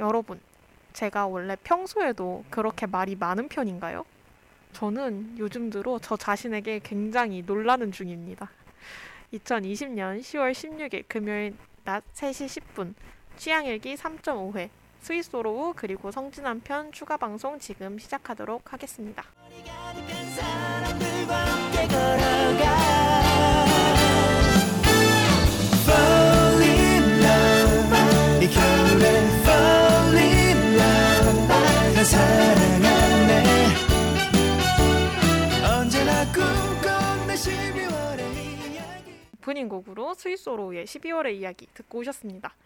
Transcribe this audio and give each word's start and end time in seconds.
여러분, 0.00 0.40
제가 0.92 1.26
원래 1.26 1.56
평소에도 1.62 2.44
그렇게 2.50 2.86
말이 2.86 3.16
많은 3.16 3.48
편인가요? 3.48 4.04
저는 4.72 5.36
요즘 5.38 5.70
들어 5.70 5.98
저 6.00 6.16
자신에게 6.16 6.80
굉장히 6.82 7.42
놀라는 7.42 7.92
중입니다. 7.92 8.50
2020년 9.32 10.20
10월 10.20 10.52
16일 10.52 11.04
금요일 11.08 11.56
낮 11.84 12.04
3시 12.14 12.62
10분 12.74 12.94
취향일기 13.36 13.96
3.5회 13.96 14.68
스위스로우 15.00 15.72
그리고 15.74 16.10
성진한 16.10 16.60
편 16.60 16.92
추가 16.92 17.16
방송 17.16 17.58
지금 17.58 17.98
시작하도록 17.98 18.72
하겠습니다. 18.72 19.24
오프닝 39.36 39.68
곡으로 39.68 40.14
스윗소로우의 40.14 40.84
12월의 40.84 41.34
이야기 41.34 41.68
듣고 41.74 41.98
오셨습니다. 41.98 42.56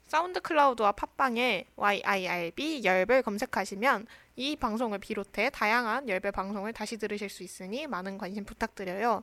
사운드 0.06 0.40
클라우드와 0.40 0.92
팟빵에 0.92 1.66
YIRB 1.76 2.82
열배 2.84 3.22
검색하시면 3.22 4.08
이 4.34 4.56
방송을 4.56 4.98
비롯해 4.98 5.50
다양한 5.50 6.08
열배 6.08 6.32
방송을 6.32 6.72
다시 6.72 6.96
들으실 6.96 7.28
수 7.28 7.44
있으니 7.44 7.86
많은 7.86 8.18
관심 8.18 8.44
부탁드려요. 8.44 9.22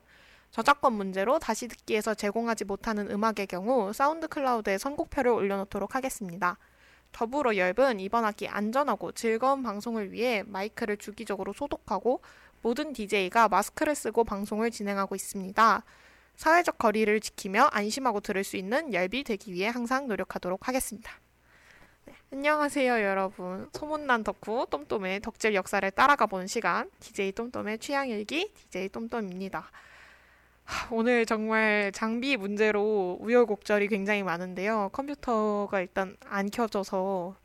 저작권 0.52 0.94
문제로 0.94 1.39
다시 1.39 1.67
듣기에서 1.67 2.13
제공하지 2.13 2.63
못하는 2.63 3.11
음악의 3.11 3.47
경우 3.50 3.91
사운드 3.91 4.29
클라우드에 4.29 4.77
선곡표를 4.77 5.29
올려놓도록 5.29 5.94
하겠습니다. 5.94 6.57
더불어 7.11 7.57
열은 7.57 8.00
이번 8.00 8.23
학기 8.23 8.47
안전하고 8.47 9.11
즐거운 9.11 9.63
방송을 9.63 10.11
위해 10.11 10.44
마이크를 10.45 10.97
주기적으로 10.97 11.52
소독하고 11.52 12.22
모든 12.61 12.94
DJ가 12.94 13.47
마스크를 13.47 13.95
쓰고 13.95 14.23
방송을 14.23 14.72
진행하고 14.72 15.16
있습니다. 15.16 15.83
사회적 16.36 16.77
거리를 16.77 17.19
지키며 17.19 17.69
안심하고 17.72 18.19
들을 18.19 18.44
수 18.44 18.58
있는 18.58 18.94
열비 18.94 19.23
되기 19.23 19.53
위해 19.53 19.69
항상 19.69 20.08
노력하도록 20.08 20.67
하겠습니다. 20.67 21.11
네, 22.05 22.13
안녕하세요 22.31 23.02
여러분. 23.02 23.69
소문난 23.73 24.23
덕후 24.23 24.67
똠똠의 24.69 25.22
덕질 25.22 25.55
역사를 25.55 25.89
따라가 25.91 26.25
보는 26.25 26.47
시간 26.47 26.89
DJ 27.00 27.31
똠똠의 27.31 27.80
취향일기 27.80 28.53
DJ 28.53 28.89
똠똠입니다. 28.89 29.72
오늘 30.91 31.25
정말 31.25 31.91
장비 31.94 32.38
문제로 32.38 33.17
우여곡절이 33.22 33.88
굉장히 33.88 34.22
많은데요. 34.23 34.89
컴퓨터가 34.91 35.80
일단 35.80 36.17
안 36.25 36.52
켜져서 36.52 37.35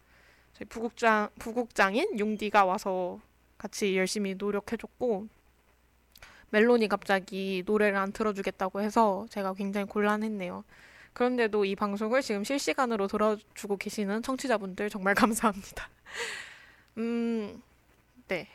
저희 0.55 0.69
부국장 0.69 1.29
부국장인 1.39 2.19
용디가 2.19 2.65
와서 2.65 3.21
같이 3.63 3.97
열심히 3.97 4.35
노력해줬고 4.35 5.29
멜론이 6.51 6.89
갑자기 6.89 7.63
노래를 7.65 7.97
안 7.97 8.11
틀어주겠다고 8.11 8.81
해서 8.81 9.27
제가 9.31 9.55
굉장히 9.55 9.87
곤란했네요. 9.87 10.65
그런데도 11.13 11.65
이 11.65 11.77
방송을 11.77 12.23
지금 12.23 12.43
실시간으로 12.43 13.07
들어주고 13.07 13.77
계시는 13.77 14.23
청취자분들 14.23 14.91
정말 14.91 15.15
감사합니다. 15.15 15.89
음, 16.99 17.63
네. 18.27 18.49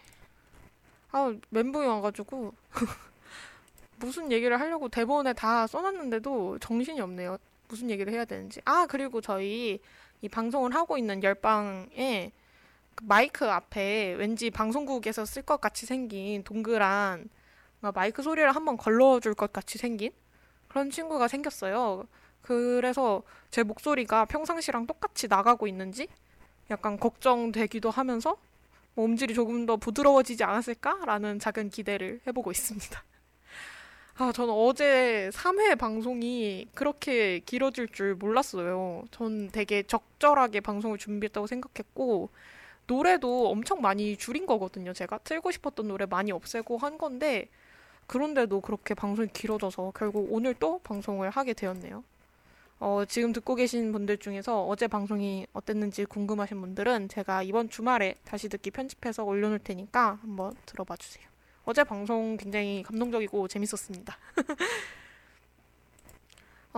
아, 1.12 1.34
멘붕이 1.51 1.88
와가지고 1.88 2.53
무슨 4.00 4.29
얘기를 4.31 4.59
하려고 4.59 4.89
대본에 4.89 5.31
다 5.31 5.68
써놨는데도 5.68 6.59
정신이 6.59 7.00
없네요. 7.00 7.38
무슨 7.69 7.89
얘기를 7.89 8.12
해야 8.12 8.25
되는지. 8.25 8.59
아, 8.66 8.85
그리고 8.88 9.22
저희 9.22 9.79
이 10.22 10.28
방송을 10.28 10.75
하고 10.75 10.97
있는 10.97 11.24
열방에 11.24 12.31
그 12.31 12.37
마이크 13.03 13.46
앞에 13.46 14.16
왠지 14.18 14.50
방송국에서 14.50 15.25
쓸 15.25 15.41
것 15.41 15.62
같이 15.62 15.85
생긴 15.85 16.44
동그란 16.44 17.30
마이크 17.94 18.22
소리를 18.22 18.53
한번 18.56 18.78
걸러줄 18.78 19.34
것 19.35 19.53
같이 19.53 19.78
생긴 19.78 20.12
그런 20.68 20.90
친구가 20.90 21.28
생겼어요. 21.28 22.06
그래서 22.41 23.24
제 23.52 23.63
목소리가 23.63 24.25
평상시랑 24.25 24.88
똑같이 24.88 25.28
나가고 25.28 25.68
있는지 25.68 26.07
약간 26.69 27.00
걱정되기도 27.00 27.90
하면서 27.90 28.38
뭐 28.94 29.06
음질이 29.06 29.34
조금 29.34 29.66
더 29.66 29.78
부드러워지지 29.78 30.44
않았을까라는 30.44 31.40
작은 31.40 31.69
기대를 31.69 32.22
해보고 32.25 32.52
있습니다. 32.52 33.03
아, 34.18 34.31
저는 34.31 34.53
어제 34.53 35.30
3회 35.34 35.78
방송이 35.78 36.68
그렇게 36.74 37.40
길어질 37.40 37.88
줄 37.90 38.16
몰랐어요. 38.16 39.06
전 39.12 39.50
되게 39.52 39.84
적절하게 39.84 40.62
방송을 40.62 40.97
준비했다고 40.97 41.46
생각했고, 41.46 42.30
노래도 42.88 43.50
엄청 43.50 43.81
많이 43.81 44.18
줄인 44.18 44.46
거거든요. 44.46 44.94
제가 44.94 45.20
틀고 45.20 45.52
싶었던 45.52 45.88
노래 45.88 46.06
많이 46.06 46.31
없애고 46.31 46.78
한 46.78 46.98
건데, 46.98 47.50
그런데도 48.08 48.62
그렇게 48.62 48.94
방송이 48.94 49.28
길어져서 49.34 49.92
결국 49.96 50.28
오늘 50.31 50.53
또 50.53 50.80
방송을 50.80 51.30
하게 51.30 51.53
되었네요. 51.53 52.03
어, 52.80 53.03
지금 53.08 53.34
듣고 53.34 53.56
계신 53.56 53.92
분들 53.92 54.18
중에서 54.20 54.66
어제 54.66 54.88
방송이 54.88 55.48
어땠는지 55.53 56.06
궁금하신 56.06 56.62
분들은 56.62 57.09
제가 57.09 57.44
이번 57.44 57.70
주말에 57.70 58.16
다시 58.24 58.50
듣기 58.50 58.72
편집해서 58.72 59.24
올려놓을 59.24 59.59
테니까 59.59 60.19
한번 60.22 60.54
들어봐 60.66 60.96
주세요. 60.98 61.25
어제 61.66 61.84
방송 61.84 62.38
굉장히 62.38 62.84
감동적이고 62.84 63.48
재밌었습니다. 63.48 64.18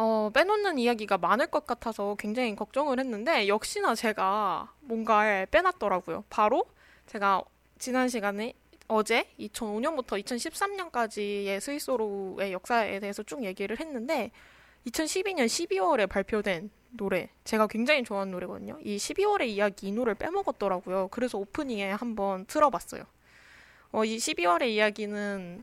어, 0.01 0.29
빼놓는 0.33 0.79
이야기가 0.79 1.17
많을 1.17 1.47
것 1.47 1.67
같아서 1.67 2.15
굉장히 2.17 2.55
걱정을 2.55 3.01
했는데 3.01 3.49
역시나 3.49 3.95
제가 3.95 4.73
뭔가를 4.79 5.45
빼놨더라고요. 5.47 6.23
바로 6.29 6.63
제가 7.05 7.43
지난 7.79 8.07
시간에 8.07 8.53
어제 8.87 9.29
2005년부터 9.37 10.23
2013년까지의 10.23 11.59
스위스로의 11.59 12.53
역사에 12.53 13.01
대해서 13.01 13.23
쭉 13.23 13.43
얘기를 13.43 13.77
했는데 13.77 14.31
2012년 14.87 15.47
12월에 15.47 16.07
발표된 16.07 16.71
노래 16.91 17.29
제가 17.43 17.67
굉장히 17.67 18.05
좋아하는 18.05 18.31
노래거든요. 18.31 18.79
이 18.81 18.95
12월의 18.95 19.47
이야기 19.47 19.89
이 19.89 19.91
노래를 19.91 20.16
빼먹었더라고요. 20.16 21.09
그래서 21.09 21.37
오프닝에 21.37 21.91
한번 21.91 22.45
틀어봤어요. 22.45 23.03
어, 23.91 24.05
이 24.05 24.16
12월의 24.16 24.69
이야기는 24.69 25.61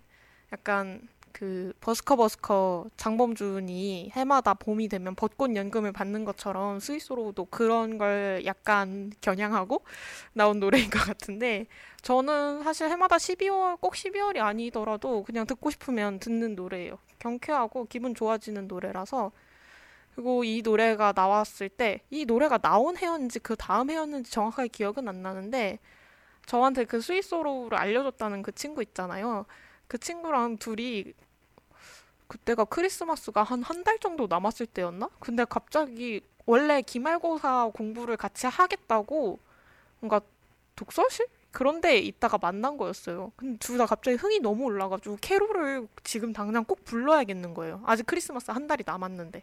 약간 0.52 1.08
그 1.38 1.74
버스커 1.82 2.16
버스커 2.16 2.86
장범준이 2.96 4.12
해마다 4.14 4.54
봄이 4.54 4.88
되면 4.88 5.14
벚꽃 5.14 5.54
연금을 5.54 5.92
받는 5.92 6.24
것처럼 6.24 6.80
스위스로도 6.80 7.44
그런 7.50 7.98
걸 7.98 8.40
약간 8.46 9.12
겨냥하고 9.20 9.82
나온 10.32 10.60
노래인 10.60 10.88
것 10.88 10.98
같은데 10.98 11.66
저는 12.00 12.62
사실 12.62 12.88
해마다 12.88 13.16
12월 13.16 13.78
꼭 13.78 13.92
12월이 13.92 14.38
아니더라도 14.38 15.24
그냥 15.24 15.46
듣고 15.46 15.68
싶으면 15.68 16.20
듣는 16.20 16.54
노래예요. 16.54 16.96
경쾌하고 17.18 17.84
기분 17.84 18.14
좋아지는 18.14 18.66
노래라서 18.66 19.30
그리고 20.14 20.42
이 20.42 20.62
노래가 20.64 21.12
나왔을 21.14 21.68
때 21.68 22.00
이 22.10 22.24
노래가 22.24 22.56
나온 22.56 22.96
해였는지 22.96 23.40
그 23.40 23.56
다음 23.56 23.90
해였는지 23.90 24.30
정확하게 24.30 24.68
기억은 24.68 25.06
안 25.06 25.20
나는데 25.20 25.80
저한테 26.46 26.86
그 26.86 27.02
스위스로를 27.02 27.76
알려줬다는 27.76 28.40
그 28.42 28.52
친구 28.52 28.80
있잖아요. 28.82 29.44
그 29.88 29.98
친구랑 29.98 30.56
둘이 30.56 31.12
그때가 32.28 32.64
크리스마스가 32.64 33.42
한 33.42 33.62
한 33.62 33.84
달 33.84 33.98
정도 33.98 34.26
남았을 34.26 34.66
때였나? 34.66 35.08
근데 35.20 35.44
갑자기 35.44 36.20
원래 36.46 36.82
기말고사 36.82 37.70
공부를 37.74 38.16
같이 38.16 38.46
하겠다고 38.46 39.38
뭔가 40.00 40.20
독서실 40.76 41.26
그런데 41.52 41.98
있다가 41.98 42.38
만난 42.38 42.76
거였어요. 42.76 43.32
근데 43.36 43.58
둘 43.58 43.78
다 43.78 43.86
갑자기 43.86 44.16
흥이 44.16 44.40
너무 44.40 44.64
올라가지고 44.64 45.18
캐롤을 45.20 45.88
지금 46.04 46.32
당장 46.32 46.64
꼭 46.64 46.84
불러야겠는 46.84 47.54
거예요. 47.54 47.82
아직 47.86 48.06
크리스마스 48.06 48.50
한 48.50 48.66
달이 48.66 48.84
남았는데. 48.86 49.42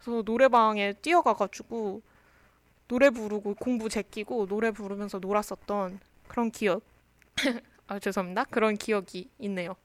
그래서 0.00 0.22
노래방에 0.24 0.94
뛰어가가지고 0.94 2.02
노래 2.88 3.10
부르고 3.10 3.54
공부 3.56 3.88
제끼고 3.88 4.46
노래 4.46 4.70
부르면서 4.70 5.18
놀았었던 5.18 6.00
그런 6.28 6.50
기억. 6.50 6.82
아 7.88 7.98
죄송합니다. 7.98 8.44
그런 8.50 8.76
기억이 8.76 9.28
있네요. 9.40 9.76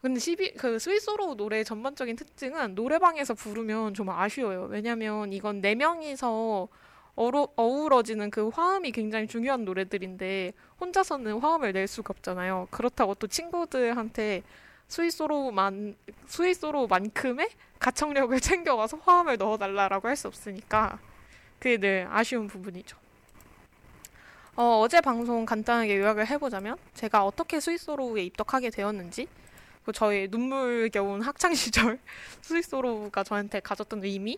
근데 0.00 0.20
12, 0.20 0.54
그 0.54 0.78
스위스로 0.78 1.34
노래 1.34 1.64
전반적인 1.64 2.14
특징은 2.16 2.74
노래방에서 2.76 3.34
부르면 3.34 3.94
좀 3.94 4.10
아쉬워요. 4.10 4.68
왜냐면 4.70 5.32
이건 5.32 5.60
네 5.60 5.74
명이서 5.74 6.68
어루, 7.16 7.48
어우러지는 7.56 8.30
그 8.30 8.48
화음이 8.48 8.92
굉장히 8.92 9.26
중요한 9.26 9.64
노래들인데 9.64 10.52
혼자서는 10.80 11.40
화음을 11.40 11.72
낼 11.72 11.88
수가 11.88 12.12
없잖아요. 12.16 12.68
그렇다고 12.70 13.14
또 13.16 13.26
친구들한테 13.26 14.42
스위스로만 14.86 15.96
스위스로만큼의 16.26 17.48
가청력을 17.80 18.38
챙겨와서 18.40 18.98
화음을 18.98 19.36
넣어달라라고 19.36 20.06
할 20.08 20.16
수 20.16 20.28
없으니까 20.28 21.00
그게 21.58 21.76
늘 21.76 22.06
아쉬운 22.10 22.46
부분이죠. 22.46 22.96
어, 24.54 24.80
어제 24.80 25.00
방송 25.00 25.44
간단하게 25.44 25.98
요약을 25.98 26.26
해보자면 26.28 26.76
제가 26.94 27.24
어떻게 27.24 27.58
스위스로에 27.60 28.24
입덕하게 28.24 28.70
되었는지 28.70 29.26
그 29.88 29.92
저의 29.92 30.28
눈물겨운 30.28 31.22
학창 31.22 31.54
시절 31.54 31.98
스위스로가 32.42 33.24
저한테 33.24 33.60
가졌던 33.60 34.04
의미 34.04 34.36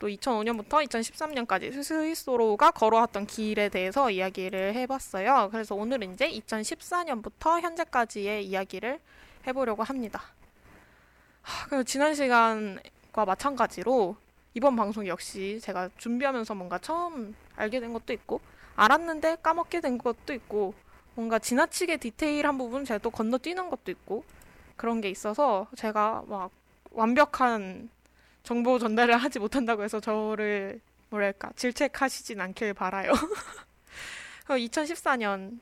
또 0.00 0.08
2005년부터 0.08 0.84
2013년까지 0.84 1.72
스위스로가 1.80 2.72
걸어왔던 2.72 3.28
길에 3.28 3.68
대해서 3.68 4.10
이야기를 4.10 4.74
해봤어요. 4.74 5.50
그래서 5.52 5.76
오늘은 5.76 6.14
이제 6.14 6.28
2014년부터 6.28 7.60
현재까지의 7.60 8.44
이야기를 8.44 8.98
해보려고 9.46 9.84
합니다. 9.84 10.20
하, 11.42 11.84
지난 11.84 12.16
시간과 12.16 13.24
마찬가지로 13.24 14.16
이번 14.54 14.74
방송 14.74 15.06
역시 15.06 15.60
제가 15.62 15.90
준비하면서 15.96 16.56
뭔가 16.56 16.78
처음 16.78 17.36
알게 17.54 17.78
된 17.78 17.92
것도 17.92 18.12
있고 18.14 18.40
알았는데 18.74 19.36
까먹게 19.44 19.80
된 19.80 19.98
것도 19.98 20.34
있고 20.34 20.74
뭔가 21.14 21.38
지나치게 21.38 21.98
디테일한 21.98 22.58
부분 22.58 22.84
제가 22.84 22.98
또 22.98 23.10
건너뛰는 23.10 23.70
것도 23.70 23.92
있고 23.92 24.24
그런 24.82 25.00
게 25.00 25.08
있어서 25.10 25.68
제가 25.76 26.24
막 26.26 26.50
완벽한 26.90 27.88
정보 28.42 28.80
전달을 28.80 29.16
하지 29.16 29.38
못한다고 29.38 29.84
해서 29.84 30.00
저를 30.00 30.80
뭐랄까 31.08 31.52
질책하시진 31.54 32.40
않길 32.40 32.74
바라요. 32.74 33.12
2014년부터 34.48 35.60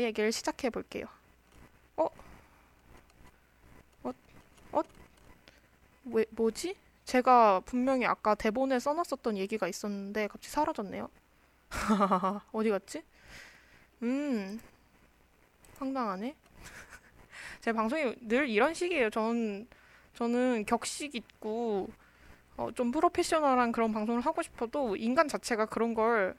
얘기를 0.00 0.32
시작해 0.32 0.70
볼게요. 0.70 1.04
어? 1.98 2.06
어? 4.04 4.12
어? 4.72 4.82
왜 6.06 6.24
뭐지? 6.30 6.74
제가 7.04 7.60
분명히 7.66 8.06
아까 8.06 8.34
대본에 8.34 8.78
써놨었던 8.78 9.36
얘기가 9.36 9.68
있었는데 9.68 10.28
갑자기 10.28 10.50
사라졌네요. 10.50 11.10
어디 12.50 12.70
갔지? 12.70 13.02
음, 14.04 14.58
황당하네. 15.78 16.34
제 17.60 17.72
방송이 17.72 18.14
늘 18.20 18.48
이런 18.48 18.74
식이에요. 18.74 19.10
전 19.10 19.66
저는 20.14 20.64
격식 20.66 21.14
있고 21.14 21.88
어, 22.56 22.70
좀 22.74 22.90
프로페셔널한 22.90 23.72
그런 23.72 23.92
방송을 23.92 24.20
하고 24.22 24.42
싶어도 24.42 24.96
인간 24.96 25.28
자체가 25.28 25.66
그런 25.66 25.94
걸 25.94 26.34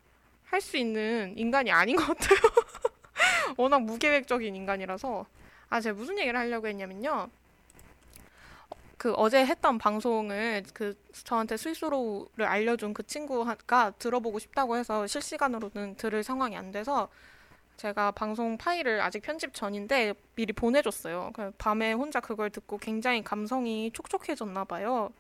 할 0.50 0.62
수 0.62 0.78
있는 0.78 1.34
인간이 1.38 1.72
아닌 1.72 1.96
것 1.96 2.08
같아요. 2.08 2.40
워낙 3.58 3.84
무계획적인 3.84 4.56
인간이라서 4.56 5.26
아 5.70 5.82
제가 5.82 5.96
무슨 5.96 6.18
얘기를 6.18 6.38
하려고 6.40 6.68
했냐면요. 6.68 7.30
그 8.98 9.14
어제 9.14 9.46
했던 9.46 9.78
방송을 9.78 10.64
그 10.74 10.98
저한테 11.14 11.56
스위스로를 11.56 12.46
알려준 12.46 12.94
그 12.94 13.06
친구가 13.06 13.92
들어보고 14.00 14.40
싶다고 14.40 14.76
해서 14.76 15.06
실시간으로는 15.08 15.96
들을 15.96 16.24
상황이 16.24 16.58
안 16.58 16.72
돼서 16.72 17.10
제가 17.80 18.12
방송 18.12 18.58
파일을 18.58 19.00
아직 19.00 19.22
편집 19.22 19.54
전인데 19.54 20.14
미리 20.36 20.52
보내줬어요. 20.52 21.32
밤에 21.58 21.94
혼자 21.94 22.20
그걸 22.20 22.50
듣고 22.50 22.78
굉장히 22.78 23.24
감성이 23.24 23.90
촉촉해졌나 23.94 24.66
봐요. 24.66 25.14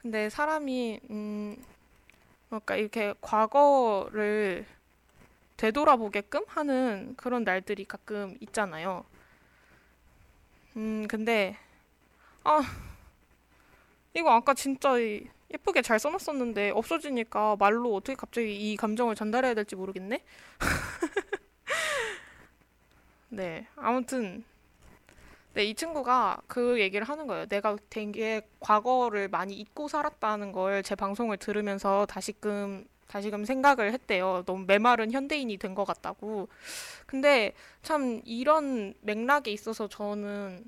근데 0.00 0.30
사람이 0.30 1.00
음 1.10 1.62
그러니까 2.48 2.76
이렇게 2.76 3.12
과거를 3.20 4.64
되돌아보게끔 5.58 6.44
하는 6.46 7.14
그런 7.18 7.44
날들이 7.44 7.84
가끔 7.84 8.38
있잖아요. 8.40 9.04
음 10.76 11.06
근데 11.08 11.58
아 12.42 12.62
이거 14.14 14.30
아까 14.30 14.54
진짜 14.54 14.94
예쁘게 15.52 15.82
잘 15.82 15.98
써놨었는데 15.98 16.70
없어지니까 16.70 17.56
말로 17.58 17.94
어떻게 17.94 18.14
갑자기 18.16 18.72
이 18.72 18.76
감정을 18.78 19.14
전달해야 19.14 19.52
될지 19.52 19.76
모르겠네. 19.76 20.24
네, 23.36 23.66
아무튼 23.76 24.44
네, 25.54 25.64
이 25.64 25.74
친구가 25.74 26.42
그 26.46 26.80
얘기를 26.80 27.08
하는 27.08 27.26
거예요. 27.26 27.46
내가 27.46 27.76
되게 27.88 28.42
과거를 28.60 29.28
많이 29.28 29.54
잊고 29.54 29.88
살았다는 29.88 30.52
걸 30.52 30.82
제 30.82 30.94
방송을 30.94 31.38
들으면서 31.38 32.06
다시금 32.06 32.86
다시금 33.08 33.44
생각을 33.44 33.92
했대요. 33.92 34.42
너무 34.46 34.64
메마른 34.66 35.12
현대인이 35.12 35.56
된 35.58 35.74
것 35.74 35.84
같다고. 35.84 36.48
근데 37.06 37.52
참 37.82 38.20
이런 38.24 38.94
맥락에 39.02 39.50
있어서 39.50 39.88
저는 39.88 40.64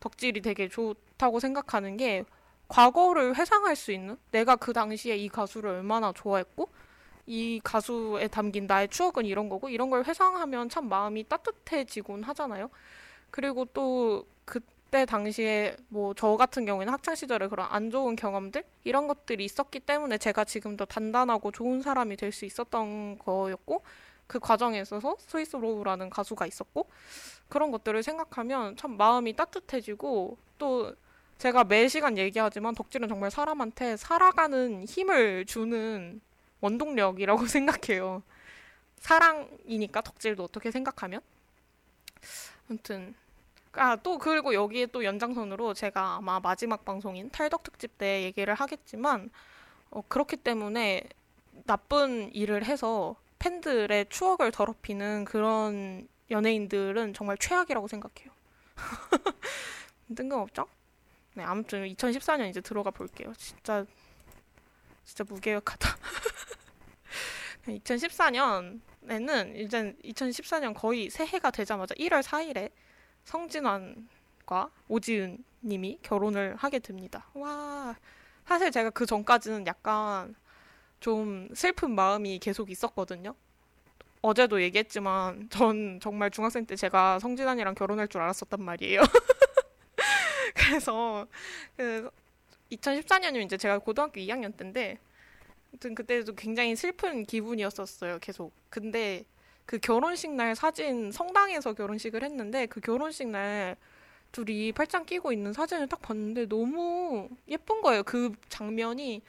덕질이 0.00 0.40
되게 0.42 0.68
좋다고 0.68 1.40
생각하는 1.40 1.96
게 1.96 2.24
과거를 2.68 3.36
회상할 3.36 3.76
수 3.76 3.92
있는 3.92 4.16
내가 4.30 4.56
그 4.56 4.72
당시에 4.72 5.16
이 5.16 5.28
가수를 5.28 5.70
얼마나 5.70 6.12
좋아했고 6.12 6.68
이 7.26 7.60
가수에 7.62 8.28
담긴 8.28 8.66
나의 8.66 8.88
추억은 8.88 9.26
이런 9.26 9.48
거고 9.48 9.68
이런 9.68 9.90
걸 9.90 10.04
회상하면 10.04 10.68
참 10.68 10.88
마음이 10.88 11.24
따뜻해지곤 11.28 12.22
하잖아요. 12.24 12.70
그리고 13.30 13.64
또 13.66 14.26
그때 14.44 15.04
당시에 15.06 15.76
뭐 15.88 16.14
저 16.14 16.36
같은 16.36 16.64
경우에는 16.66 16.92
학창 16.92 17.14
시절에 17.14 17.48
그런 17.48 17.66
안 17.70 17.90
좋은 17.90 18.16
경험들 18.16 18.64
이런 18.84 19.06
것들이 19.08 19.44
있었기 19.44 19.80
때문에 19.80 20.18
제가 20.18 20.44
지금 20.44 20.76
더 20.76 20.84
단단하고 20.84 21.50
좋은 21.52 21.80
사람이 21.82 22.16
될 22.16 22.32
수 22.32 22.44
있었던 22.44 23.18
거였고 23.18 23.82
그 24.26 24.38
과정에 24.40 24.80
있어서 24.80 25.16
스윗소로우라는 25.18 26.10
가수가 26.10 26.46
있었고 26.46 26.86
그런 27.48 27.70
것들을 27.70 28.02
생각하면 28.02 28.76
참 28.76 28.96
마음이 28.96 29.34
따뜻해지고 29.34 30.36
또 30.58 30.94
제가 31.38 31.64
매 31.64 31.88
시간 31.88 32.16
얘기하지만 32.18 32.74
덕질은 32.74 33.08
정말 33.08 33.30
사람한테 33.30 33.96
살아가는 33.96 34.84
힘을 34.84 35.44
주는 35.46 36.20
원동력이라고 36.62 37.46
생각해요. 37.46 38.22
사랑이니까 39.00 40.00
덕질도 40.00 40.44
어떻게 40.44 40.70
생각하면? 40.70 41.20
아무튼 42.68 43.14
아 43.72 43.96
또 43.96 44.18
그리고 44.18 44.54
여기에 44.54 44.86
또 44.86 45.04
연장선으로 45.04 45.74
제가 45.74 46.16
아마 46.16 46.40
마지막 46.40 46.84
방송인 46.84 47.30
탈덕 47.30 47.62
특집 47.62 47.98
때 47.98 48.22
얘기를 48.24 48.54
하겠지만 48.54 49.30
어, 49.90 50.02
그렇기 50.08 50.36
때문에 50.38 51.02
나쁜 51.66 52.32
일을 52.34 52.64
해서 52.64 53.16
팬들의 53.38 54.06
추억을 54.10 54.52
더럽히는 54.52 55.24
그런 55.24 56.08
연예인들은 56.30 57.14
정말 57.14 57.36
최악이라고 57.38 57.88
생각해요. 57.88 58.30
뜬금없죠? 60.16 60.66
네, 61.34 61.44
아무튼 61.44 61.86
2014년 61.86 62.48
이제 62.50 62.60
들어가 62.60 62.90
볼게요. 62.90 63.32
진짜 63.36 63.84
진짜 65.04 65.24
무계획하다. 65.24 65.88
2014년에는 67.66 69.56
이제 69.56 69.94
2014년 70.04 70.74
거의 70.74 71.10
새해가 71.10 71.50
되자마자 71.50 71.94
1월 71.94 72.22
4일에 72.22 72.70
성진환과 73.24 74.70
오지은 74.88 75.44
님이 75.64 75.98
결혼을 76.02 76.56
하게 76.56 76.78
됩니다. 76.80 77.26
와. 77.34 77.96
사실 78.44 78.70
제가 78.70 78.90
그 78.90 79.06
전까지는 79.06 79.66
약간 79.66 80.34
좀 80.98 81.48
슬픈 81.54 81.92
마음이 81.94 82.38
계속 82.38 82.70
있었거든요. 82.70 83.34
어제도 84.20 84.60
얘기했지만 84.62 85.48
전 85.50 85.98
정말 86.00 86.30
중학생 86.30 86.64
때 86.64 86.76
제가 86.76 87.18
성진환이랑 87.18 87.74
결혼할 87.74 88.08
줄 88.08 88.20
알았었단 88.20 88.62
말이에요. 88.62 89.00
그래서 90.54 91.26
그 91.76 92.10
2014년이면 92.70 93.44
이제 93.44 93.56
제가 93.56 93.78
고등학교 93.78 94.20
2학년 94.20 94.56
때인데 94.56 94.98
아무튼 95.72 95.94
그때도 95.94 96.34
굉장히 96.34 96.76
슬픈 96.76 97.24
기분이었었어요. 97.24 98.18
계속. 98.20 98.52
근데 98.68 99.24
그 99.64 99.78
결혼식 99.78 100.30
날 100.32 100.54
사진 100.54 101.10
성당에서 101.10 101.72
결혼식을 101.72 102.22
했는데 102.22 102.66
그 102.66 102.80
결혼식 102.80 103.28
날 103.28 103.76
둘이 104.32 104.72
팔짱 104.72 105.04
끼고 105.06 105.32
있는 105.32 105.52
사진을 105.52 105.88
딱 105.88 106.00
봤는데 106.02 106.46
너무 106.46 107.28
예쁜 107.48 107.80
거예요. 107.82 108.02
그 108.02 108.32
장면이 108.48 109.22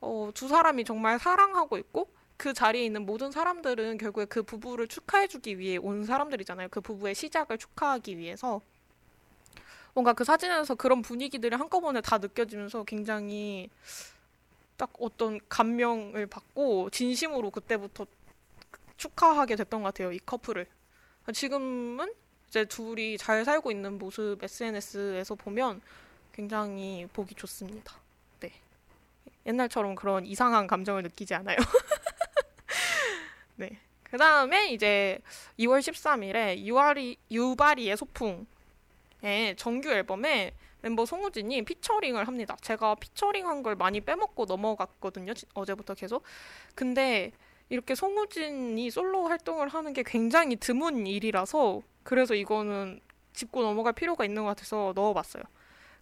어, 0.00 0.30
두 0.34 0.48
사람이 0.48 0.84
정말 0.84 1.18
사랑하고 1.18 1.78
있고 1.78 2.08
그 2.36 2.52
자리에 2.52 2.84
있는 2.84 3.06
모든 3.06 3.30
사람들은 3.30 3.98
결국에 3.98 4.26
그 4.26 4.42
부부를 4.42 4.88
축하해주기 4.88 5.58
위해 5.58 5.78
온 5.78 6.04
사람들이잖아요. 6.04 6.68
그 6.70 6.80
부부의 6.80 7.14
시작을 7.14 7.56
축하하기 7.58 8.18
위해서 8.18 8.60
뭔가 9.94 10.12
그 10.12 10.24
사진에서 10.24 10.74
그런 10.74 11.00
분위기들이 11.00 11.56
한꺼번에 11.56 12.02
다 12.02 12.18
느껴지면서 12.18 12.84
굉장히 12.84 13.70
딱 14.76 14.92
어떤 14.98 15.40
감명을 15.48 16.26
받고 16.26 16.90
진심으로 16.90 17.50
그때부터 17.50 18.06
축하하게 18.96 19.56
됐던 19.56 19.82
것 19.82 19.88
같아요. 19.88 20.12
이 20.12 20.18
커플을. 20.18 20.66
지금은 21.32 22.12
이제 22.48 22.64
둘이 22.64 23.18
잘 23.18 23.44
살고 23.44 23.70
있는 23.70 23.98
모습 23.98 24.42
SNS에서 24.42 25.34
보면 25.34 25.80
굉장히 26.32 27.06
보기 27.12 27.34
좋습니다. 27.34 27.94
네. 28.40 28.52
옛날처럼 29.46 29.94
그런 29.94 30.26
이상한 30.26 30.66
감정을 30.66 31.02
느끼지 31.02 31.34
않아요. 31.34 31.56
네. 33.56 33.78
그 34.04 34.18
다음에 34.18 34.72
이제 34.72 35.18
2월 35.58 35.80
13일에 35.80 36.58
유아리, 36.58 37.16
유발이의 37.30 37.96
소풍 37.96 38.46
정규 39.56 39.90
앨범에 39.90 40.52
멤버 40.82 41.04
송우진이 41.04 41.62
피처링을 41.62 42.26
합니다. 42.26 42.56
제가 42.60 42.94
피처링한 42.96 43.62
걸 43.62 43.76
많이 43.76 44.00
빼먹고 44.00 44.44
넘어갔거든요. 44.44 45.32
어제부터 45.54 45.94
계속. 45.94 46.22
근데 46.74 47.32
이렇게 47.68 47.94
송우진이 47.94 48.90
솔로 48.90 49.26
활동을 49.26 49.68
하는 49.68 49.92
게 49.92 50.02
굉장히 50.04 50.56
드문 50.56 51.06
일이라서 51.06 51.82
그래서 52.02 52.34
이거는 52.34 53.00
짚고 53.32 53.62
넘어갈 53.62 53.92
필요가 53.92 54.24
있는 54.24 54.42
것 54.42 54.48
같아서 54.50 54.92
넣어봤어요. 54.94 55.42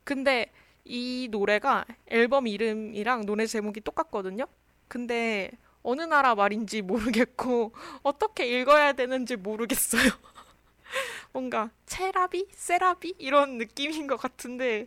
근데 0.04 0.52
이 0.84 1.28
노래가 1.30 1.84
앨범 2.08 2.46
이름이랑 2.46 3.24
노래 3.24 3.46
제목이 3.46 3.80
똑같거든요. 3.80 4.46
근데 4.88 5.50
어느 5.82 6.02
나라 6.02 6.34
말인지 6.34 6.82
모르겠고 6.82 7.72
어떻게 8.02 8.60
읽어야 8.60 8.92
되는지 8.92 9.36
모르겠어요. 9.36 10.10
뭔가 11.34 11.68
체라비, 11.86 12.46
세라비 12.52 13.16
이런 13.18 13.58
느낌인 13.58 14.06
것 14.06 14.16
같은데 14.16 14.86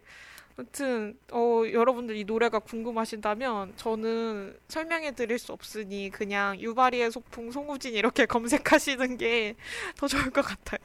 아무튼 0.57 1.19
어, 1.31 1.63
여러분들 1.71 2.15
이 2.15 2.23
노래가 2.23 2.59
궁금하신다면 2.59 3.73
저는 3.75 4.57
설명해 4.69 5.11
드릴 5.11 5.37
수 5.39 5.51
없으니 5.51 6.09
그냥 6.09 6.59
유바리의 6.59 7.11
소풍 7.11 7.51
송우진 7.51 7.93
이렇게 7.93 8.25
검색하시는 8.25 9.17
게 9.17 9.55
더 9.97 10.07
좋을 10.07 10.31
것 10.31 10.41
같아요. 10.41 10.79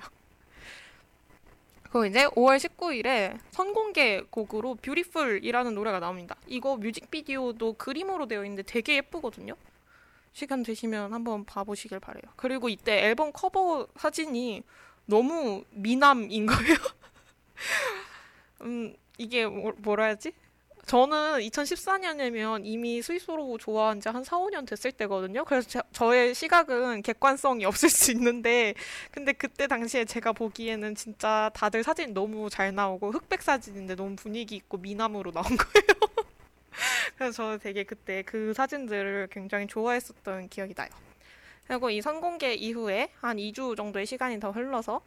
그리고 1.85 2.07
이제 2.07 2.27
5월 2.27 2.57
19일에 2.57 3.39
선공개 3.51 4.23
곡으로 4.31 4.75
뷰티풀이라는 4.77 5.75
노래가 5.75 6.01
나옵니다. 6.01 6.37
이거 6.47 6.77
뮤직비디오도 6.77 7.75
그림으로 7.75 8.27
되어 8.27 8.45
있는데 8.45 8.63
되게 8.63 8.97
예쁘거든요. 8.97 9.55
시간 10.33 10.63
되시면 10.63 11.13
한번 11.13 11.45
봐보시길 11.45 12.01
바래요. 12.01 12.23
그리고 12.37 12.69
이때 12.71 13.05
앨범 13.05 13.31
커버 13.33 13.87
사진이 13.97 14.63
너무 15.07 15.65
미남인 15.71 16.47
거예요. 16.47 16.77
음, 18.63 18.95
이게 19.19 19.47
뭐, 19.47 19.73
뭐라 19.79 20.05
해야지? 20.07 20.33
저는 20.87 21.39
2014년이면 21.41 22.63
이미 22.65 23.01
스위스로 23.03 23.57
좋아한 23.57 24.01
지 24.01 24.09
한 24.09 24.25
4, 24.25 24.37
5년 24.39 24.67
됐을 24.67 24.91
때거든요. 24.93 25.45
그래서 25.45 25.69
제, 25.69 25.81
저의 25.93 26.35
시각은 26.35 27.03
객관성이 27.03 27.65
없을 27.67 27.89
수 27.89 28.11
있는데, 28.13 28.75
근데 29.13 29.33
그때 29.33 29.67
당시에 29.69 30.05
제가 30.05 30.33
보기에는 30.33 30.95
진짜 30.97 31.51
다들 31.55 31.85
사진 31.85 32.13
너무 32.15 32.51
잘 32.51 32.75
나오고, 32.75 33.13
흑백 33.13 33.43
사진인데 33.43 33.95
너무 33.95 34.17
분위기 34.17 34.57
있고 34.57 34.79
미남으로 34.79 35.31
나온 35.31 35.45
거예요. 35.57 36.13
그래서 37.17 37.33
저는 37.37 37.59
되게 37.61 37.85
그때 37.85 38.23
그 38.23 38.53
사진들을 38.55 39.29
굉장히 39.31 39.67
좋아했었던 39.69 40.49
기억이 40.49 40.75
나요. 40.75 40.91
그리고 41.67 41.91
이 41.91 42.01
선공개 42.01 42.55
이후에 42.55 43.13
한 43.21 43.37
2주 43.37 43.77
정도의 43.77 44.07
시간이 44.07 44.41
더 44.41 44.51
흘러서 44.51 45.01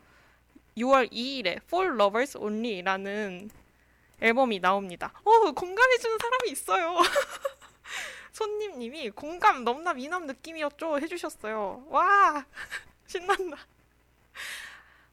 6월 0.77 1.11
2일에 1.11 1.57
For 1.63 1.93
Lovers 1.93 2.37
Only라는 2.37 3.49
앨범이 4.21 4.59
나옵니다. 4.59 5.13
어, 5.23 5.51
공감해주는 5.51 6.17
사람이 6.19 6.51
있어요. 6.51 6.95
손님님이 8.31 9.11
공감 9.11 9.63
넘나 9.63 9.93
미남 9.93 10.25
느낌이었죠 10.25 10.99
해주셨어요. 10.99 11.85
와 11.89 12.45
신난다. 13.07 13.57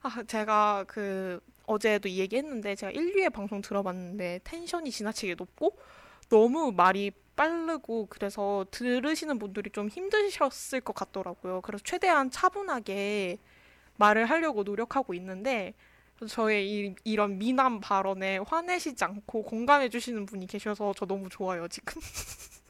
아 0.03 0.23
제가 0.27 0.85
그 0.89 1.41
어제도 1.67 2.09
이 2.09 2.19
얘기했는데 2.19 2.75
제가 2.75 2.93
1류의 2.93 3.33
방송 3.33 3.63
들어봤는데 3.63 4.41
텐션이 4.43 4.91
지나치게 4.91 5.37
높고 5.37 5.79
너무 6.29 6.73
말이 6.73 7.13
빠르고 7.37 8.07
그래서 8.11 8.67
들으시는 8.71 9.39
분들이 9.39 9.71
좀 9.71 9.89
힘드셨을 9.89 10.81
것 10.81 10.95
같더라고요. 10.95 11.61
그래서 11.63 11.83
최대한 11.85 12.31
차분하게 12.31 13.39
말을 13.97 14.27
하려고 14.27 14.63
노력하고 14.63 15.15
있는데 15.15 15.75
저의 16.29 16.71
이, 16.71 16.95
이런 17.05 17.39
미남 17.39 17.81
발언에 17.81 18.39
화내시지 18.39 19.03
않고 19.05 19.43
공감해 19.43 19.89
주시는 19.89 20.27
분이 20.27 20.47
계셔서 20.47 20.95
저 20.97 21.07
너무 21.07 21.29
좋아요, 21.29 21.67
지금. 21.69 22.01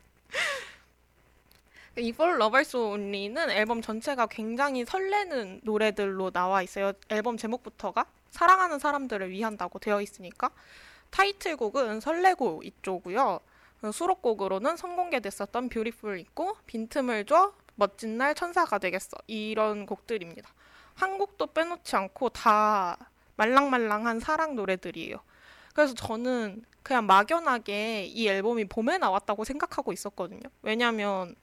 이 1.99 2.09
For 2.09 2.37
Lovers 2.37 2.75
Only는 2.75 3.50
앨범 3.50 3.83
전체가 3.83 4.26
굉장히 4.26 4.85
설레는 4.87 5.61
노래들로 5.64 6.31
나와 6.31 6.62
있어요. 6.62 6.92
앨범 7.11 7.37
제목부터가 7.37 8.07
사랑하는 8.31 8.78
사람들을 8.78 9.28
위한다고 9.31 9.78
되어 9.78 10.00
있으니까 10.00 10.50
타이틀곡은 11.11 12.00
설레고 12.00 12.62
있죠고요. 12.64 13.40
수록곡으로는 13.90 14.76
선공개됐었던 14.76 15.68
뷰티풀 15.68 16.18
있고 16.20 16.56
빈틈을 16.66 17.26
줘 17.26 17.52
멋진 17.74 18.18
날 18.18 18.34
천사가 18.34 18.78
되겠어 18.78 19.16
이런 19.26 19.86
곡들입니다. 19.86 20.48
한 20.94 21.18
곡도 21.18 21.48
빼놓지 21.48 21.96
않고 21.96 22.28
다 22.28 22.96
말랑말랑한 23.36 24.20
사랑 24.20 24.54
노래들이에요. 24.54 25.16
그래서 25.74 25.94
저는 25.94 26.64
그냥 26.82 27.06
막연하게 27.06 28.04
이 28.04 28.28
앨범이 28.28 28.66
봄에 28.66 28.98
나왔다고 28.98 29.44
생각하고 29.44 29.92
있었거든요. 29.92 30.42
왜냐면 30.60 31.34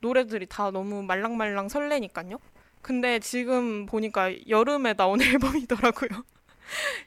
노래들이 0.00 0.46
다 0.46 0.70
너무 0.70 1.02
말랑말랑 1.02 1.68
설레니까요. 1.68 2.38
근데 2.82 3.18
지금 3.18 3.86
보니까 3.86 4.30
여름에 4.48 4.94
나온 4.94 5.20
앨범이더라고요. 5.22 6.24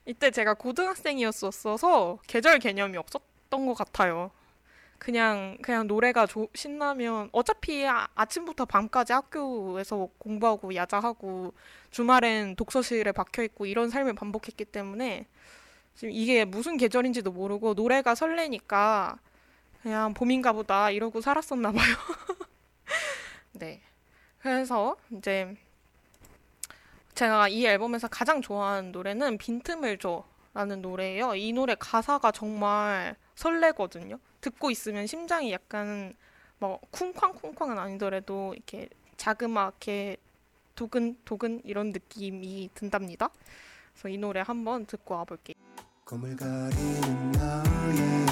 이때 0.06 0.32
제가 0.32 0.56
고등학생이었었어서 0.56 2.20
계절 2.28 2.60
개념이 2.60 2.98
없었 2.98 3.31
던 3.52 3.68
것 3.68 3.76
같아요. 3.76 4.32
그냥 5.00 5.58
그냥 5.62 5.88
노래가 5.88 6.26
조, 6.28 6.48
신나면 6.56 7.30
어차피 7.32 7.86
아, 7.88 8.08
아침부터 8.16 8.66
밤까지 8.66 9.14
학교에서 9.14 10.10
공부하고 10.20 10.76
야자하고 10.76 11.54
주말엔 11.92 12.56
독서실에 12.56 13.12
박혀 13.12 13.44
있고 13.44 13.66
이런 13.68 13.90
삶을 13.90 14.14
반복했기 14.16 14.66
때문에 14.66 15.28
지금 15.96 16.12
이게 16.14 16.46
무슨 16.46 16.78
계절인지도 16.78 17.32
모르고 17.32 17.74
노래가 17.76 18.16
설레니까 18.16 19.18
그냥 19.84 20.14
봄인가 20.14 20.54
보다 20.54 20.92
이러고 20.92 21.22
살았었나 21.22 21.72
봐요. 21.72 21.96
네. 23.54 23.82
그래서 24.40 24.96
이제 25.12 25.56
제가 27.16 27.48
이 27.50 27.66
앨범에서 27.66 28.08
가장 28.08 28.42
좋아하는 28.42 28.92
노래는 28.92 29.38
빈틈을 29.38 29.98
줘라는 29.98 30.82
노래예요. 30.82 31.36
이 31.36 31.54
노래 31.54 31.76
가사가 31.78 32.32
정말 32.32 33.16
설레거든요. 33.42 34.20
듣고 34.40 34.70
있으면 34.70 35.08
심장이 35.08 35.52
약간 35.52 36.14
뭐 36.60 36.80
쿵쾅쿵쾅은 36.92 37.80
아니더라도 37.80 38.54
이렇게 38.54 38.88
자그맣게 39.18 40.18
도근 40.76 41.18
도근 41.26 41.62
이런 41.64 41.92
느낌이 41.92 42.70
든답니다. 42.76 43.30
그래서 43.94 44.10
이 44.10 44.18
노래 44.18 44.42
한번 44.42 44.86
듣고 44.86 45.16
와볼게요. 45.16 45.56
거물거리는 46.06 47.32
너의 47.32 48.26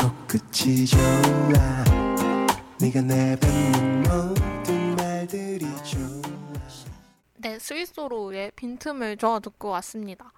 코끝이 0.00 0.86
좋아 0.86 1.84
네가 2.80 3.02
내뱉는 3.02 4.02
모 4.02 4.41
네, 7.42 7.58
스위스로의 7.58 8.52
빈틈을 8.54 9.16
줘 9.16 9.40
듣고 9.40 9.70
왔습니다. 9.70 10.32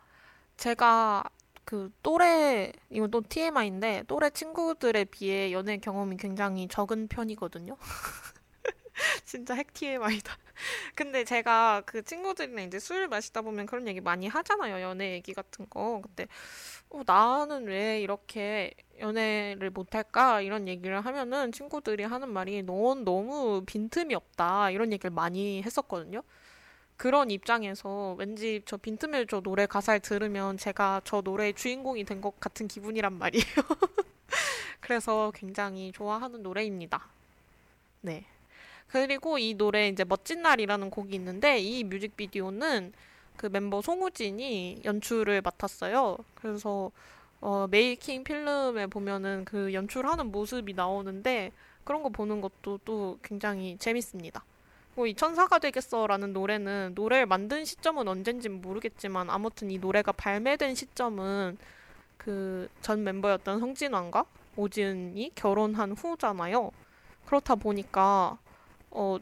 제가 0.57 1.23
그 1.67 1.91
또래 2.03 2.73
이건 2.89 3.11
또 3.11 3.21
TMI인데 3.21 4.05
또래 4.09 4.31
친구들에 4.31 5.05
비해 5.05 5.53
연애 5.53 5.77
경험이 5.77 6.17
굉장히 6.17 6.67
적은 6.67 7.09
편이거든요. 7.09 7.77
진짜 9.27 9.53
핵 9.53 9.75
TMI다. 9.75 10.35
근데 10.95 11.25
제가 11.25 11.83
그 11.85 12.03
친구들이랑 12.03 12.65
이제 12.65 12.79
술 12.79 13.07
마시다 13.07 13.43
보면 13.43 13.67
그런 13.67 13.87
얘기 13.87 14.01
많이 14.01 14.27
하잖아요. 14.27 14.81
연애 14.81 15.13
얘기 15.13 15.35
같은 15.35 15.69
거. 15.69 16.01
근데 16.03 16.27
어, 16.89 17.03
나는 17.05 17.67
왜 17.67 18.01
이렇게 18.01 18.73
연애를 18.99 19.69
못할까? 19.69 20.41
이런 20.41 20.69
얘기를 20.69 21.03
하면은 21.03 21.53
친구들이 21.53 22.05
하는 22.05 22.33
말이 22.33 22.63
넌 22.63 23.05
너무 23.05 23.63
빈틈이 23.67 24.15
없다. 24.15 24.71
이런 24.71 24.91
얘기를 24.91 25.11
많이 25.11 25.63
했었거든요. 25.63 26.23
그런 26.97 27.31
입장에서 27.31 28.15
왠지 28.19 28.63
저 28.67 28.77
빈틈을 28.77 29.27
저 29.27 29.41
노래 29.41 29.67
가사를 29.67 30.01
들으면 30.01 30.57
제가 30.59 31.03
저 31.05 31.21
노래의 31.21 31.55
주인공이 31.55 32.05
된 32.05 32.21
것 32.21 32.39
같은 32.41 32.69
기분이란 32.69 33.19
말이에요. 33.19 33.45
그래서 34.81 35.33
굉장히 35.35 35.93
좋아하는 35.93 36.43
노래입니다. 36.43 37.07
네. 38.03 38.25
그리고 38.89 39.39
이 39.39 39.55
노래 39.55 39.89
이제 39.89 40.05
멋진 40.05 40.43
날이라는 40.43 40.91
곡이 40.91 41.15
있는데 41.17 41.59
이 41.59 41.85
뮤직비디오는 41.85 42.93
그 43.37 43.47
멤버 43.47 43.83
송우진이 43.83 44.83
연출을 44.85 45.43
맡았어요. 45.43 46.19
그래서 46.37 46.93
어, 47.41 47.67
메이킹 47.71 48.25
필름에 48.25 48.87
보면은 48.87 49.45
그 49.45 49.73
연출하는 49.75 50.27
모습이 50.33 50.75
나오는데 50.75 51.53
그런 51.85 52.03
거 52.03 52.09
보는 52.09 52.41
것도 52.41 52.81
또 52.85 53.19
굉장히 53.23 53.77
재밌습니다. 53.79 54.45
뭐 54.97 55.07
이 55.07 55.15
천사가 55.15 55.59
되겠어라는 55.59 56.33
노래는 56.33 56.93
노래를 56.95 57.27
만든 57.27 57.65
시점은 57.65 58.09
언젠진 58.09 58.61
모르겠지만 58.63 59.29
아무튼 59.31 59.71
이 59.71 59.79
노래가 59.79 60.13
발매된 60.13 60.75
시점은 60.75 61.59
그 62.19 62.69
전 62.81 63.03
멤버였던 63.05 63.61
성진환과 63.61 64.25
오지은이 64.57 65.33
결혼한 65.35 65.93
후잖아요. 65.93 66.71
그렇다 67.27 67.55
보니까 67.57 68.39
어, 68.91 69.19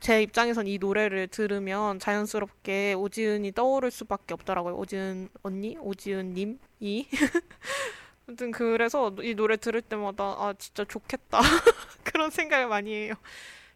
제 0.00 0.22
입장에선 0.22 0.66
이 0.66 0.78
노래를 0.78 1.28
들으면 1.28 1.98
자연스럽게 1.98 2.94
오지은이 2.94 3.52
떠오를 3.52 3.90
수밖에 3.90 4.34
없더라고요. 4.34 4.76
오지은 4.76 5.28
언니, 5.42 5.76
오지은 5.78 6.34
님이. 6.34 7.08
아무튼 8.26 8.50
그래서 8.50 9.14
이 9.22 9.34
노래 9.34 9.56
들을 9.56 9.80
때마다 9.82 10.24
아 10.38 10.54
진짜 10.58 10.84
좋겠다 10.84 11.40
그런 12.04 12.30
생각을 12.30 12.68
많이 12.68 12.92
해요. 12.94 13.14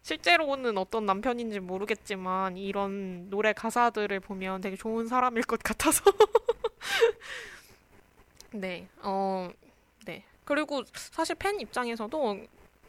실제로는 0.03 0.77
어떤 0.77 1.05
남편인지 1.05 1.59
모르겠지만 1.59 2.57
이런 2.57 3.29
노래 3.29 3.53
가사들을 3.53 4.19
보면 4.19 4.61
되게 4.61 4.75
좋은 4.75 5.07
사람일 5.07 5.43
것 5.43 5.61
같아서 5.63 6.03
네, 8.51 8.87
어, 9.01 9.49
네. 10.05 10.23
그리고 10.45 10.83
사실 10.93 11.35
팬 11.35 11.59
입장에서도 11.59 12.39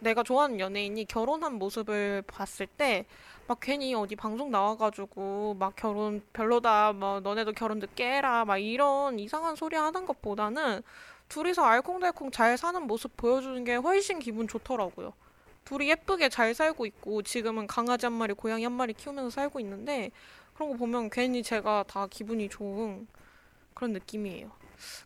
내가 0.01 0.23
좋아하는 0.23 0.61
연예인이 0.61 1.07
결혼한 1.07 1.55
모습을 1.55 2.23
봤을 2.27 2.67
때 2.67 3.07
막 3.47 3.61
괜히 3.61 3.95
어디 3.95 4.17
방송 4.17 4.51
나와가지고 4.51 5.57
막 5.59 5.77
결혼 5.77 6.23
별로다, 6.33 6.93
뭐 6.93 7.21
너네도 7.21 7.53
결혼 7.53 7.79
늦게 7.79 8.05
해라, 8.05 8.45
막 8.45 8.59
이런 8.59 9.19
이상한 9.19 9.55
소리 9.55 9.77
하는 9.77 10.07
것보다는 10.07 10.83
둘이서 11.29 11.63
알콩달콩 11.63 12.31
잘 12.31 12.57
사는 12.57 12.83
모습 12.87 13.17
보여주는 13.17 13.63
게 13.65 13.75
훨씬 13.77 14.19
기분 14.19 14.49
좋더라고요. 14.49 15.13
둘이 15.65 15.89
예쁘게 15.91 16.29
잘 16.29 16.55
살고 16.55 16.87
있고 16.87 17.23
지금은 17.23 17.67
강아지 17.67 18.07
한 18.07 18.13
마리, 18.13 18.35
고양이 18.35 18.65
한 18.65 18.73
마리 18.73 18.93
키우면서 18.93 19.31
살고 19.31 19.61
있는데 19.61 20.11
그런 20.55 20.71
거 20.71 20.77
보면 20.77 21.11
괜히 21.11 21.43
제가 21.43 21.85
다 21.89 22.07
기분이 22.07 22.49
좋은 22.49 23.07
그런 23.75 23.93
느낌이에요. 23.93 24.51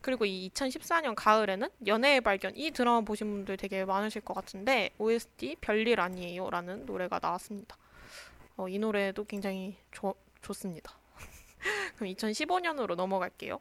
그리고 0.01 0.25
이 0.25 0.51
2014년 0.51 1.15
가을에는 1.15 1.69
연애의 1.87 2.21
발견 2.21 2.57
이 2.57 2.71
드라마 2.71 3.01
보신 3.01 3.31
분들 3.31 3.57
되게 3.57 3.85
많으실 3.85 4.23
것 4.23 4.35
같은데 4.35 4.91
OST 4.99 5.57
별일 5.61 6.01
아니에요 6.01 6.51
라는 6.51 6.85
노래가 6.87 7.19
나왔습니다. 7.21 7.77
어, 8.57 8.69
이 8.69 8.79
노래도 8.79 9.25
굉장히 9.25 9.77
조, 9.93 10.15
좋습니다. 10.43 10.99
그럼 11.97 12.13
2015년으로 12.13 12.95
넘어갈게요. 12.97 13.61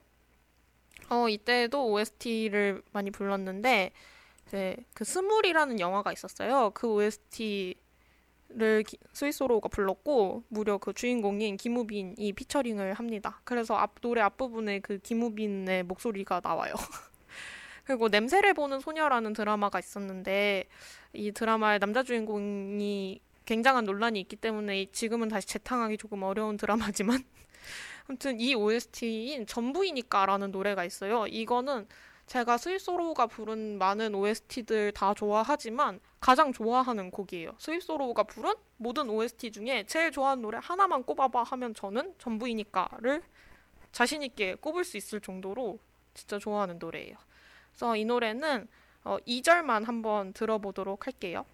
어, 1.10 1.30
이때도 1.30 1.92
OST를 1.92 2.82
많이 2.92 3.12
불렀는데 3.12 3.92
이제 4.48 4.76
그 4.94 5.04
스물이라는 5.04 5.80
영화가 5.80 6.12
있었어요. 6.14 6.72
그 6.74 6.88
OST 6.88 7.76
를 8.50 8.86
스윗소로우가 9.12 9.68
불렀고 9.68 10.44
무려 10.48 10.78
그 10.78 10.94
주인공인 10.94 11.58
김우빈이 11.58 12.32
피처링을 12.32 12.94
합니다. 12.94 13.42
그래서 13.44 13.76
앞 13.76 14.00
노래 14.00 14.22
앞부분에 14.22 14.80
그 14.80 15.00
김우빈의 15.00 15.84
목소리가 15.84 16.40
나와요. 16.42 16.74
그리고 17.84 18.08
냄새를 18.08 18.54
보는 18.54 18.80
소녀라는 18.80 19.34
드라마가 19.34 19.80
있었는데 19.80 20.64
이 21.12 21.32
드라마의 21.34 21.80
남자 21.80 22.04
주인공이 22.04 23.20
굉장한 23.44 23.84
논란이 23.84 24.22
있기 24.22 24.38
때문에 24.38 24.86
지금은 24.94 25.28
다시 25.28 25.46
재탕하기 25.48 25.98
조금 25.98 26.24
어려운 26.24 26.56
드라마지만 26.56 27.22
아무튼 28.08 28.40
이 28.40 28.56
OST인 28.56 29.46
전부이니까라는 29.46 30.52
노래가 30.52 30.86
있어요. 30.86 31.28
이거는 31.28 31.86
제가 32.28 32.58
스위스로우가 32.58 33.28
부른 33.28 33.78
많은 33.78 34.14
OST들 34.14 34.92
다 34.92 35.14
좋아하지만 35.14 36.02
가장 36.20 36.52
좋아하는 36.52 37.10
곡이에요. 37.10 37.54
스위스로우가 37.58 38.24
부른 38.24 38.54
모든 38.76 39.10
OST 39.10 39.52
중에 39.52 39.86
제일 39.88 40.12
좋아하는 40.12 40.42
노래 40.42 40.60
하나만 40.62 41.04
꼽아봐 41.04 41.44
하면 41.44 41.74
저는 41.74 42.16
전부이니까를 42.20 43.24
자신 43.94 44.24
있게 44.24 44.56
꼽을 44.56 44.84
수 44.84 44.98
있을 44.98 45.22
정도로 45.22 45.80
진짜 46.14 46.38
좋아하는 46.38 46.78
노래예요. 46.80 47.16
그래서 47.72 47.96
이 47.96 48.04
노래는 48.04 48.68
어, 49.06 49.18
2절만 49.26 49.86
한번 49.86 50.34
들어보도록 50.34 51.08
할게요. 51.08 51.46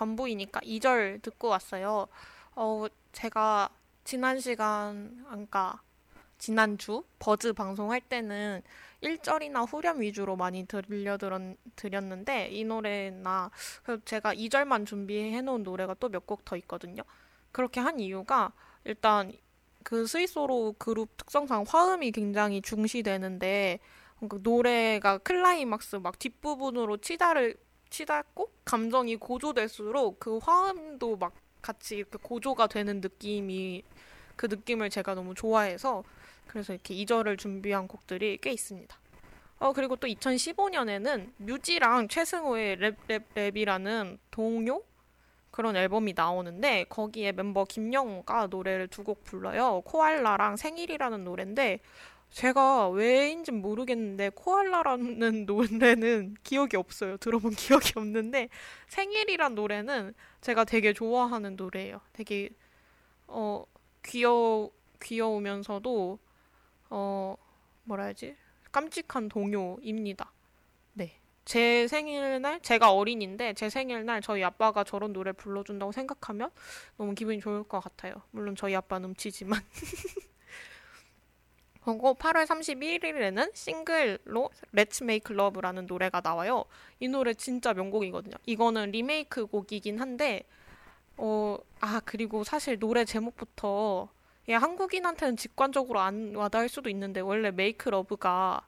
전부이니까 0.00 0.60
2절 0.60 1.20
듣고 1.22 1.48
왔어요. 1.48 2.08
어, 2.56 2.86
제가 3.12 3.68
지난 4.04 4.40
시간, 4.40 5.22
그러니까 5.28 5.82
지난주 6.38 7.04
버즈 7.18 7.52
방송할 7.52 8.00
때는 8.00 8.62
1절이나 9.02 9.70
후렴 9.70 10.00
위주로 10.00 10.36
많이 10.36 10.66
들려드렸는데 10.66 12.48
이 12.50 12.64
노래나 12.64 13.50
제가 14.06 14.34
2절만 14.34 14.86
준비해 14.86 15.40
놓은 15.42 15.62
노래가 15.62 15.94
또 15.94 16.08
몇 16.08 16.26
곡 16.26 16.44
더 16.44 16.56
있거든요. 16.56 17.02
그렇게 17.52 17.80
한 17.80 18.00
이유가 18.00 18.52
일단 18.84 19.32
그 19.82 20.06
스위스로 20.06 20.74
그룹 20.78 21.16
특성상 21.18 21.64
화음이 21.68 22.12
굉장히 22.12 22.62
중시되는데 22.62 23.80
그 24.28 24.40
노래가 24.42 25.18
클라이막스 25.18 25.96
막 25.96 26.18
뒷부분으로 26.18 26.98
치다를 26.98 27.56
치닫고 27.90 28.50
감정이 28.64 29.16
고조될수록 29.16 30.20
그 30.20 30.38
화음도 30.38 31.16
막 31.16 31.32
같이 31.62 31.96
이렇게 31.96 32.18
고조가 32.22 32.68
되는 32.68 33.00
느낌이 33.00 33.82
그 34.36 34.46
느낌을 34.46 34.90
제가 34.90 35.14
너무 35.14 35.34
좋아해서 35.34 36.02
그래서 36.46 36.72
이렇게 36.72 36.94
2절을 36.94 37.38
준비한 37.38 37.86
곡들이 37.86 38.38
꽤 38.40 38.50
있습니다. 38.52 38.96
어 39.58 39.72
그리고 39.74 39.96
또 39.96 40.06
2015년에는 40.06 41.32
뮤지랑 41.36 42.08
최승호의 42.08 42.78
랩랩 42.78 43.24
랩이라는 43.34 44.18
동요 44.30 44.82
그런 45.50 45.76
앨범이 45.76 46.14
나오는데 46.16 46.84
거기에 46.88 47.32
멤버 47.32 47.64
김영우가 47.64 48.46
노래를 48.46 48.88
두 48.88 49.02
곡 49.04 49.24
불러요. 49.24 49.82
코알라랑 49.84 50.56
생일이라는 50.56 51.24
노래인데 51.24 51.80
제가 52.30 52.88
왜인진 52.90 53.60
모르겠는데 53.60 54.30
코알라라는 54.30 55.46
노래는 55.46 56.36
기억이 56.42 56.76
없어요. 56.76 57.16
들어본 57.16 57.52
기억이 57.52 57.92
없는데 57.96 58.48
생일이란 58.88 59.54
노래는 59.54 60.14
제가 60.40 60.64
되게 60.64 60.92
좋아하는 60.92 61.56
노래예요. 61.56 62.00
되게 62.12 62.50
어 63.26 63.64
귀여 64.04 64.70
귀여우면서도 65.02 66.18
어 66.90 67.36
뭐라 67.84 68.04
해야지 68.04 68.36
깜찍한 68.70 69.28
동요입니다. 69.28 70.32
네. 70.92 71.20
제 71.44 71.88
생일날 71.88 72.60
제가 72.60 72.92
어린인데 72.92 73.54
제 73.54 73.68
생일날 73.68 74.22
저희 74.22 74.44
아빠가 74.44 74.84
저런 74.84 75.12
노래 75.12 75.32
불러준다고 75.32 75.90
생각하면 75.90 76.50
너무 76.96 77.14
기분이 77.14 77.40
좋을 77.40 77.64
것 77.64 77.80
같아요. 77.80 78.14
물론 78.30 78.54
저희 78.54 78.76
아빠는 78.76 79.10
음치지만 79.10 79.60
그리고 81.84 82.14
8월 82.14 82.46
31일에는 82.46 83.54
싱글로 83.54 84.50
Let's 84.74 85.02
Make 85.02 85.34
Love라는 85.34 85.86
노래가 85.86 86.20
나와요. 86.20 86.64
이 86.98 87.08
노래 87.08 87.34
진짜 87.34 87.72
명곡이거든요. 87.72 88.34
이거는 88.46 88.90
리메이크 88.90 89.46
곡이긴 89.46 90.00
한데 90.00 90.44
어, 91.16 91.58
아, 91.80 92.00
그리고 92.04 92.44
사실 92.44 92.78
노래 92.78 93.04
제목부터 93.04 94.08
예, 94.48 94.54
한국인한테는 94.54 95.36
직관적으로 95.36 96.00
안 96.00 96.34
와닿을 96.34 96.68
수도 96.68 96.88
있는데 96.90 97.20
원래 97.20 97.48
Make 97.48 97.88
Love가 97.88 98.66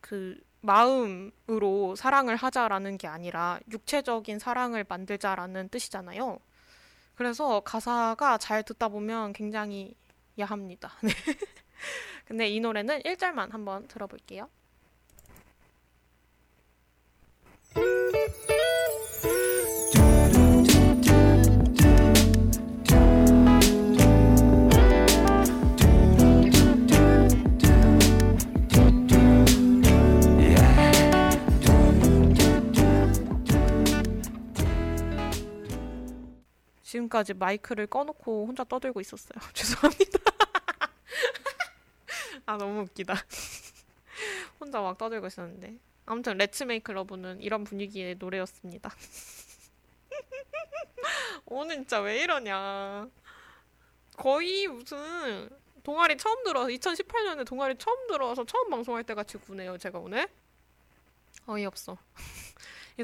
그 0.00 0.38
마음으로 0.60 1.94
사랑을 1.94 2.36
하자라는 2.36 2.96
게 2.96 3.06
아니라 3.06 3.60
육체적인 3.70 4.38
사랑을 4.38 4.84
만들자라는 4.88 5.68
뜻이잖아요. 5.68 6.38
그래서 7.14 7.60
가사가 7.60 8.38
잘 8.38 8.62
듣다 8.62 8.88
보면 8.88 9.34
굉장히 9.34 9.94
야합니다. 10.38 10.92
네. 12.24 12.28
근데 12.28 12.48
이 12.48 12.60
노래는 12.60 13.00
1절만 13.02 13.50
한번 13.50 13.86
들어볼게요. 13.86 14.48
지금까지 36.94 37.34
마이크를 37.34 37.86
꺼놓고 37.88 38.46
혼자 38.46 38.62
떠들고 38.64 39.00
있었어요. 39.00 39.38
죄송합니다. 39.52 40.18
아 42.46 42.56
너무 42.56 42.82
웃기다. 42.82 43.14
혼자 44.60 44.80
막 44.80 44.98
떠들고 44.98 45.26
있었는데. 45.26 45.78
아무튼 46.06 46.36
레츠 46.36 46.64
메이크 46.64 46.92
러브는 46.92 47.40
이런 47.40 47.64
분위기의 47.64 48.16
노래였습니다. 48.16 48.94
오늘 51.46 51.76
진짜 51.76 52.00
왜 52.00 52.22
이러냐. 52.22 53.08
거의 54.16 54.68
무슨 54.68 55.48
동아리 55.82 56.16
처음 56.16 56.44
들어서 56.44 56.68
2018년에 56.68 57.46
동아리 57.46 57.76
처음 57.78 58.06
들어와서 58.06 58.44
처음 58.44 58.70
방송할 58.70 59.04
때 59.04 59.14
같이 59.14 59.38
구네요. 59.38 59.78
제가 59.78 59.98
오늘 59.98 60.28
어이없어. 61.46 61.96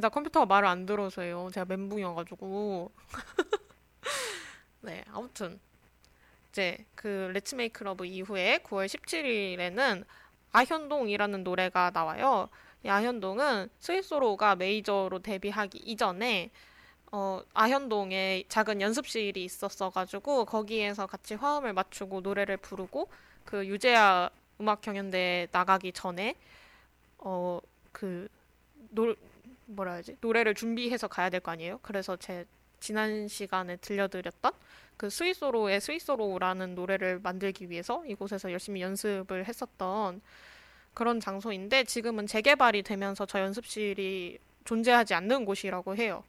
다 0.01 0.09
컴퓨터가 0.09 0.47
말을 0.47 0.69
안 0.69 0.87
들어서요. 0.87 1.51
제가 1.53 1.65
멘붕이어가지고. 1.65 2.93
네, 4.83 5.05
아무튼 5.09 5.59
이제 6.51 6.79
그 6.95 7.31
Let's 7.35 7.55
Make 7.55 7.85
Love 7.85 8.05
이후에 8.07 8.59
9월 8.65 8.87
17일에는 8.87 10.05
아현동이라는 10.53 11.45
노래가 11.45 11.91
나와요. 11.93 12.49
이 12.85 12.89
아현동은 12.89 13.69
Sweet 13.79 14.09
Sorrow가 14.09 14.57
메이저로 14.57 15.21
데뷔하기 15.21 15.79
이전에 15.79 16.51
어, 17.13 17.43
아현동에 17.55 18.45
작은 18.49 18.81
연습실이 18.81 19.45
있었어가지고 19.45 20.45
거기에서 20.47 21.07
같이 21.07 21.35
화음을 21.35 21.73
맞추고 21.73 22.21
노래를 22.21 22.57
부르고 22.59 23.09
그 23.45 23.67
유재하 23.67 24.31
음악 24.61 24.81
경연대 24.83 25.49
나가기 25.53 25.93
전에 25.93 26.35
어 27.19 27.61
그 27.93 28.29
노 28.93 29.15
뭐라 29.67 29.93
해야지 29.95 30.17
노래를 30.21 30.55
준비해서 30.55 31.07
가야 31.09 31.31
될 31.31 31.41
거 31.41 31.53
아니에요. 31.53 31.79
그래서 31.83 32.17
제 32.17 32.45
지난 32.81 33.29
시간에 33.29 33.77
들려드렸던 33.77 34.53
그 35.01 35.09
스위스로의 35.09 35.81
스위스로라는 35.81 36.75
노래를 36.75 37.21
만들기 37.21 37.71
위해서 37.71 38.05
이곳에서 38.05 38.53
열심히 38.53 38.83
연습을 38.83 39.47
했었던 39.47 40.21
그런 40.93 41.21
장소인데 41.21 41.85
지금은 41.85 42.27
재개발이 42.27 42.83
되면서 42.83 43.25
저 43.25 43.41
연습실이 43.41 44.39
존재하지 44.67 45.15
않는 45.15 45.47
곳이라고 45.47 45.97
해요. 45.97 46.23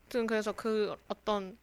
아무튼 0.00 0.26
그래서 0.26 0.52
그 0.52 0.96
어떤 1.06 1.58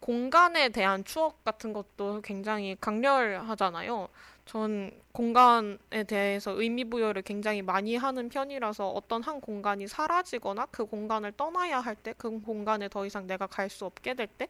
공간에 0.00 0.70
대한 0.70 1.04
추억 1.04 1.44
같은 1.44 1.74
것도 1.74 2.22
굉장히 2.22 2.78
강렬하잖아요. 2.80 4.08
전 4.46 4.90
공간에 5.12 6.04
대해서 6.06 6.52
의미 6.58 6.84
부여를 6.84 7.20
굉장히 7.20 7.60
많이 7.60 7.94
하는 7.94 8.30
편이라서 8.30 8.88
어떤 8.88 9.22
한 9.22 9.38
공간이 9.42 9.86
사라지거나 9.86 10.68
그 10.70 10.86
공간을 10.86 11.32
떠나야 11.36 11.78
할 11.80 11.94
때, 11.94 12.14
그 12.16 12.40
공간에 12.40 12.88
더 12.88 13.04
이상 13.04 13.26
내가 13.26 13.46
갈 13.46 13.68
수 13.68 13.84
없게 13.84 14.14
될 14.14 14.26
때, 14.28 14.48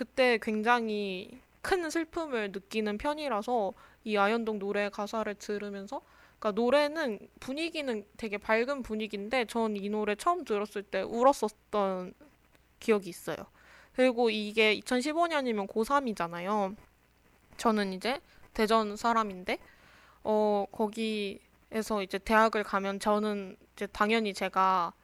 그때 0.00 0.38
굉장히 0.40 1.42
큰 1.60 1.90
슬픔을 1.90 2.52
느끼는 2.52 2.96
편이라서 2.96 3.74
이 4.04 4.16
아현동 4.16 4.58
노래 4.58 4.88
가사를 4.88 5.34
들으면서 5.34 6.00
그러니까 6.38 6.52
노래는 6.52 7.28
분위기는 7.38 8.06
되게 8.16 8.38
밝은 8.38 8.82
분위기인데 8.82 9.44
전 9.44 9.76
이 9.76 9.90
노래 9.90 10.14
처음 10.14 10.44
들었을 10.46 10.84
때 10.84 11.02
울었었던 11.02 12.14
기억이 12.78 13.10
있어요. 13.10 13.36
그리고 13.92 14.30
이게 14.30 14.74
2015년이면 14.80 15.68
고3이잖아요. 15.68 16.76
저는 17.58 17.92
이제 17.92 18.22
대전 18.54 18.96
사람인데, 18.96 19.58
어, 20.24 20.64
거기에서 20.72 22.02
이제 22.02 22.16
대학을 22.16 22.64
가면 22.64 23.00
저는 23.00 23.54
이제 23.74 23.86
당연히 23.88 24.32
제가 24.32 24.94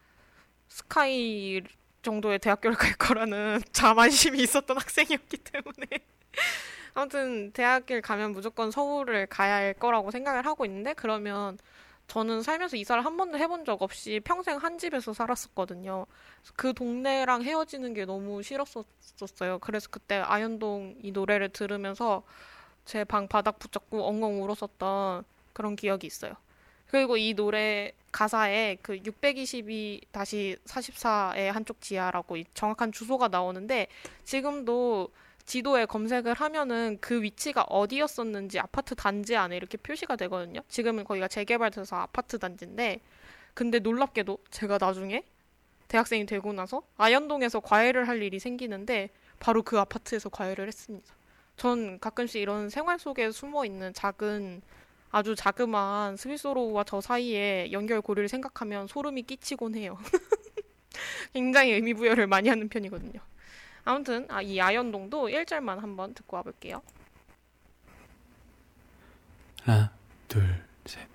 스카이 0.68 1.60
정도의 2.06 2.38
대학교를 2.38 2.76
갈 2.76 2.94
거라는 2.94 3.60
자만심이 3.72 4.40
있었던 4.42 4.78
학생이었기 4.78 5.38
때문에. 5.38 5.86
아무튼 6.94 7.52
대학을 7.52 8.00
가면 8.00 8.32
무조건 8.32 8.70
서울을 8.70 9.26
가야 9.26 9.56
할 9.56 9.74
거라고 9.74 10.10
생각을 10.10 10.46
하고 10.46 10.64
있는데, 10.64 10.94
그러면 10.94 11.58
저는 12.08 12.42
살면서 12.42 12.76
이사를 12.76 13.04
한 13.04 13.16
번도 13.16 13.38
해본 13.38 13.64
적 13.64 13.82
없이 13.82 14.20
평생 14.24 14.58
한 14.58 14.78
집에서 14.78 15.12
살았었거든요. 15.12 16.06
그 16.56 16.72
동네랑 16.72 17.42
헤어지는 17.42 17.94
게 17.94 18.04
너무 18.06 18.42
싫었었어요. 18.42 19.58
그래서 19.60 19.88
그때 19.90 20.16
아현동 20.16 20.96
이 21.02 21.12
노래를 21.12 21.48
들으면서 21.50 22.22
제 22.86 23.04
방 23.04 23.28
바닥 23.28 23.58
붙잡고 23.58 24.04
엉엉 24.06 24.42
울었었던 24.44 25.24
그런 25.52 25.76
기억이 25.76 26.06
있어요. 26.06 26.34
그리고 26.88 27.16
이 27.16 27.34
노래 27.34 27.92
가사에 28.12 28.76
그 28.80 28.98
622-44의 28.98 31.50
한쪽 31.52 31.80
지하라고 31.80 32.36
정확한 32.54 32.92
주소가 32.92 33.26
나오는데 33.28 33.88
지금도 34.24 35.10
지도에 35.46 35.86
검색을 35.86 36.34
하면은 36.34 36.98
그 37.00 37.22
위치가 37.22 37.62
어디였었는지 37.62 38.58
아파트 38.58 38.94
단지 38.94 39.36
안에 39.36 39.56
이렇게 39.56 39.78
표시가 39.78 40.16
되거든요. 40.16 40.60
지금은 40.68 41.04
거기가 41.04 41.28
재개발돼서 41.28 41.96
아파트 41.96 42.38
단지인데, 42.38 43.00
근데 43.54 43.78
놀랍게도 43.78 44.38
제가 44.50 44.78
나중에 44.80 45.22
대학생이 45.88 46.26
되고 46.26 46.52
나서 46.52 46.82
아현동에서 46.96 47.60
과외를 47.60 48.08
할 48.08 48.22
일이 48.22 48.40
생기는데, 48.40 49.10
바로 49.38 49.62
그 49.62 49.78
아파트에서 49.78 50.28
과외를 50.30 50.66
했습니다. 50.66 51.14
전 51.56 52.00
가끔씩 52.00 52.42
이런 52.42 52.68
생활 52.68 52.98
속에 52.98 53.30
숨어 53.30 53.64
있는 53.64 53.94
작은 53.94 54.62
아주 55.10 55.34
자그마한 55.34 56.16
스위스로와 56.16 56.84
저 56.84 57.00
사이에 57.00 57.70
연결 57.72 58.00
고리를 58.00 58.28
생각하면 58.28 58.86
소름이 58.86 59.22
끼치곤 59.22 59.74
해요. 59.76 59.98
굉장히 61.32 61.72
의미 61.72 61.94
부여를 61.94 62.26
많이 62.26 62.48
하는 62.48 62.68
편이거든요. 62.68 63.20
아무튼 63.84 64.26
아, 64.28 64.42
이 64.42 64.60
아현동도 64.60 65.28
1절만 65.28 65.78
한번 65.78 66.12
듣고 66.14 66.36
와볼게요. 66.38 66.82
하나, 69.62 69.90
둘, 70.28 70.42
셋. 70.84 71.06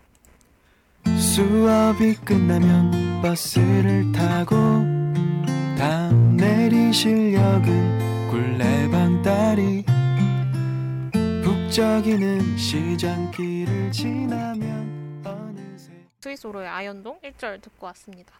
수업이 1.19 2.15
끝나면 2.25 3.21
버스를 3.21 4.12
타고 4.12 4.56
다음 5.77 6.38
내리실 6.38 7.34
역은 7.34 8.30
굴레방 8.30 9.21
다리 9.21 9.84
북적이는 11.71 12.57
시장길을 12.57 13.93
지나면 13.93 15.21
어느새 15.25 16.05
스위스로의 16.19 16.67
아현동 16.67 17.17
1절 17.21 17.62
듣고 17.62 17.86
왔습니다. 17.88 18.38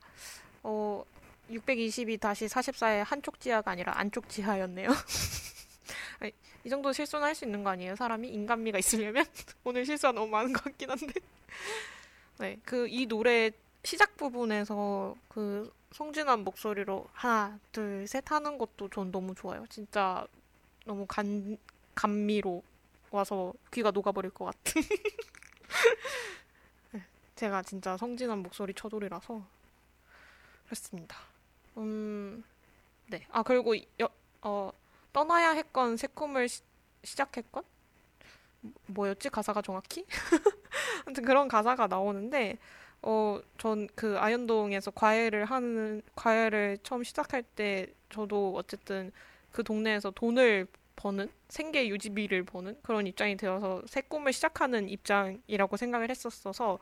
어, 0.64 1.02
622 1.50 2.18
다시 2.18 2.48
44의 2.48 3.06
한쪽 3.06 3.40
지하가 3.40 3.72
아니라 3.72 3.94
안쪽 3.96 4.28
지하였네요. 4.28 4.90
이 6.66 6.70
정도 6.70 6.92
실수는 6.92 7.24
할 7.24 7.34
수 7.34 7.46
있는 7.46 7.64
거 7.64 7.70
아니에요? 7.70 7.96
사람이 7.96 8.28
인간미가 8.28 8.78
있으려면 8.80 9.24
오늘 9.64 9.86
실수가 9.86 10.12
너무 10.12 10.28
많은 10.28 10.52
것 10.52 10.66
같긴 10.66 10.90
한데. 10.90 11.14
네, 12.40 12.58
그 12.66 12.86
이 12.90 13.06
노래 13.06 13.50
시작 13.86 14.18
부분에서 14.18 15.16
그 15.30 15.74
송진한 15.94 16.44
목소리로 16.44 17.08
하나, 17.14 17.58
둘, 17.72 18.06
셋 18.10 18.30
하는 18.30 18.58
것도 18.58 18.90
전 18.90 19.10
너무 19.10 19.34
좋아요. 19.36 19.66
진짜 19.70 20.28
너무 20.86 21.06
간 21.08 21.58
감미로 21.96 22.62
와서 23.12 23.54
귀가 23.72 23.92
녹아버릴 23.92 24.32
것 24.32 24.46
같은. 24.46 24.82
네, 26.92 27.04
제가 27.36 27.62
진짜 27.64 27.98
성진한 27.98 28.40
목소리 28.40 28.74
처돌이라서 28.74 29.42
그렇습니다. 30.66 31.18
음, 31.78 32.44
네. 33.08 33.26
아, 33.32 33.44
그리고, 33.44 33.76
여, 34.02 34.10
어, 34.42 34.72
떠나야 35.14 35.52
했건 35.52 35.98
새콤을 35.98 36.50
시, 36.50 36.62
시작했건? 37.04 37.64
뭐였지? 38.88 39.30
가사가 39.30 39.62
정확히? 39.62 40.06
아무튼 41.06 41.24
그런 41.26 41.48
가사가 41.48 41.88
나오는데, 41.88 42.58
어, 43.02 43.40
전 43.58 43.88
그 43.96 44.18
아현동에서 44.20 44.92
과외를 44.92 45.46
하는, 45.46 46.02
과외를 46.16 46.78
처음 46.84 47.04
시작할 47.04 47.44
때, 47.44 47.88
저도 48.10 48.56
어쨌든 48.58 49.12
그 49.52 49.64
동네에서 49.64 50.12
돈을 50.12 50.68
버는, 51.02 51.30
생계 51.50 51.88
유지비를 51.88 52.44
버는 52.44 52.78
그런 52.84 53.08
입장이 53.08 53.36
되어서 53.36 53.82
새 53.88 54.02
꿈을 54.02 54.34
시작하는 54.34 54.88
입장이라고 54.88 55.76
생각을 55.76 56.12
했었어서, 56.12 56.78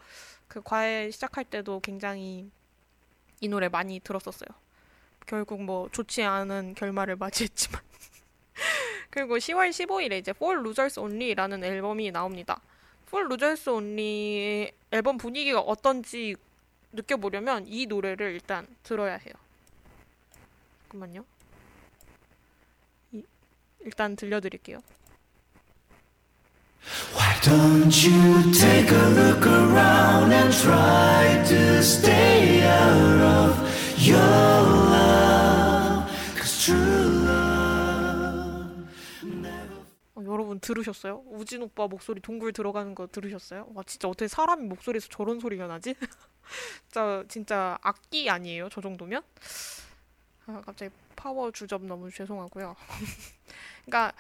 그 0.48 0.62
과외 0.62 1.10
시작할 1.10 1.46
때도 1.46 1.80
굉장히 1.80 2.52
이 3.40 3.48
노래 3.48 3.70
많이 3.70 4.02
들었었어요. 4.02 4.50
결국 5.26 5.64
뭐 5.64 5.88
좋지 5.92 6.24
않은 6.24 6.74
결말을 6.76 7.16
맞이했지만 7.16 7.82
그리고 9.10 9.38
10월 9.38 9.70
15일에 9.70 10.20
이제 10.20 10.32
For 10.32 10.60
Losers 10.60 11.00
Only라는 11.00 11.64
앨범이 11.64 12.12
나옵니다. 12.12 12.60
For 13.08 13.26
Losers 13.26 13.70
Only 13.70 14.72
앨범 14.92 15.18
분위기가 15.18 15.62
어떤지 15.62 16.36
느껴보려면 16.92 17.66
이 17.68 17.86
노래를 17.86 18.34
일단 18.34 18.68
들어야 18.84 19.16
해요. 19.18 19.34
잠깐만요. 20.90 21.24
이, 23.80 23.86
일단 23.86 24.16
들려드릴게요. 24.16 24.80
Why 27.14 27.40
don't 27.42 27.94
you 28.04 28.52
take 28.54 28.90
a 28.90 29.10
look 29.10 29.46
around 29.46 30.34
and 30.34 30.54
try 30.56 31.44
to 31.48 31.80
stay 31.84 32.64
out 32.64 33.22
of 33.22 33.60
your 34.00 34.18
love? 34.90 36.10
Cause 36.36 36.66
true 36.66 37.26
love 37.26 38.88
never 39.24 39.82
어, 40.16 40.24
여러분 40.26 40.60
들으셨어요? 40.60 41.24
우진 41.28 41.62
오빠 41.64 41.88
목소리 41.88 42.22
동굴 42.22 42.54
들어가는 42.54 42.96
거 42.96 43.08
들으셨어요? 43.08 43.68
와 43.74 43.84
진짜 43.86 44.08
어떻게 44.08 44.28
사람이 44.28 44.66
목소리에서 44.66 45.10
저런 45.10 45.40
소리가 45.40 45.68
나지? 45.68 45.96
진짜 46.88 47.24
진짜 47.28 47.78
악기 47.82 48.30
아니에요? 48.30 48.70
저 48.70 48.82
정도면? 48.82 49.22
아, 50.48 50.62
갑자기 50.66 50.92
파워 51.16 51.52
주접 51.52 51.84
너무 51.84 52.10
죄송하고요. 52.10 52.76
그러니까 53.90 54.14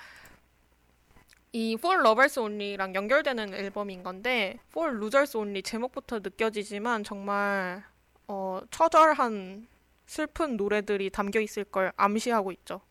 이 1.51 1.73
For 1.73 1.99
Lovers 1.99 2.39
Only랑 2.39 2.95
연결되는 2.95 3.53
앨범인 3.53 4.03
건데 4.03 4.57
For 4.69 4.95
Losers 4.95 5.37
Only 5.37 5.61
제목부터 5.63 6.19
느껴지지만 6.19 7.03
정말 7.03 7.83
어, 8.27 8.61
처절한 8.69 9.67
슬픈 10.05 10.57
노래들이 10.57 11.09
담겨 11.09 11.39
있을 11.39 11.63
걸 11.63 11.91
암시하고 11.95 12.51
있죠. 12.51 12.81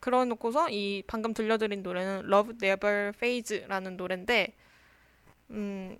그러 0.00 0.24
놓고서 0.24 0.70
이 0.70 1.02
방금 1.06 1.32
들려드린 1.32 1.82
노래는 1.82 2.26
Love 2.26 2.56
Never 2.62 3.12
Fades라는 3.14 3.96
노래인데 3.96 4.54
음, 5.50 5.98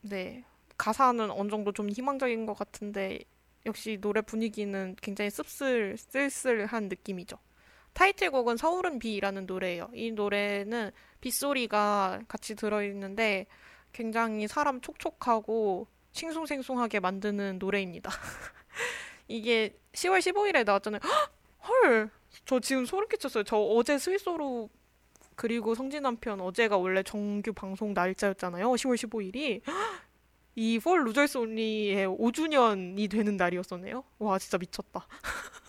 네. 0.00 0.44
가사는 0.76 1.30
어느 1.30 1.50
정도 1.50 1.72
좀 1.72 1.88
희망적인 1.88 2.46
것 2.46 2.54
같은데 2.54 3.20
역시 3.66 3.98
노래 4.00 4.20
분위기는 4.20 4.96
굉장히 5.00 5.30
씁쓸 5.30 5.96
쓸쓸한 5.96 6.88
느낌이죠. 6.88 7.38
타이틀곡은 7.94 8.56
서울은 8.56 8.98
비라는 8.98 9.46
노래예요. 9.46 9.90
이 9.94 10.10
노래는 10.10 10.90
빗소리가 11.20 12.22
같이 12.28 12.54
들어있는데 12.54 13.46
굉장히 13.92 14.46
사람 14.48 14.80
촉촉하고 14.80 15.86
싱숭생숭하게 16.12 17.00
만드는 17.00 17.58
노래입니다. 17.58 18.10
이게 19.28 19.76
10월 19.92 20.18
15일에 20.18 20.64
나왔잖아요. 20.64 21.00
헐! 21.68 22.10
저 22.44 22.60
지금 22.60 22.84
소름 22.84 23.08
끼쳤어요. 23.08 23.44
저 23.44 23.56
어제 23.56 23.96
스위스로 23.96 24.68
그리고 25.36 25.74
성진 25.74 26.02
남편 26.02 26.40
어제가 26.40 26.76
원래 26.76 27.02
정규 27.02 27.52
방송 27.52 27.94
날짜였잖아요. 27.94 28.66
10월 28.72 28.96
15일이. 28.96 29.62
이 30.56 30.76
For 30.76 31.00
Losers 31.00 31.36
Only의 31.36 32.06
5주년이 32.06 33.10
되는 33.10 33.36
날이었었네요. 33.36 34.04
와, 34.18 34.38
진짜 34.38 34.58
미쳤다. 34.58 35.06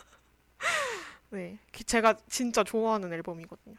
네. 1.35 1.59
제가 1.85 2.15
진짜 2.29 2.63
좋아하는 2.63 3.11
앨범이거든요. 3.13 3.75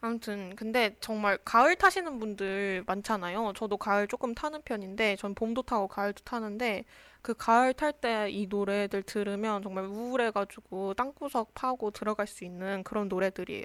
아무튼 0.00 0.54
근데 0.56 0.94
정말 1.00 1.38
가을 1.44 1.74
타시는 1.76 2.18
분들 2.18 2.84
많잖아요. 2.86 3.54
저도 3.56 3.76
가을 3.76 4.06
조금 4.06 4.34
타는 4.34 4.62
편인데 4.62 5.16
전 5.16 5.34
봄도 5.34 5.62
타고 5.62 5.88
가을도 5.88 6.22
타는데 6.24 6.84
그 7.22 7.34
가을 7.34 7.72
탈 7.74 7.92
때 7.92 8.28
이 8.30 8.46
노래들 8.46 9.02
들으면 9.02 9.62
정말 9.62 9.84
우울해가지고 9.86 10.94
땅구석 10.94 11.54
파고 11.54 11.90
들어갈 11.90 12.26
수 12.26 12.44
있는 12.44 12.82
그런 12.84 13.08
노래들이에요. 13.08 13.64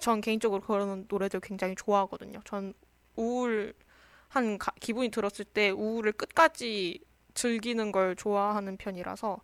전 0.00 0.20
개인적으로 0.20 0.62
그런 0.62 1.06
노래들 1.08 1.40
굉장히 1.40 1.74
좋아하거든요. 1.76 2.40
전 2.44 2.74
우울한 3.16 4.58
가, 4.58 4.72
기분이 4.80 5.10
들었을 5.10 5.44
때 5.44 5.70
우울을 5.70 6.12
끝까지 6.12 7.00
즐기는 7.34 7.92
걸 7.92 8.16
좋아하는 8.16 8.76
편이라서 8.76 9.40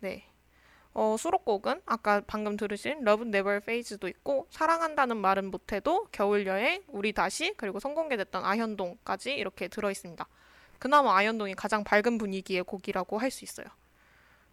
네 0.00 0.29
어, 0.92 1.16
수록곡은 1.18 1.82
아까 1.86 2.20
방금 2.26 2.56
들으신 2.56 2.98
Love 3.06 3.28
Never 3.28 3.56
Fades도 3.58 4.08
있고 4.08 4.46
사랑한다는 4.50 5.16
말은 5.18 5.50
못해도 5.50 6.08
겨울여행, 6.12 6.82
우리 6.88 7.12
다시 7.12 7.54
그리고 7.56 7.78
선공개됐던 7.80 8.44
아현동까지 8.44 9.32
이렇게 9.34 9.68
들어있습니다. 9.68 10.26
그나마 10.78 11.16
아현동이 11.16 11.54
가장 11.54 11.84
밝은 11.84 12.18
분위기의 12.18 12.64
곡이라고 12.64 13.18
할 13.18 13.30
수 13.30 13.44
있어요. 13.44 13.66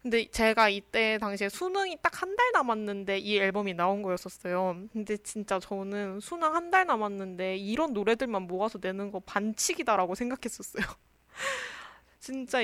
근데 0.04 0.28
제가 0.30 0.70
이때 0.70 1.18
당시에 1.20 1.50
수능이 1.50 1.98
딱 2.02 2.22
한 2.22 2.36
달 2.36 2.52
남았는데 2.54 3.18
이 3.20 3.38
앨범이 3.40 3.74
나온 3.74 4.02
거였었어요. 4.04 4.84
근데 4.94 5.18
진짜 5.18 5.60
저는 5.60 6.20
수능 6.20 6.54
한 6.56 6.70
달 6.72 6.86
남았는데 6.86 7.58
이런 7.58 7.94
노래들만 7.94 8.44
모아서 8.44 8.78
내는 8.82 9.12
거 9.12 9.20
반칙이다라고 9.22 10.16
생각했었어요. 10.16 10.86
진짜 12.20 12.60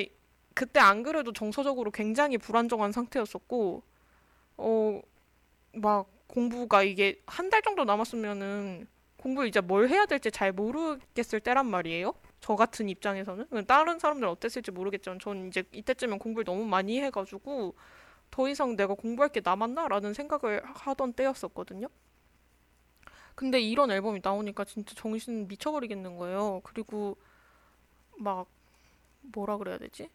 그때 0.54 0.80
안 0.80 1.04
그래도 1.04 1.34
정서적으로 1.34 1.92
굉장히 1.92 2.38
불안정한 2.38 2.92
상태였었고, 2.92 3.84
어, 4.58 5.02
막 5.74 6.08
공부가 6.28 6.84
이게 6.84 7.22
한 7.28 7.50
달 7.50 7.62
정도 7.62 7.84
남았으면은 7.86 8.88
공부 9.18 9.46
이제 9.48 9.62
뭘 9.62 9.90
해야 9.90 10.06
될지 10.06 10.32
잘 10.32 10.52
모르겠을 10.52 11.40
때란 11.42 11.68
말이에요. 11.68 12.14
저 12.42 12.56
같은 12.56 12.90
입장에서는. 12.90 13.48
다른 13.68 14.00
사람들은 14.00 14.30
어땠을지 14.32 14.72
모르겠지만 14.72 15.20
전 15.20 15.48
이제 15.48 15.64
이때쯤엔 15.72 16.20
공부를 16.20 16.44
너무 16.46 16.66
많이 16.66 17.02
해가지고 17.02 17.76
더 18.32 18.50
이상 18.50 18.76
내가 18.76 18.96
공부할 18.96 19.30
게 19.32 19.42
남았나라는 19.44 20.14
생각을 20.14 20.62
하던 20.66 21.14
때였었거든요. 21.14 21.88
근데 23.36 23.60
이런 23.60 23.92
앨범이 23.92 24.20
나오니까 24.24 24.66
진짜 24.66 24.94
정신 24.96 25.48
미쳐버리겠는 25.48 26.18
거예요. 26.18 26.62
그리고 26.64 27.18
막 28.18 28.48
뭐라 29.22 29.58
그래야 29.58 29.78
되지? 29.78 30.10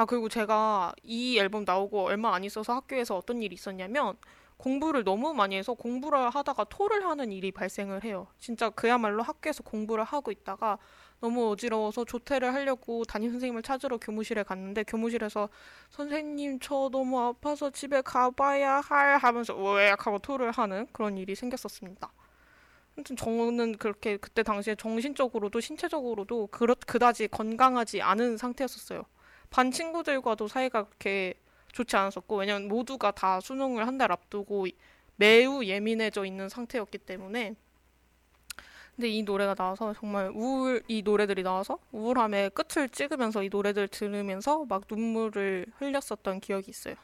아, 0.00 0.06
그리고 0.06 0.30
제가 0.30 0.94
이 1.02 1.38
앨범 1.38 1.64
나오고 1.66 2.04
얼마 2.04 2.34
안 2.34 2.42
있어서 2.42 2.72
학교에서 2.72 3.18
어떤 3.18 3.42
일이 3.42 3.52
있었냐면 3.52 4.16
공부를 4.56 5.04
너무 5.04 5.34
많이 5.34 5.56
해서 5.56 5.74
공부를 5.74 6.30
하다가 6.30 6.64
토를 6.70 7.04
하는 7.04 7.30
일이 7.32 7.52
발생을 7.52 8.02
해요. 8.04 8.26
진짜 8.38 8.70
그야말로 8.70 9.22
학교에서 9.22 9.62
공부를 9.62 10.04
하고 10.04 10.30
있다가 10.30 10.78
너무 11.20 11.50
어지러워서 11.50 12.06
조퇴를 12.06 12.54
하려고 12.54 13.04
담임 13.04 13.30
선생님을 13.30 13.62
찾으러 13.62 13.98
교무실에 13.98 14.42
갔는데 14.42 14.84
교무실에서 14.84 15.50
선생님 15.90 16.60
저 16.62 16.88
너무 16.90 17.20
아파서 17.20 17.68
집에 17.68 18.00
가봐야 18.00 18.80
할 18.80 19.18
하면서 19.18 19.54
으악 19.54 20.06
하고 20.06 20.18
토를 20.18 20.50
하는 20.50 20.86
그런 20.92 21.18
일이 21.18 21.34
생겼었습니다. 21.34 22.10
아무튼 22.96 23.16
저는 23.16 23.76
그렇게 23.76 24.16
그때 24.16 24.42
당시에 24.42 24.76
정신적으로도 24.76 25.60
신체적으로도 25.60 26.46
그렇 26.46 26.74
그다지 26.86 27.28
건강하지 27.28 28.00
않은 28.00 28.38
상태였었어요. 28.38 29.04
반 29.50 29.70
친구들과도 29.70 30.48
사이가 30.48 30.84
그렇게 30.84 31.34
좋지 31.72 31.96
않았었고 31.96 32.36
왜냐면 32.36 32.68
모두가 32.68 33.10
다 33.12 33.40
수능을 33.40 33.86
한 33.86 33.98
달 33.98 34.12
앞두고 34.12 34.66
매우 35.16 35.64
예민해져 35.64 36.24
있는 36.24 36.48
상태였기 36.48 36.98
때문에 36.98 37.54
근데 38.96 39.08
이 39.08 39.22
노래가 39.22 39.54
나와서 39.54 39.94
정말 39.94 40.30
우울 40.34 40.82
이 40.88 41.02
노래들이 41.02 41.42
나와서 41.42 41.78
우울함의 41.92 42.50
끝을 42.50 42.88
찍으면서 42.88 43.42
이 43.42 43.48
노래들 43.48 43.88
들으면서 43.88 44.64
막 44.66 44.82
눈물을 44.90 45.66
흘렸었던 45.78 46.40
기억이 46.40 46.70
있어요. 46.70 46.94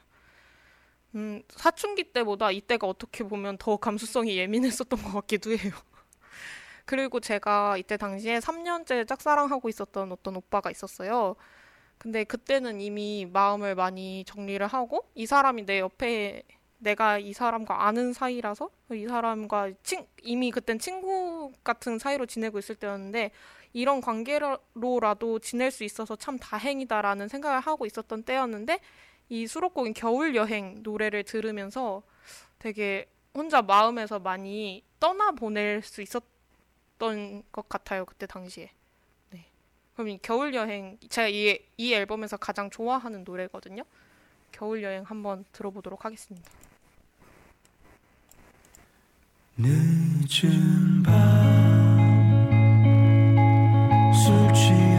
음, 1.15 1.43
사춘기 1.51 2.05
때보다 2.13 2.51
이때가 2.51 2.87
어떻게 2.87 3.25
보면 3.25 3.57
더 3.59 3.77
감수성이 3.77 4.37
예민했었던 4.37 5.03
것 5.03 5.13
같기도 5.13 5.51
해요. 5.53 5.73
그리고 6.85 7.21
제가 7.21 7.77
이때 7.79 7.97
당시에 7.97 8.41
3년째 8.41 9.07
짝사랑하고 9.09 9.69
있었던 9.69 10.13
어떤 10.13 10.37
오빠가 10.37 10.71
있었어요. 10.71 11.37
근데 11.99 12.25
그때는 12.25 12.81
이미 12.81 13.27
마음을 13.33 13.75
많이 13.75 14.25
정리를 14.25 14.67
하고 14.67 15.09
이 15.15 15.27
사람이 15.27 15.67
내 15.67 15.81
옆에 15.81 16.43
내가 16.79 17.19
이 17.19 17.33
사람과 17.33 17.87
아는 17.87 18.13
사이라서 18.13 18.71
이 18.93 19.07
사람과 19.07 19.71
친, 19.83 20.07
이미 20.23 20.51
그땐 20.51 20.79
친구 20.79 21.53
같은 21.65 21.99
사이로 21.99 22.27
지내고 22.27 22.59
있을 22.59 22.75
때였는데 22.75 23.31
이런 23.73 24.01
관계로라도 24.01 25.39
지낼 25.39 25.71
수 25.71 25.85
있어서 25.85 26.17
참 26.17 26.39
다행이다라는 26.39 27.29
생각을 27.29 27.61
하고 27.61 27.87
있었던 27.87 28.23
때였는데 28.23 28.81
이 29.29 29.47
수록곡인 29.47 29.95
겨울 29.95 30.37
여행 30.37 30.81
노래를 30.83 31.25
들으면서 31.25 32.03
되게 32.59 33.07
혼자 33.35 33.63
마음에서 33.63 34.19
많이 34.19 34.83
떠나 35.01 35.31
보낼 35.33 35.83
수 35.83 36.03
있었던 36.03 37.43
것 37.53 37.69
같아요 37.69 38.05
그때 38.05 38.27
당시에. 38.27 38.71
그럼 39.97 40.11
이 40.11 40.19
겨울 40.21 40.55
여행 40.55 40.99
제가 41.09 41.29
이, 41.29 41.59
이 41.79 41.95
앨범에서 41.95 42.37
가장 42.37 42.69
좋아하는 42.69 43.25
노래거든요. 43.25 43.83
겨울 44.53 44.83
여행 44.83 45.03
한번 45.05 45.47
들어보도록 45.53 46.05
하겠습니다. 46.05 46.51
늦은 49.57 51.03
밤술 51.03 51.15
취 54.53 54.96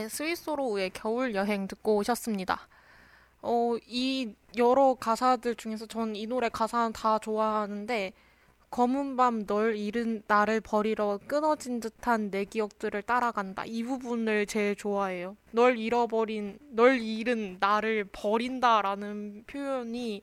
네, 0.00 0.08
스위스로의 0.08 0.90
겨울 0.94 1.34
여행 1.34 1.68
듣고 1.68 1.96
오셨습니다. 1.96 2.68
어, 3.42 3.76
이 3.86 4.32
여러 4.56 4.94
가사들 4.94 5.56
중에서 5.56 5.84
전 5.84 6.16
이 6.16 6.26
노래 6.26 6.48
가사는 6.48 6.94
다 6.94 7.18
좋아하는데 7.18 8.14
검은 8.70 9.16
밤 9.18 9.44
널 9.44 9.76
잃은 9.76 10.22
나를 10.26 10.62
버리러 10.62 11.18
끊어진 11.26 11.80
듯한 11.80 12.30
내 12.30 12.46
기억들을 12.46 13.02
따라간다. 13.02 13.64
이 13.66 13.82
부분을 13.82 14.46
제일 14.46 14.74
좋아해요. 14.74 15.36
널 15.50 15.76
잃어버린, 15.76 16.58
널 16.70 16.98
잃은 16.98 17.58
나를 17.60 18.04
버린다라는 18.10 19.44
표현이 19.48 20.22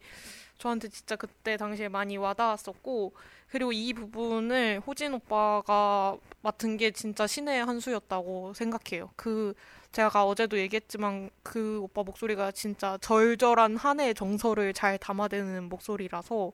저한테 0.57 0.87
진짜 0.87 1.15
그때 1.15 1.55
당시에 1.55 1.87
많이 1.87 2.17
와닿았었고, 2.17 3.13
그리고 3.49 3.71
이 3.71 3.93
부분을 3.93 4.81
호진 4.85 5.13
오빠가 5.13 6.17
맡은 6.41 6.77
게 6.77 6.91
진짜 6.91 7.25
신의 7.25 7.65
한 7.65 7.79
수였다고 7.79 8.53
생각해요. 8.53 9.09
그, 9.15 9.53
제가 9.91 10.25
어제도 10.25 10.57
얘기했지만 10.57 11.29
그 11.43 11.79
오빠 11.81 12.03
목소리가 12.03 12.51
진짜 12.51 12.97
절절한 12.99 13.77
한 13.77 13.99
해의 13.99 14.13
정서를 14.13 14.73
잘 14.73 14.97
담아내는 14.97 15.69
목소리라서 15.69 16.51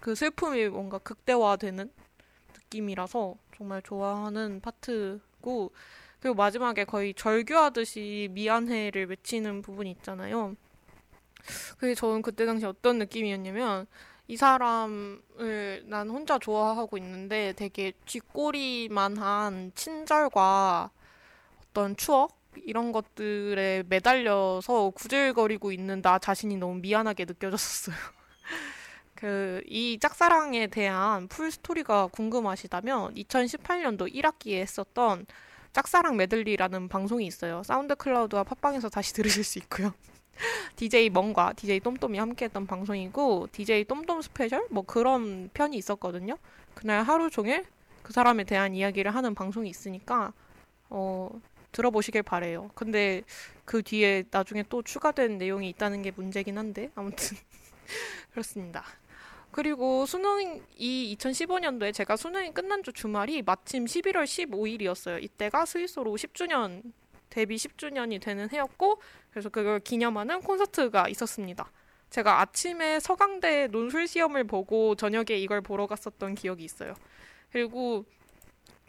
그 0.00 0.14
슬픔이 0.14 0.68
뭔가 0.68 0.98
극대화되는 0.98 1.90
느낌이라서 2.54 3.36
정말 3.56 3.82
좋아하는 3.82 4.60
파트고 4.60 5.72
그리고 6.20 6.34
마지막에 6.34 6.84
거의 6.84 7.14
절규하듯이 7.14 8.28
미안해를 8.32 9.06
외치는 9.06 9.62
부분이 9.62 9.90
있잖아요. 9.92 10.54
그게 11.78 11.94
저는 11.94 12.22
그때 12.22 12.44
당시 12.44 12.66
어떤 12.66 12.98
느낌이었냐면 12.98 13.86
이 14.28 14.36
사람을 14.36 15.84
난 15.86 16.10
혼자 16.10 16.38
좋아하고 16.38 16.98
있는데 16.98 17.54
되게 17.56 17.92
쥐꼬리만한 18.04 19.72
친절과 19.74 20.90
어떤 21.70 21.96
추억 21.96 22.36
이런 22.64 22.92
것들에 22.92 23.84
매달려서 23.88 24.90
구질거리고 24.90 25.72
있는 25.72 26.02
나 26.02 26.18
자신이 26.18 26.58
너무 26.58 26.74
미안하게 26.80 27.24
느껴졌었어요. 27.24 27.96
그, 29.14 29.62
이 29.66 29.98
짝사랑에 29.98 30.66
대한 30.66 31.26
full 31.28 31.50
story가 31.50 32.08
궁금하시다면 32.08 33.14
2018년도 33.14 34.12
1학기에 34.12 34.60
했었던 34.60 35.26
짝사랑 35.72 36.16
메들리라는 36.16 36.88
방송이 36.88 37.26
있어요. 37.26 37.62
SoundCloud와 37.64 38.44
팟빵에서 38.44 38.90
다시 38.90 39.14
들으실 39.14 39.42
수 39.44 39.58
있고요. 39.60 39.94
DJ 40.76 41.10
멍과 41.10 41.54
DJ 41.54 41.80
똠똠이 41.80 42.18
함께했던 42.18 42.66
방송이고 42.66 43.48
DJ 43.52 43.84
똠똠 43.84 44.22
스페셜 44.22 44.66
뭐 44.70 44.84
그런 44.84 45.50
편이 45.54 45.76
있었거든요. 45.76 46.36
그날 46.74 47.02
하루 47.02 47.30
종일 47.30 47.64
그 48.02 48.12
사람에 48.12 48.44
대한 48.44 48.74
이야기를 48.74 49.14
하는 49.14 49.34
방송이 49.34 49.68
있으니까 49.68 50.32
어 50.90 51.30
들어보시길 51.72 52.22
바래요. 52.22 52.70
근데 52.74 53.22
그 53.64 53.82
뒤에 53.82 54.24
나중에 54.30 54.64
또 54.68 54.82
추가된 54.82 55.38
내용이 55.38 55.68
있다는 55.70 56.02
게 56.02 56.10
문제긴 56.10 56.56
한데 56.56 56.90
아무튼 56.94 57.36
그렇습니다. 58.32 58.84
그리고 59.50 60.06
수능이 60.06 60.62
2015년도에 61.16 61.92
제가 61.92 62.16
수능이 62.16 62.52
끝난 62.52 62.82
주 62.82 62.92
주말이 62.92 63.42
마침 63.42 63.86
11월 63.86 64.24
15일이었어요. 64.24 65.22
이때가 65.22 65.66
스위스로 65.66 66.12
10주년 66.12 66.82
데뷔 67.30 67.56
10주년이 67.56 68.20
되는 68.20 68.48
해였고 68.50 69.00
그래서 69.38 69.50
그걸 69.50 69.78
기념하는 69.78 70.40
콘서트가 70.40 71.08
있었습니다. 71.10 71.70
제가 72.10 72.40
아침에 72.40 72.98
서강대 72.98 73.68
논술 73.68 74.08
시험을 74.08 74.42
보고 74.42 74.96
저녁에 74.96 75.36
이걸 75.36 75.60
보러 75.60 75.86
갔었던 75.86 76.34
기억이 76.34 76.64
있어요. 76.64 76.94
그리고 77.52 78.04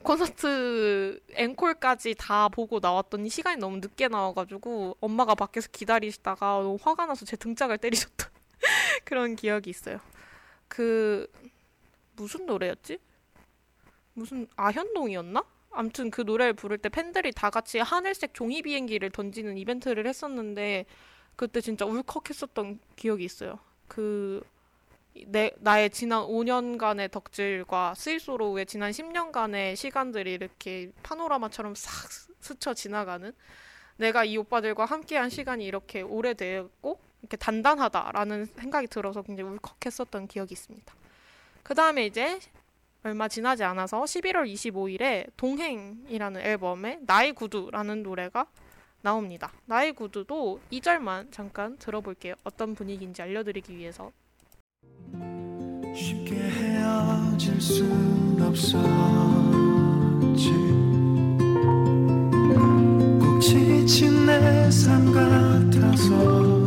콘서트 0.01 1.19
앵콜까지 1.33 2.15
다 2.17 2.49
보고 2.49 2.79
나왔더니 2.79 3.29
시간이 3.29 3.57
너무 3.57 3.77
늦게 3.77 4.07
나와가지고 4.07 4.97
엄마가 4.99 5.35
밖에서 5.35 5.69
기다리시다가 5.71 6.63
너무 6.63 6.79
화가 6.81 7.05
나서 7.05 7.25
제 7.25 7.37
등짝을 7.37 7.77
때리셨던 7.77 8.27
그런 9.05 9.35
기억이 9.35 9.69
있어요. 9.69 9.99
그 10.67 11.31
무슨 12.15 12.47
노래였지? 12.47 12.97
무슨 14.15 14.47
아현동이었나? 14.55 15.43
아무튼 15.71 16.09
그 16.09 16.21
노래를 16.21 16.53
부를 16.53 16.77
때 16.77 16.89
팬들이 16.89 17.31
다 17.31 17.49
같이 17.49 17.79
하늘색 17.79 18.33
종이 18.33 18.61
비행기를 18.61 19.11
던지는 19.11 19.57
이벤트를 19.57 20.07
했었는데 20.07 20.85
그때 21.35 21.61
진짜 21.61 21.85
울컥했었던 21.85 22.79
기억이 22.95 23.23
있어요. 23.23 23.59
그 23.87 24.41
내, 25.27 25.51
나의 25.59 25.89
지난 25.89 26.23
5년간의 26.23 27.11
덕질과 27.11 27.95
스위스로우의 27.95 28.65
지난 28.65 28.91
10년간의 28.91 29.75
시간들이 29.75 30.33
이렇게 30.33 30.91
파노라마처럼 31.03 31.75
싹 31.75 32.09
스쳐 32.39 32.73
지나가는 32.73 33.33
내가 33.97 34.23
이 34.23 34.37
오빠들과 34.37 34.85
함께한 34.85 35.29
시간이 35.29 35.65
이렇게 35.65 36.01
오래되었고 36.01 36.99
이렇게 37.21 37.37
단단하다라는 37.37 38.45
생각이 38.45 38.87
들어서 38.87 39.21
굉장히 39.21 39.51
울컥했었던 39.51 40.27
기억이 40.27 40.53
있습니다. 40.53 40.93
그 41.63 41.75
다음에 41.75 42.05
이제 42.05 42.39
얼마 43.03 43.27
지나지 43.27 43.63
않아서 43.63 44.03
11월 44.03 44.51
25일에 44.53 45.29
동행이라는 45.37 46.41
앨범에 46.41 46.99
나의 47.01 47.33
구두라는 47.33 48.03
노래가 48.03 48.45
나옵니다. 49.01 49.51
나의 49.65 49.93
구두도 49.93 50.59
2절만 50.71 51.31
잠깐 51.31 51.77
들어볼게요. 51.77 52.35
어떤 52.43 52.75
분위기인지 52.75 53.21
알려드리기 53.21 53.75
위해서. 53.77 54.11
쉽게 55.95 56.35
헤어질 56.35 57.61
순 57.61 58.37
없었지 58.41 58.79
꼭 63.19 63.39
지친 63.41 64.25
내 64.25 64.69
삶 64.69 65.11
같아서 65.13 66.58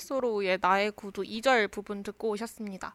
스위스로우의 0.00 0.58
나의 0.60 0.90
구두 0.92 1.22
2절 1.22 1.70
부분 1.70 2.02
듣고 2.02 2.30
오셨습니다. 2.30 2.94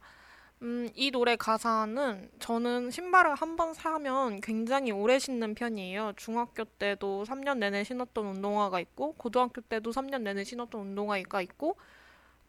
음, 0.61 0.89
이 0.95 1.11
노래 1.11 1.35
가사는 1.35 2.29
저는 2.39 2.89
신발을 2.91 3.35
한 3.35 3.55
번 3.55 3.73
사면 3.73 4.41
굉장히 4.41 4.91
오래 4.91 5.19
신는 5.19 5.55
편이에요. 5.55 6.13
중학교 6.17 6.65
때도 6.65 7.23
3년 7.27 7.59
내내 7.59 7.83
신었던 7.83 8.25
운동화가 8.25 8.79
있고, 8.81 9.13
고등학교 9.13 9.61
때도 9.61 9.91
3년 9.91 10.21
내내 10.23 10.43
신었던 10.43 10.81
운동화가 10.81 11.41
있고, 11.41 11.77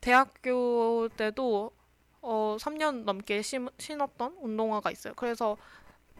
대학교 0.01 1.09
때도 1.17 1.71
어, 2.23 2.57
3년 2.59 3.05
넘게 3.05 3.43
신, 3.43 3.69
신었던 3.79 4.39
운동화가 4.41 4.91
있어요. 4.91 5.13
그래서 5.15 5.57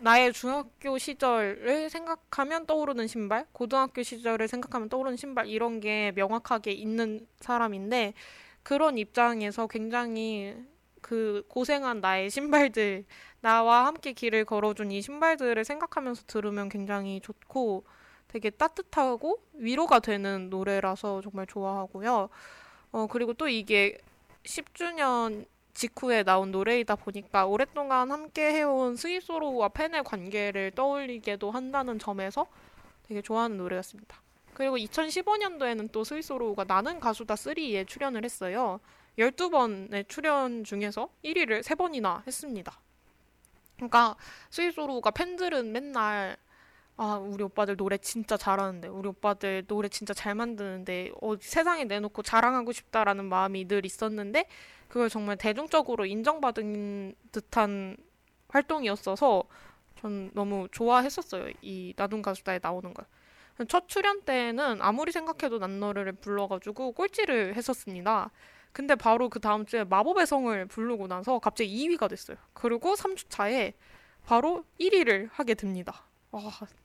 나의 0.01 0.33
중학교 0.33 0.99
시절을 0.99 1.89
생각하면 1.91 2.67
떠오르는 2.67 3.07
신발, 3.07 3.47
고등학교 3.53 4.03
시절을 4.03 4.49
생각하면 4.49 4.89
떠오르는 4.89 5.17
신발, 5.17 5.47
이런 5.47 5.81
게 5.81 6.13
명확하게 6.15 6.73
있는 6.73 7.27
사람인데, 7.41 8.15
그런 8.63 8.99
입장에서 8.99 9.67
굉장히 9.67 10.57
그 11.01 11.45
고생한 11.49 12.01
나의 12.01 12.31
신발들, 12.31 13.05
나와 13.41 13.87
함께 13.87 14.13
길을 14.13 14.45
걸어준 14.45 14.91
이 14.91 15.01
신발들을 15.01 15.65
생각하면서 15.65 16.25
들으면 16.27 16.69
굉장히 16.69 17.21
좋고 17.21 17.85
되게 18.29 18.51
따뜻하고 18.51 19.39
위로가 19.55 20.01
되는 20.01 20.51
노래라서 20.51 21.21
정말 21.23 21.47
좋아하고요. 21.47 22.29
어, 22.91 23.07
그리고 23.07 23.35
또 23.35 23.49
이게 23.49 23.99
10주년 24.45 25.47
직후에 25.77 26.23
나온 26.23 26.51
노래이다 26.53 26.97
보니까 26.97 27.47
오랫동안 27.47 28.11
함께 28.11 28.51
해온 28.53 28.97
스위스로우와 28.97 29.69
팬의 29.69 30.05
관계를 30.05 30.71
떠올리게도 30.71 31.51
한다는 31.51 31.99
점에서 31.99 32.47
되게 33.03 33.21
좋아하는 33.21 33.59
노래였습니다. 33.59 34.21
그리고 34.55 34.79
2015년도에는 34.79 35.93
또 35.93 36.03
스위스로우가 36.03 36.65
나는 36.65 36.99
가수다 36.99 37.35
3에 37.35 37.87
출연을 37.87 38.25
했어요. 38.25 38.81
12번의 39.19 40.09
출연 40.09 40.65
중에서 40.65 41.11
1위를 41.23 41.63
3번이나 41.63 42.27
했습니다. 42.27 42.81
그러니까 43.77 44.17
스위스로우가 44.49 45.11
팬들은 45.11 45.73
맨날 45.73 46.39
아, 46.99 47.19
우리 47.19 47.45
오빠들 47.45 47.77
노래 47.77 47.99
진짜 47.99 48.39
잘하는데, 48.39 48.89
우리 48.89 49.09
오빠들 49.09 49.65
노래 49.67 49.87
진짜 49.91 50.15
잘 50.15 50.35
만드는데, 50.35 51.13
어, 51.21 51.35
세상에 51.39 51.85
내놓고 51.85 52.23
자랑하고 52.23 52.73
싶다라는 52.73 53.27
마음이 53.27 53.69
늘 53.69 53.85
있었는데, 53.85 54.49
그걸 54.89 55.09
정말 55.09 55.37
대중적으로 55.37 56.07
인정받은 56.07 57.15
듯한 57.33 57.97
활동이었어서, 58.49 59.45
전 60.01 60.31
너무 60.35 60.69
좋아했었어요. 60.71 61.51
이 61.63 61.95
나둔 61.97 62.23
가수다에 62.23 62.61
나오는 62.63 62.93
걸. 62.95 63.07
첫 63.69 63.89
출연 63.89 64.23
때는 64.23 64.83
아무리 64.83 65.13
생각해도 65.13 65.59
난 65.59 65.81
너를 65.81 66.13
불러가지고 66.13 66.93
꼴찌를 66.93 67.55
했었습니다. 67.55 68.31
근데 68.73 68.95
바로 68.95 69.31
그 69.31 69.41
다음 69.41 69.65
주에 69.65 69.85
마법의 69.85 70.27
성을 70.27 70.67
부르고 70.67 71.07
나서 71.07 71.39
갑자기 71.39 71.89
2위가 71.89 72.11
됐어요. 72.11 72.37
그리고 72.53 72.95
3주 72.95 73.31
차에 73.31 73.73
바로 74.27 74.65
1위를 74.79 75.31
하게 75.33 75.55
됩니다. 75.55 76.05
와, 76.31 76.43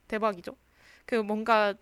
대박이죠. 0.08 0.56
그 1.04 1.16
뭔가 1.16 1.74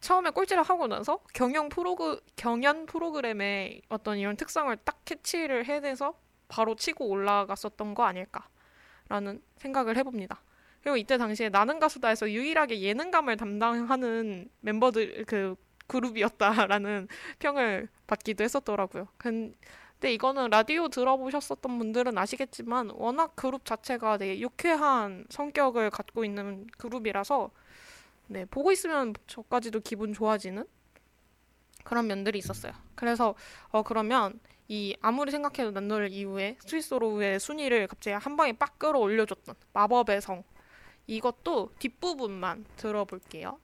처음에 0.00 0.30
꼴찌를 0.30 0.62
하고 0.62 0.86
나서 0.86 1.20
경영 1.34 1.68
프로그 1.68 2.20
경연 2.36 2.86
프로그램의 2.86 3.82
어떤 3.88 4.18
이런 4.18 4.36
특성을 4.36 4.74
딱 4.84 5.04
캐치를 5.04 5.64
해내서 5.64 6.14
바로 6.48 6.74
치고 6.74 7.06
올라갔었던 7.06 7.94
거 7.94 8.04
아닐까라는 8.04 9.42
생각을 9.56 9.96
해봅니다. 9.96 10.42
그리고 10.82 10.96
이때 10.96 11.18
당시에 11.18 11.48
나는 11.48 11.78
가수다에서 11.78 12.30
유일하게 12.30 12.80
예능감을 12.80 13.36
담당하는 13.36 14.48
멤버들 14.60 15.24
그 15.26 15.56
그룹이었다라는 15.88 17.08
평을 17.40 17.88
받기도 18.06 18.44
했었더라고요. 18.44 19.08
근데 19.16 20.12
이거는 20.12 20.50
라디오 20.50 20.88
들어보셨었던 20.88 21.78
분들은 21.78 22.16
아시겠지만 22.16 22.90
워낙 22.94 23.34
그룹 23.34 23.64
자체가 23.64 24.18
되게 24.18 24.40
유쾌한 24.40 25.26
성격을 25.30 25.90
갖고 25.90 26.24
있는 26.24 26.66
그룹이라서 26.78 27.50
네, 28.28 28.44
보고 28.44 28.70
있으면 28.70 29.14
저까지도 29.26 29.80
기분 29.80 30.12
좋아지는 30.12 30.64
그런 31.82 32.06
면들이 32.06 32.38
있었어요. 32.38 32.72
그래서 32.94 33.34
어 33.70 33.82
그러면 33.82 34.38
이 34.68 34.94
아무리 35.00 35.30
생각해도 35.30 35.70
난 35.70 35.88
너를 35.88 36.12
이후에 36.12 36.58
스위스로우의 36.60 37.40
순위를 37.40 37.86
갑자기 37.86 38.14
한 38.14 38.36
방에 38.36 38.52
빡 38.52 38.78
끌어올려줬던 38.78 39.54
마법의 39.72 40.20
성 40.20 40.44
이것도 41.06 41.72
뒷부분만 41.78 42.66
들어볼게요. 42.76 43.58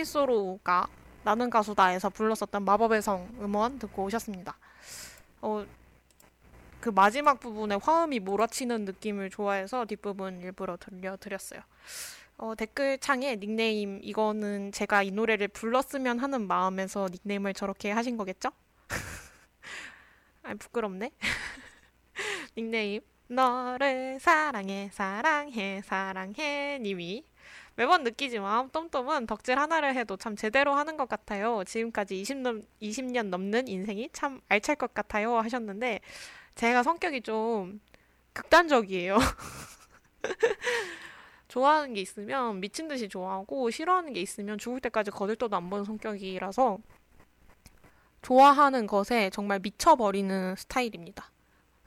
스위스로가 0.00 0.86
나는 1.24 1.50
가수다에서 1.50 2.10
불렀었던 2.10 2.64
마법의 2.64 3.02
성 3.02 3.28
음원 3.40 3.78
듣고 3.78 4.04
오셨습니다. 4.04 4.56
어, 5.42 5.66
그 6.80 6.88
마지막 6.88 7.40
부분에 7.40 7.76
화음이 7.76 8.20
몰아치는 8.20 8.84
느낌을 8.86 9.30
좋아해서 9.30 9.84
뒷부분 9.84 10.40
일부러 10.40 10.76
들려드렸어요. 10.78 11.60
어, 12.38 12.54
댓글 12.54 12.98
창에 12.98 13.36
닉네임 13.36 14.00
이거는 14.02 14.72
제가 14.72 15.02
이 15.02 15.10
노래를 15.10 15.48
불렀으면 15.48 16.18
하는 16.18 16.46
마음에서 16.46 17.08
닉네임을 17.10 17.52
저렇게 17.52 17.90
하신 17.90 18.16
거겠죠? 18.16 18.50
아 20.42 20.54
부끄럽네. 20.54 21.10
닉네임 22.56 23.02
너를 23.28 24.18
사랑해 24.20 24.90
사랑해 24.92 25.82
사랑해 25.84 26.78
님이 26.80 27.24
매번 27.76 28.02
느끼지만 28.04 28.70
똠똠은 28.70 29.26
덕질 29.26 29.58
하나를 29.58 29.94
해도 29.94 30.16
참 30.16 30.36
제대로 30.36 30.74
하는 30.74 30.96
것 30.96 31.08
같아요. 31.08 31.62
지금까지 31.64 32.20
20년, 32.22 32.64
20년 32.82 33.28
넘는 33.28 33.68
인생이 33.68 34.10
참 34.12 34.40
알찰 34.48 34.76
것 34.76 34.92
같아요 34.92 35.36
하셨는데 35.36 36.00
제가 36.54 36.82
성격이 36.82 37.22
좀 37.22 37.80
극단적이에요. 38.32 39.18
좋아하는 41.48 41.94
게 41.94 42.00
있으면 42.00 42.60
미친 42.60 42.86
듯이 42.86 43.08
좋아하고 43.08 43.70
싫어하는 43.70 44.12
게 44.12 44.20
있으면 44.20 44.58
죽을 44.58 44.80
때까지 44.80 45.10
거들떠도 45.10 45.56
안 45.56 45.68
보는 45.68 45.84
성격이라서 45.84 46.78
좋아하는 48.22 48.86
것에 48.86 49.30
정말 49.30 49.58
미쳐버리는 49.60 50.54
스타일입니다. 50.56 51.30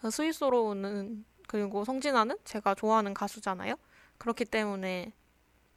스위스로는 0.09 1.23
그리고 1.47 1.85
성진아는 1.85 2.37
제가 2.43 2.75
좋아하는 2.75 3.13
가수잖아요. 3.13 3.75
그렇기 4.17 4.45
때문에 4.45 5.13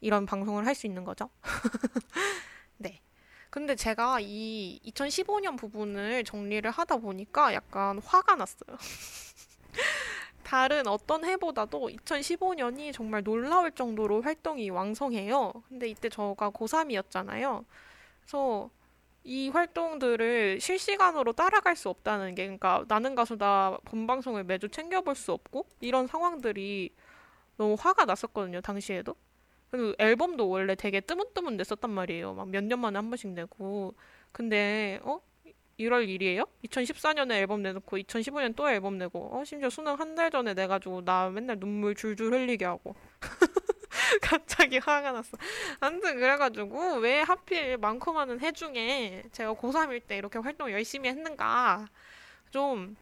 이런 0.00 0.26
방송을 0.26 0.66
할 0.66 0.74
수 0.74 0.86
있는 0.86 1.04
거죠. 1.04 1.30
네. 2.78 3.00
근데 3.50 3.74
제가 3.76 4.18
이 4.20 4.80
2015년 4.84 5.56
부분을 5.56 6.24
정리를 6.24 6.70
하다 6.70 6.98
보니까 6.98 7.54
약간 7.54 7.98
화가 8.00 8.36
났어요. 8.36 8.76
다른 10.42 10.86
어떤 10.86 11.24
해보다도 11.24 11.88
2015년이 11.90 12.92
정말 12.92 13.22
놀라울 13.22 13.72
정도로 13.72 14.22
활동이 14.22 14.70
왕성해요. 14.70 15.52
근데 15.68 15.88
이때 15.88 16.08
저가 16.08 16.50
고3이었잖아요. 16.50 17.64
그래서 18.20 18.70
이 19.24 19.48
활동들을 19.50 20.60
실시간으로 20.60 21.32
따라갈 21.34 21.76
수 21.76 21.88
없다는 21.90 22.34
게, 22.36 22.44
그러니까 22.44 22.84
나는 22.88 23.14
가수다 23.16 23.78
본방송을 23.86 24.44
매주 24.44 24.68
챙겨볼 24.70 25.16
수 25.16 25.32
없고, 25.32 25.66
이런 25.80 26.06
상황들이 26.06 26.94
너무 27.56 27.76
화가 27.78 28.04
났었거든요, 28.06 28.60
당시에도. 28.62 29.16
그리고 29.70 29.94
앨범도 29.98 30.48
원래 30.48 30.74
되게 30.74 31.00
뜨문뜨문 31.00 31.56
냈었단 31.56 31.90
말이에요. 31.90 32.34
막 32.34 32.48
몇 32.48 32.62
년 32.64 32.80
만에 32.80 32.96
한 32.98 33.10
번씩 33.10 33.30
내고. 33.30 33.94
근데, 34.32 35.00
어? 35.02 35.20
1월 35.78 36.06
1일이에요? 36.08 36.48
2014년에 36.64 37.32
앨범 37.32 37.62
내놓고 37.62 37.98
2015년 37.98 38.56
또 38.56 38.70
앨범 38.70 38.96
내고 38.98 39.28
어 39.38 39.44
심지어 39.44 39.68
수능 39.68 39.94
한 40.00 40.14
달 40.14 40.30
전에 40.30 40.54
내가지고 40.54 41.04
나 41.04 41.28
맨날 41.28 41.60
눈물 41.60 41.94
줄줄 41.94 42.32
흘리게 42.32 42.64
하고 42.64 42.94
갑자기 44.22 44.78
화가 44.78 45.12
났어. 45.12 45.36
아무튼 45.80 46.14
그래가지고 46.16 46.96
왜 46.98 47.20
하필 47.20 47.76
많고 47.78 48.12
많은 48.12 48.40
해 48.40 48.52
중에 48.52 49.24
제가 49.32 49.54
고3일 49.54 50.02
때 50.06 50.16
이렇게 50.16 50.38
활동 50.38 50.70
열심히 50.70 51.08
했는가 51.10 51.86
좀 52.50 52.96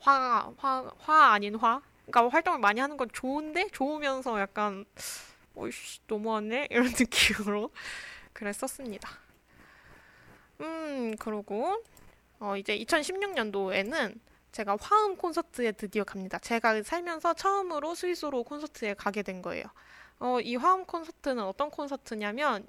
화, 0.00 0.52
화, 0.56 0.90
화 0.98 1.32
아닌 1.32 1.54
화? 1.56 1.80
그러니까 2.06 2.28
활동을 2.34 2.58
많이 2.58 2.80
하는 2.80 2.96
건 2.96 3.08
좋은데 3.12 3.68
좋으면서 3.72 4.40
약간 4.40 4.84
어이씨 5.54 6.00
너무하네 6.06 6.68
이런 6.70 6.86
느낌으로 6.86 7.70
그랬었습니다. 8.32 9.08
음 10.60 11.16
그러고 11.18 11.82
어, 12.38 12.56
이제 12.56 12.76
2016년도에는 12.78 14.18
제가 14.52 14.76
화음 14.80 15.16
콘서트에 15.16 15.72
드디어 15.72 16.04
갑니다. 16.04 16.38
제가 16.38 16.82
살면서 16.82 17.34
처음으로 17.34 17.94
스위스로 17.94 18.44
콘서트에 18.44 18.94
가게 18.94 19.22
된 19.22 19.42
거예요. 19.42 19.64
어, 20.18 20.40
이 20.40 20.56
화음 20.56 20.84
콘서트는 20.84 21.42
어떤 21.42 21.70
콘서트냐면 21.70 22.66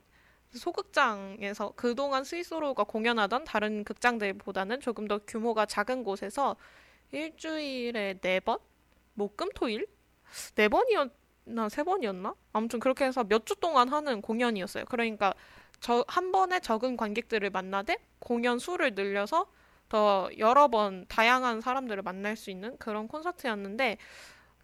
소극장에서 0.53 1.73
그동안 1.75 2.23
스위스로가 2.23 2.83
공연하던 2.83 3.43
다른 3.43 3.83
극장들보다는 3.83 4.79
조금 4.79 5.07
더 5.07 5.19
규모가 5.19 5.65
작은 5.65 6.03
곳에서 6.03 6.55
일주일에 7.11 8.19
네 8.21 8.39
번? 8.39 8.59
목금토일? 9.15 9.87
네 10.55 10.67
번이었 10.67 11.11
나세 11.45 11.83
번이었나? 11.83 12.35
아무튼 12.53 12.79
그렇게 12.79 13.05
해서 13.05 13.23
몇 13.23 13.45
주 13.45 13.55
동안 13.55 13.89
하는 13.89 14.21
공연이었어요. 14.21 14.85
그러니까 14.85 15.33
저 15.81 16.05
한 16.07 16.31
번에 16.31 16.59
적은 16.59 16.95
관객들을 16.97 17.49
만나되 17.49 17.97
공연 18.19 18.59
수를 18.59 18.93
늘려서 18.95 19.47
더 19.89 20.29
여러 20.39 20.69
번 20.69 21.05
다양한 21.09 21.61
사람들을 21.61 22.01
만날 22.03 22.35
수 22.37 22.49
있는 22.49 22.77
그런 22.77 23.07
콘서트였는데 23.07 23.97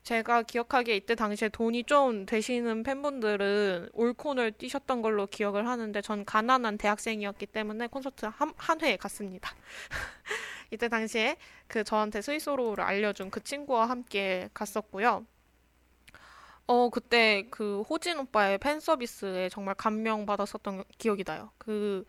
제가 0.03 0.43
기억하기에 0.43 0.95
이때 0.95 1.15
당시에 1.15 1.49
돈이 1.49 1.83
좀 1.85 2.25
되시는 2.25 2.83
팬분들은 2.83 3.89
올콘을 3.93 4.53
뛰셨던 4.53 5.01
걸로 5.01 5.27
기억을 5.27 5.67
하는데 5.67 6.01
전 6.01 6.25
가난한 6.25 6.77
대학생이었기 6.77 7.47
때문에 7.47 7.87
콘서트 7.87 8.25
한, 8.27 8.53
한회 8.57 8.97
갔습니다. 8.97 9.53
이때 10.71 10.87
당시에 10.87 11.37
그 11.67 11.83
저한테 11.83 12.21
스위스로를 12.21 12.83
알려준 12.83 13.29
그 13.31 13.43
친구와 13.43 13.89
함께 13.89 14.49
갔었고요. 14.53 15.25
어, 16.71 16.89
그때 16.89 17.47
그 17.49 17.81
호진 17.81 18.19
오빠의 18.19 18.59
팬 18.59 18.79
서비스에 18.79 19.49
정말 19.49 19.73
감명받았었던 19.73 20.83
기억이 20.99 21.23
나요. 21.23 21.51
그 21.57 22.05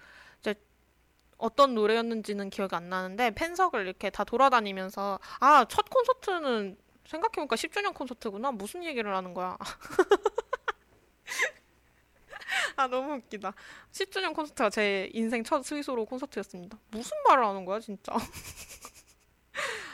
어떤 1.38 1.74
노래였는지는 1.74 2.50
기억이 2.50 2.74
안 2.76 2.90
나는데 2.90 3.30
팬석을 3.30 3.86
이렇게 3.86 4.10
다 4.10 4.24
돌아다니면서 4.24 5.18
아, 5.40 5.64
첫 5.68 5.88
콘서트는 5.88 6.76
생각해보니까 7.06 7.56
10주년 7.56 7.94
콘서트구나. 7.94 8.52
무슨 8.52 8.84
얘기를 8.84 9.14
하는 9.14 9.32
거야. 9.34 9.56
아, 12.76 12.86
너무 12.88 13.14
웃기다. 13.14 13.54
10주년 13.92 14.34
콘서트가 14.34 14.70
제 14.70 15.08
인생 15.14 15.42
첫 15.42 15.64
스위스로 15.64 16.04
콘서트였습니다. 16.04 16.78
무슨 16.90 17.10
말을 17.28 17.46
하는 17.46 17.64
거야, 17.64 17.80
진짜. 17.80 18.12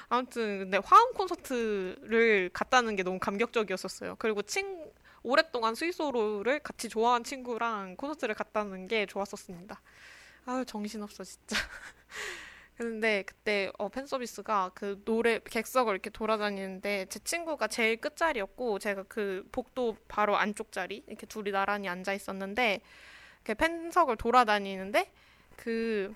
아무튼, 0.09 0.59
근데 0.61 0.78
화음 0.78 1.12
콘서트를 1.14 2.50
갔다는 2.52 2.96
게 2.96 3.02
너무 3.02 3.18
감격적이었었어요. 3.18 4.16
그리고 4.18 4.42
친, 4.42 4.90
오랫동안 5.22 5.74
스위스로를 5.74 6.61
같이 6.61 6.88
좋아한 6.88 7.24
친구랑 7.24 7.96
콘서트를 7.96 8.34
갔다는 8.36 8.86
게 8.86 9.07
좋았었습니다. 9.07 9.80
아유 10.46 10.64
정신없어 10.64 11.24
진짜. 11.24 11.57
근데 12.76 13.24
그때 13.24 13.72
어, 13.78 13.88
팬 13.88 14.07
서비스가 14.07 14.70
그 14.74 15.02
노래 15.04 15.40
객석을 15.40 15.94
이렇게 15.94 16.11
돌아다니는데 16.11 17.07
제 17.09 17.18
친구가 17.18 17.66
제일 17.66 17.96
끝자리였고 18.00 18.78
제가 18.78 19.04
그 19.09 19.48
복도 19.50 19.96
바로 20.07 20.36
안쪽 20.36 20.70
자리 20.70 21.02
이렇게 21.09 21.26
둘이 21.26 21.50
나란히 21.50 21.88
앉아 21.88 22.12
있었는데 22.12 22.82
그 23.42 23.54
팬석을 23.54 24.16
돌아다니는데 24.16 25.11
그 25.57 26.14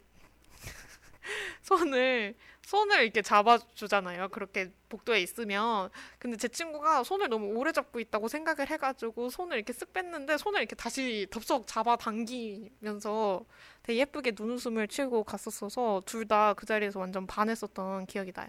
손을 1.62 2.36
손을 2.70 3.02
이렇게 3.02 3.20
잡아주잖아요. 3.22 4.28
그렇게 4.28 4.70
복도에 4.88 5.20
있으면. 5.22 5.90
근데 6.20 6.36
제 6.36 6.46
친구가 6.48 7.02
손을 7.02 7.28
너무 7.28 7.46
오래 7.58 7.72
잡고 7.72 7.98
있다고 7.98 8.28
생각을 8.28 8.68
해가지고 8.70 9.30
손을 9.30 9.56
이렇게 9.56 9.72
쓱 9.72 9.92
뺐는데 9.92 10.38
손을 10.38 10.60
이렇게 10.60 10.76
다시 10.76 11.26
덥석 11.32 11.66
잡아 11.66 11.96
당기면서 11.96 13.44
되게 13.82 13.98
예쁘게 14.00 14.32
눈웃음을 14.38 14.86
치고 14.88 15.24
갔었어서 15.24 16.02
둘 16.06 16.26
다 16.28 16.54
그 16.56 16.64
자리에서 16.66 17.00
완전 17.00 17.26
반했었던 17.26 18.06
기억이 18.06 18.32
나요. 18.32 18.48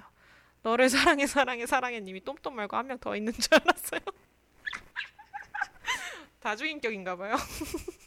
너를 0.64 0.90
사랑해 0.92 1.26
사랑해 1.26 1.66
사랑해 1.66 2.00
님이 2.02 2.20
똠똠 2.24 2.54
말고 2.54 2.78
한 2.78 2.86
명 2.88 3.00
더 3.00 3.16
있는 3.16 3.34
줄 3.34 3.56
알았어요. 3.56 4.02
다주인격인가 6.40 7.16
봐요. 7.18 7.36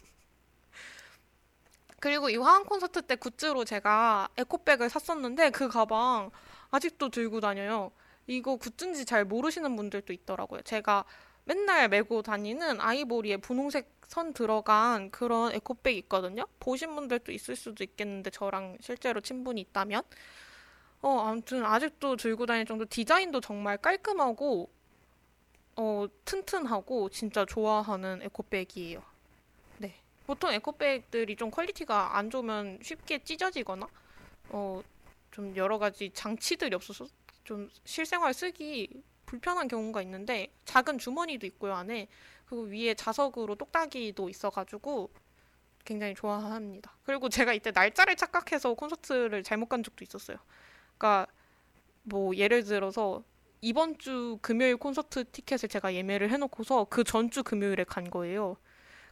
그리고 2.05 2.29
이 2.29 2.37
화한 2.37 2.65
콘서트 2.65 3.01
때 3.01 3.15
굿즈로 3.15 3.65
제가 3.65 4.29
에코백을 4.37 4.91
샀었는데 4.91 5.49
그 5.49 5.67
가방 5.67 6.29
아직도 6.69 7.09
들고 7.09 7.39
다녀요. 7.39 7.91
이거 8.27 8.57
굿즈인지 8.57 9.05
잘 9.05 9.25
모르시는 9.25 9.75
분들도 9.75 10.13
있더라고요. 10.13 10.61
제가 10.61 11.03
맨날 11.45 11.89
메고 11.89 12.21
다니는 12.21 12.79
아이보리에 12.79 13.37
분홍색 13.37 13.91
선 14.05 14.33
들어간 14.33 15.09
그런 15.09 15.51
에코백 15.51 15.97
있거든요. 15.97 16.45
보신 16.59 16.93
분들도 16.93 17.31
있을 17.31 17.55
수도 17.55 17.83
있겠는데 17.83 18.29
저랑 18.29 18.77
실제로 18.81 19.19
친분이 19.19 19.59
있다면 19.61 20.03
어 21.01 21.21
아무튼 21.21 21.65
아직도 21.65 22.17
들고 22.17 22.45
다닐 22.45 22.67
정도 22.67 22.85
디자인도 22.85 23.41
정말 23.41 23.79
깔끔하고 23.79 24.69
어 25.75 26.05
튼튼하고 26.23 27.09
진짜 27.09 27.45
좋아하는 27.45 28.21
에코백이에요. 28.21 29.14
보통 30.25 30.51
에코백들이 30.51 31.35
좀 31.35 31.51
퀄리티가 31.51 32.17
안 32.17 32.29
좋으면 32.29 32.79
쉽게 32.81 33.23
찢어지거나 33.23 33.87
어 34.49 34.81
좀 35.35 35.53
여러 35.57 35.77
가지 35.77 36.11
장치들이 36.13 36.73
없어서 36.75 37.07
좀 37.43 37.69
실생활 37.83 38.33
쓰기 38.33 38.87
불편한 39.25 39.67
경우가 39.67 40.01
있는데 40.03 40.47
작은 40.63 40.97
주머니도 40.97 41.45
있고요 41.47 41.73
안에 41.73 42.07
그리고 42.45 42.63
위에 42.63 42.93
자석으로 42.93 43.55
똑딱이도 43.55 44.29
있어가지고 44.29 45.09
굉장히 45.83 46.15
좋아합니다. 46.15 46.95
그리고 47.03 47.27
제가 47.27 47.51
이때 47.51 47.71
날짜를 47.71 48.15
착각해서 48.15 48.75
콘서트를 48.75 49.43
잘못 49.43 49.67
간 49.67 49.83
적도 49.83 50.05
있었어요. 50.05 50.37
그러니까 50.97 51.27
뭐 52.03 52.33
예를 52.37 52.63
들어서 52.63 53.21
이번 53.59 53.97
주 53.97 54.39
금요일 54.41 54.77
콘서트 54.77 55.25
티켓을 55.31 55.67
제가 55.67 55.93
예매를 55.93 56.29
해놓고서 56.31 56.85
그 56.85 57.03
전주 57.03 57.43
금요일에 57.43 57.83
간 57.83 58.09
거예요. 58.09 58.55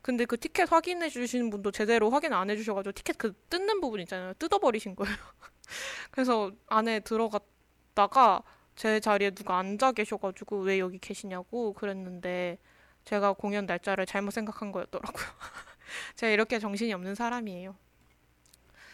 근데 0.04 0.26
그 0.26 0.38
티켓 0.38 0.70
확인해 0.70 1.10
주시는 1.10 1.50
분도 1.50 1.72
제대로 1.72 2.10
확인 2.10 2.34
안 2.34 2.50
해주셔가지고 2.50 2.92
티켓 2.92 3.18
그 3.18 3.34
뜯는 3.50 3.80
부분 3.80 4.02
있잖아요. 4.02 4.34
뜯어버리신 4.34 4.98
거예요. 4.98 5.16
그래서 6.12 6.52
안에 6.68 7.00
들어갔다가 7.00 8.44
제 8.76 9.00
자리에 9.00 9.32
누가 9.32 9.58
앉아 9.60 9.94
계셔가지고 9.94 10.60
왜 10.60 10.80
여기 10.80 11.00
계시냐고 11.00 11.72
그랬는데 11.72 12.58
제가 13.06 13.32
공연 13.32 13.66
날짜를 13.66 14.06
잘못 14.06 14.32
생각한 14.32 14.74
거였더라고요. 14.74 15.24
제가 16.18 16.34
이렇게 16.34 16.60
정신이 16.60 16.92
없는 16.92 17.16
사람이에요. 17.16 17.74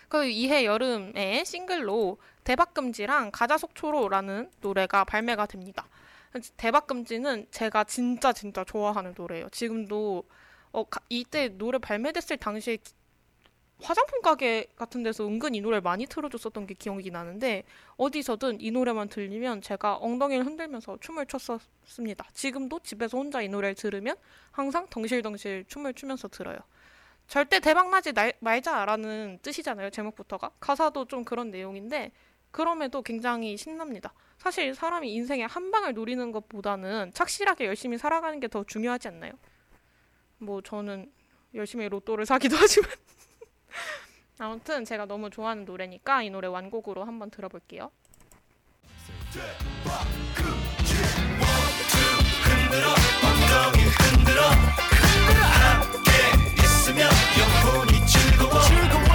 그 0.09 0.25
이해 0.25 0.63
여름에 0.63 1.43
싱글로 1.43 2.19
대박금지랑 2.43 3.31
가자속초로라는 3.31 4.51
노래가 4.61 5.05
발매가 5.05 5.47
됩니다. 5.47 5.87
대박금지는 6.57 7.47
제가 7.49 7.85
진짜 7.85 8.31
진짜 8.31 8.63
좋아하는 8.63 9.15
노래예요. 9.17 9.49
지금도 9.49 10.23
어, 10.71 10.83
가, 10.83 10.99
이때 11.09 11.49
노래 11.49 11.77
발매됐을 11.79 12.37
당시에 12.37 12.77
화장품 13.81 14.21
가게 14.21 14.67
같은 14.75 15.03
데서 15.03 15.25
은근 15.25 15.55
이 15.55 15.61
노래를 15.61 15.81
많이 15.81 16.05
틀어줬었던 16.05 16.67
게 16.67 16.73
기억이 16.73 17.11
나는데 17.11 17.63
어디서든 17.95 18.59
이 18.59 18.71
노래만 18.71 19.07
들리면 19.07 19.61
제가 19.61 19.95
엉덩이를 19.97 20.45
흔들면서 20.45 20.97
춤을 20.99 21.25
췄었습니다. 21.27 22.25
지금도 22.33 22.81
집에서 22.83 23.17
혼자 23.17 23.41
이 23.41 23.47
노래를 23.47 23.75
들으면 23.75 24.17
항상 24.51 24.85
덩실덩실 24.89 25.65
춤을 25.67 25.93
추면서 25.93 26.27
들어요. 26.27 26.57
절대 27.27 27.59
대박나지 27.59 28.11
말자라는 28.39 29.39
뜻이잖아요. 29.43 29.91
제목부터가. 29.91 30.51
가사도 30.59 31.05
좀 31.05 31.23
그런 31.23 31.49
내용인데 31.51 32.11
그럼에도 32.51 33.01
굉장히 33.01 33.55
신납니다. 33.55 34.13
사실 34.39 34.73
사람이 34.73 35.13
인생에 35.13 35.45
한 35.45 35.71
방을 35.71 35.93
노리는 35.93 36.31
것보다는 36.31 37.11
착실하게 37.13 37.65
열심히 37.65 37.97
살아가는 37.97 38.39
게 38.39 38.47
더 38.47 38.63
중요하지 38.63 39.09
않나요? 39.09 39.33
뭐 40.39 40.61
저는 40.61 41.11
열심히 41.53 41.87
로또를 41.87 42.25
사기도 42.25 42.55
하지만. 42.57 42.89
아무튼 44.39 44.85
제가 44.85 45.05
너무 45.05 45.29
좋아하는 45.29 45.65
노래니까 45.65 46.23
이 46.23 46.29
노래 46.29 46.47
완곡으로 46.47 47.03
한번 47.03 47.29
들어볼게요. 47.29 47.91
즐거워. 58.09 58.61
즐거워 58.61 59.08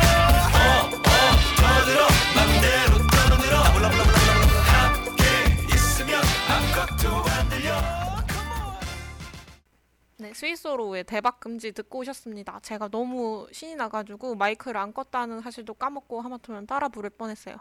스위스로의 10.34 11.04
대박 11.04 11.40
금지 11.40 11.72
듣고 11.72 12.00
오셨습니다. 12.00 12.60
제가 12.60 12.88
너무 12.88 13.46
신이 13.52 13.76
나가지고 13.76 14.34
마이크를 14.34 14.80
안 14.80 14.92
껐다는 14.92 15.40
사실도 15.42 15.74
까먹고 15.74 16.20
하마터면 16.20 16.66
따라 16.66 16.88
부를 16.88 17.10
뻔했어요. 17.10 17.56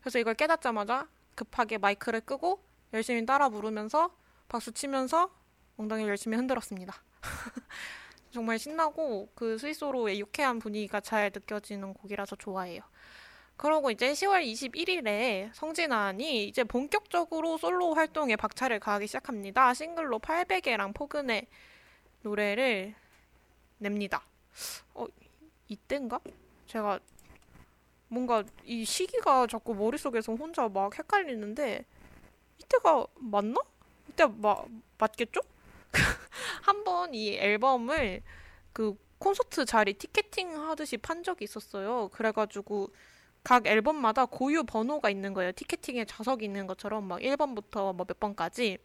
그래서 0.00 0.18
이걸 0.18 0.34
깨닫자마자 0.34 1.08
급하게 1.34 1.78
마이크를 1.78 2.20
끄고 2.20 2.62
열심히 2.92 3.24
따라 3.26 3.48
부르면서 3.48 4.10
박수 4.48 4.72
치면서 4.72 5.30
엉덩이를 5.76 6.10
열심히 6.10 6.36
흔들었습니다. 6.36 6.94
정말 8.30 8.58
신나고 8.58 9.30
그 9.34 9.58
스위스로의 9.58 10.20
유쾌한 10.20 10.58
분위기가 10.58 11.00
잘 11.00 11.30
느껴지는 11.34 11.94
곡이라서 11.94 12.36
좋아해요. 12.36 12.82
그러고 13.56 13.90
이제 13.90 14.12
10월 14.12 14.44
21일에 14.44 15.50
성진환이 15.54 16.46
이제 16.46 16.62
본격적으로 16.62 17.56
솔로 17.56 17.94
활동에 17.94 18.36
박차를 18.36 18.80
가하기 18.80 19.06
시작합니다. 19.06 19.72
싱글로 19.72 20.18
800개랑 20.18 20.94
포근의 20.94 21.46
노래를 22.26 22.94
냅니다. 23.78 24.22
어, 24.94 25.06
이땐가? 25.68 26.20
제가 26.66 26.98
뭔가 28.08 28.42
이 28.64 28.84
시기가 28.84 29.46
자꾸 29.46 29.74
머릿속에서 29.74 30.34
혼자 30.34 30.68
막 30.68 30.96
헷갈리는데 30.98 31.84
이때가 32.58 33.06
맞나? 33.16 33.60
이때 34.08 34.26
마, 34.26 34.56
맞겠죠? 34.98 35.40
한번 36.62 37.14
이 37.14 37.34
앨범을 37.36 38.22
그 38.72 38.96
콘서트 39.18 39.64
자리 39.64 39.94
티켓팅 39.94 40.68
하듯이 40.68 40.96
판 40.98 41.22
적이 41.22 41.44
있었어요. 41.44 42.08
그래가지고 42.08 42.88
각 43.44 43.66
앨범마다 43.66 44.26
고유 44.26 44.64
번호가 44.64 45.10
있는 45.10 45.32
거예요. 45.32 45.52
티켓팅에 45.52 46.04
좌석이 46.06 46.44
있는 46.44 46.66
것처럼 46.66 47.04
막 47.04 47.20
1번부터 47.20 47.94
뭐 47.94 48.04
몇 48.06 48.18
번까지. 48.18 48.78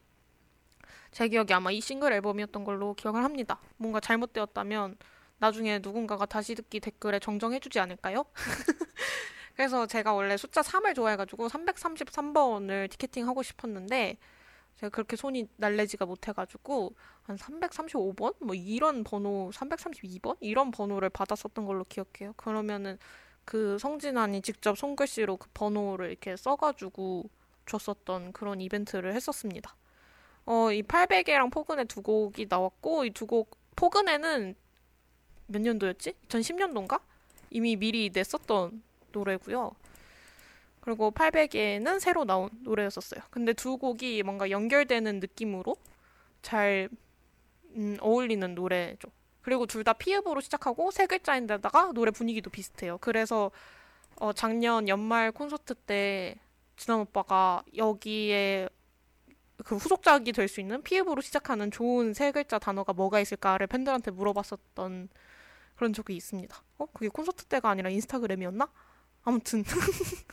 제 1.12 1.28
기억이 1.28 1.54
아마 1.54 1.72
이 1.72 1.82
싱글 1.82 2.14
앨범이었던 2.14 2.64
걸로 2.64 2.94
기억을 2.94 3.24
합니다. 3.24 3.60
뭔가 3.78 4.00
잘못되었다면 4.00 4.98
나중에 5.40 5.80
누군가가 5.80 6.26
다시 6.26 6.56
듣기 6.56 6.80
댓글에 6.80 7.20
정정해주지 7.20 7.80
않을까요? 7.80 8.26
그래서 9.56 9.86
제가 9.86 10.14
원래 10.14 10.38
숫자 10.38 10.62
3을 10.62 10.96
좋아해가지고 10.96 11.50
333번을 11.50 12.90
티켓팅 12.90 13.28
하고 13.28 13.44
싶었는데 13.44 14.18
제가 14.76 14.90
그렇게 14.90 15.16
손이 15.16 15.48
날래지가 15.58 16.06
못해가지고 16.06 16.96
한 17.24 17.36
335번? 17.36 18.36
뭐 18.40 18.56
이런 18.56 19.04
번호, 19.04 19.50
332번? 19.54 20.38
이런 20.40 20.72
번호를 20.72 21.10
받았었던 21.10 21.66
걸로 21.66 21.84
기억해요. 21.84 22.34
그러면은 22.38 22.98
그 23.44 23.78
성진환이 23.80 24.42
직접 24.42 24.78
손글씨로 24.78 25.38
그 25.38 25.50
번호를 25.54 26.10
이렇게 26.10 26.38
써가지고 26.38 27.30
줬었던 27.66 28.34
그런 28.34 28.62
이벤트를 28.62 29.14
했었습니다. 29.14 29.76
어, 30.46 30.72
이 30.72 30.84
800개랑 30.84 31.52
포근의 31.52 31.86
두 31.86 32.02
곡이 32.02 32.48
나왔고, 32.50 33.06
이 33.06 33.12
두 33.12 33.26
곡, 33.28 33.58
포근에는 33.76 34.56
몇 35.48 35.62
년도였지? 35.62 36.14
2010년도인가? 36.28 37.02
이미 37.52 37.76
미리 37.76 38.10
냈었던 38.14 38.82
노래고요. 39.12 39.72
그리고 40.82 41.12
800개는 41.12 42.00
새로 42.00 42.26
나온 42.26 42.50
노래였었어요. 42.64 43.22
근데 43.30 43.54
두 43.54 43.78
곡이 43.78 44.24
뭔가 44.24 44.50
연결되는 44.50 45.20
느낌으로 45.20 45.76
잘 46.42 46.90
음, 47.76 47.98
어울리는 48.02 48.56
노래죠. 48.56 49.10
그리고 49.42 49.66
둘 49.66 49.84
다 49.84 49.94
피읍으로 49.94 50.42
시작하고 50.42 50.92
세 50.92 51.06
글자인데다가 51.08 51.92
노래 51.94 52.12
분위기도 52.12 52.50
비슷해요. 52.50 52.98
그래서 53.00 53.52
어, 54.18 54.34
작년 54.34 54.88
연말 54.88 55.32
콘서트 55.32 55.74
때 55.76 56.36
진한 56.78 57.02
오빠가 57.02 57.64
여기에 57.76 58.70
그 59.66 59.76
후속작이 59.76 60.32
될 60.34 60.48
수 60.48 60.60
있는 60.60 60.82
피읍으로 60.84 61.22
시작하는 61.22 61.72
좋은 61.72 62.14
세 62.14 62.32
글자 62.32 62.60
단어가 62.60 62.94
뭐가 62.94 63.20
있을까를 63.20 63.68
팬들한테 63.68 64.12
물어봤었던 64.12 65.10
그런 65.76 65.94
적이 65.94 66.16
있습니다. 66.18 66.56
어? 66.78 66.86
그게 66.88 67.10
콘서트 67.10 67.46
때가 67.46 67.70
아니라 67.70 67.90
인스타그램이었나? 67.90 68.70
아무튼 69.24 69.64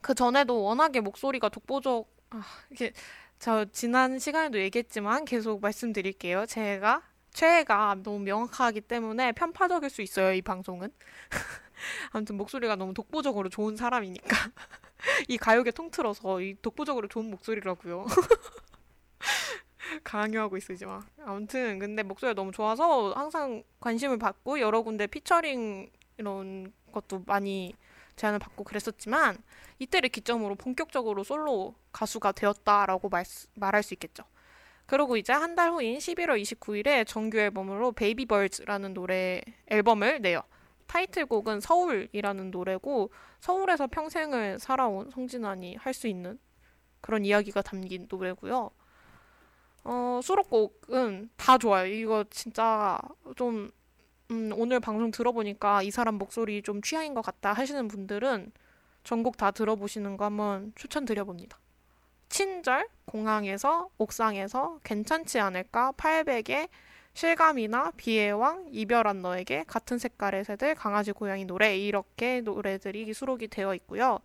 그 0.00 0.14
전에도 0.14 0.62
워낙에 0.62 1.00
목소리가 1.00 1.48
독보적 1.48 2.08
아, 2.30 2.42
이게 2.70 2.92
저 3.38 3.64
지난 3.66 4.18
시간에도 4.18 4.58
얘기했지만 4.58 5.24
계속 5.24 5.60
말씀드릴게요. 5.60 6.46
제가 6.46 7.02
최애가 7.32 7.98
너무 8.02 8.18
명확하기 8.20 8.82
때문에 8.82 9.32
편파적일 9.32 9.90
수 9.90 10.02
있어요. 10.02 10.32
이 10.32 10.42
방송은. 10.42 10.92
아무튼 12.12 12.36
목소리가 12.36 12.76
너무 12.76 12.94
독보적으로 12.94 13.48
좋은 13.48 13.76
사람이니까 13.76 14.36
이 15.28 15.36
가요계 15.36 15.72
통틀어서 15.72 16.40
이 16.40 16.56
독보적으로 16.62 17.08
좋은 17.08 17.30
목소리라고요. 17.30 18.06
강요하고 20.04 20.56
있으지 20.56 20.86
마. 20.86 21.00
아무튼 21.24 21.78
근데 21.78 22.02
목소리가 22.02 22.34
너무 22.34 22.52
좋아서 22.52 23.12
항상 23.12 23.62
관심을 23.80 24.18
받고 24.18 24.60
여러 24.60 24.82
군데 24.82 25.06
피처링 25.06 25.90
이런 26.18 26.72
것도 26.92 27.24
많이 27.26 27.74
제안을 28.16 28.38
받고 28.38 28.64
그랬었지만 28.64 29.38
이때를 29.78 30.08
기점으로 30.10 30.54
본격적으로 30.54 31.24
솔로 31.24 31.74
가수가 31.92 32.32
되었다라고 32.32 33.08
말, 33.08 33.24
말할 33.54 33.82
수 33.82 33.94
있겠죠. 33.94 34.24
그리고 34.86 35.16
이제 35.16 35.32
한 35.32 35.54
달 35.54 35.70
후인 35.72 35.98
11월 35.98 36.40
29일에 36.42 37.06
정규 37.06 37.38
앨범으로 37.38 37.92
Baby 37.92 38.26
Birds라는 38.26 38.94
노래 38.94 39.40
앨범을 39.68 40.20
내요. 40.22 40.42
타이틀곡은 40.86 41.60
서울이라는 41.60 42.50
노래고 42.50 43.10
서울에서 43.40 43.86
평생을 43.88 44.58
살아온 44.58 45.10
성진환이 45.10 45.76
할 45.76 45.94
수 45.94 46.06
있는 46.08 46.38
그런 47.00 47.24
이야기가 47.24 47.62
담긴 47.62 48.06
노래고요. 48.08 48.70
어, 49.84 50.20
수록곡은 50.22 51.30
다 51.36 51.58
좋아요. 51.58 51.86
이거 51.86 52.24
진짜 52.30 52.98
좀 53.36 53.70
음, 54.30 54.50
오늘 54.56 54.80
방송 54.80 55.10
들어보니까 55.10 55.82
이 55.82 55.90
사람 55.90 56.14
목소리 56.14 56.62
좀 56.62 56.80
취향인 56.80 57.14
것 57.14 57.22
같다 57.22 57.52
하시는 57.52 57.88
분들은 57.88 58.52
전곡 59.04 59.36
다 59.36 59.50
들어보시는 59.50 60.16
거 60.16 60.24
한번 60.24 60.72
추천드려봅니다. 60.76 61.58
친절, 62.28 62.88
공항에서, 63.04 63.90
옥상에서, 63.98 64.78
괜찮지 64.84 65.38
않을까, 65.38 65.92
800에, 65.98 66.68
실감이나 67.14 67.92
비의 67.96 68.32
왕, 68.32 68.66
이별한 68.70 69.20
너에게, 69.22 69.64
같은 69.66 69.98
색깔의 69.98 70.44
새들, 70.44 70.74
강아지 70.74 71.12
고양이 71.12 71.44
노래 71.44 71.76
이렇게 71.76 72.40
노래들이 72.40 73.12
수록이 73.12 73.48
되어 73.48 73.74
있고요. 73.74 74.18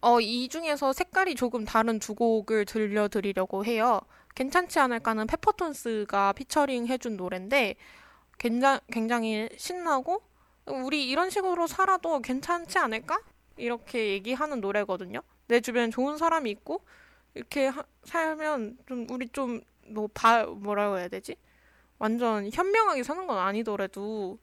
어, 0.00 0.20
이 0.20 0.48
중에서 0.48 0.92
색깔이 0.92 1.34
조금 1.36 1.64
다른 1.64 1.98
두 1.98 2.14
곡을 2.14 2.64
들려드리려고 2.64 3.64
해요. 3.64 4.00
괜찮지 4.34 4.78
않을까는 4.80 5.26
페퍼톤스가 5.26 6.32
피처링 6.32 6.86
해준 6.86 7.16
노래인데 7.16 7.76
굉장히, 8.38 8.80
굉장히 8.90 9.48
신나고 9.56 10.22
우리 10.66 11.08
이런 11.08 11.30
식으로 11.30 11.66
살아도 11.66 12.20
괜찮지 12.20 12.78
않을까? 12.78 13.20
이렇게 13.56 14.08
얘기하는 14.08 14.60
노래거든요. 14.60 15.20
내 15.46 15.60
주변에 15.60 15.90
좋은 15.90 16.16
사람이 16.16 16.50
있고 16.50 16.80
이렇게 17.34 17.66
하, 17.66 17.84
살면 18.04 18.78
좀 18.86 19.06
우리 19.10 19.28
좀 19.28 19.60
뭐 19.92 20.08
뭐라고 20.56 20.98
해야 20.98 21.08
되지? 21.08 21.36
완전 21.98 22.50
현명하게 22.52 23.02
사는 23.04 23.26
건 23.26 23.38
아니더라도 23.38 24.38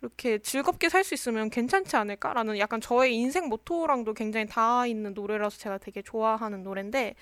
이렇게 0.00 0.38
즐겁게 0.38 0.88
살 0.88 1.04
수 1.04 1.14
있으면 1.14 1.50
괜찮지 1.50 1.96
않을까라는 1.96 2.58
약간 2.58 2.80
저의 2.80 3.14
인생 3.16 3.48
모토랑도 3.48 4.14
굉장히 4.14 4.46
닿아 4.46 4.86
있는 4.86 5.14
노래라서 5.14 5.58
제가 5.58 5.78
되게 5.78 6.02
좋아하는 6.02 6.62
노래인데 6.62 7.14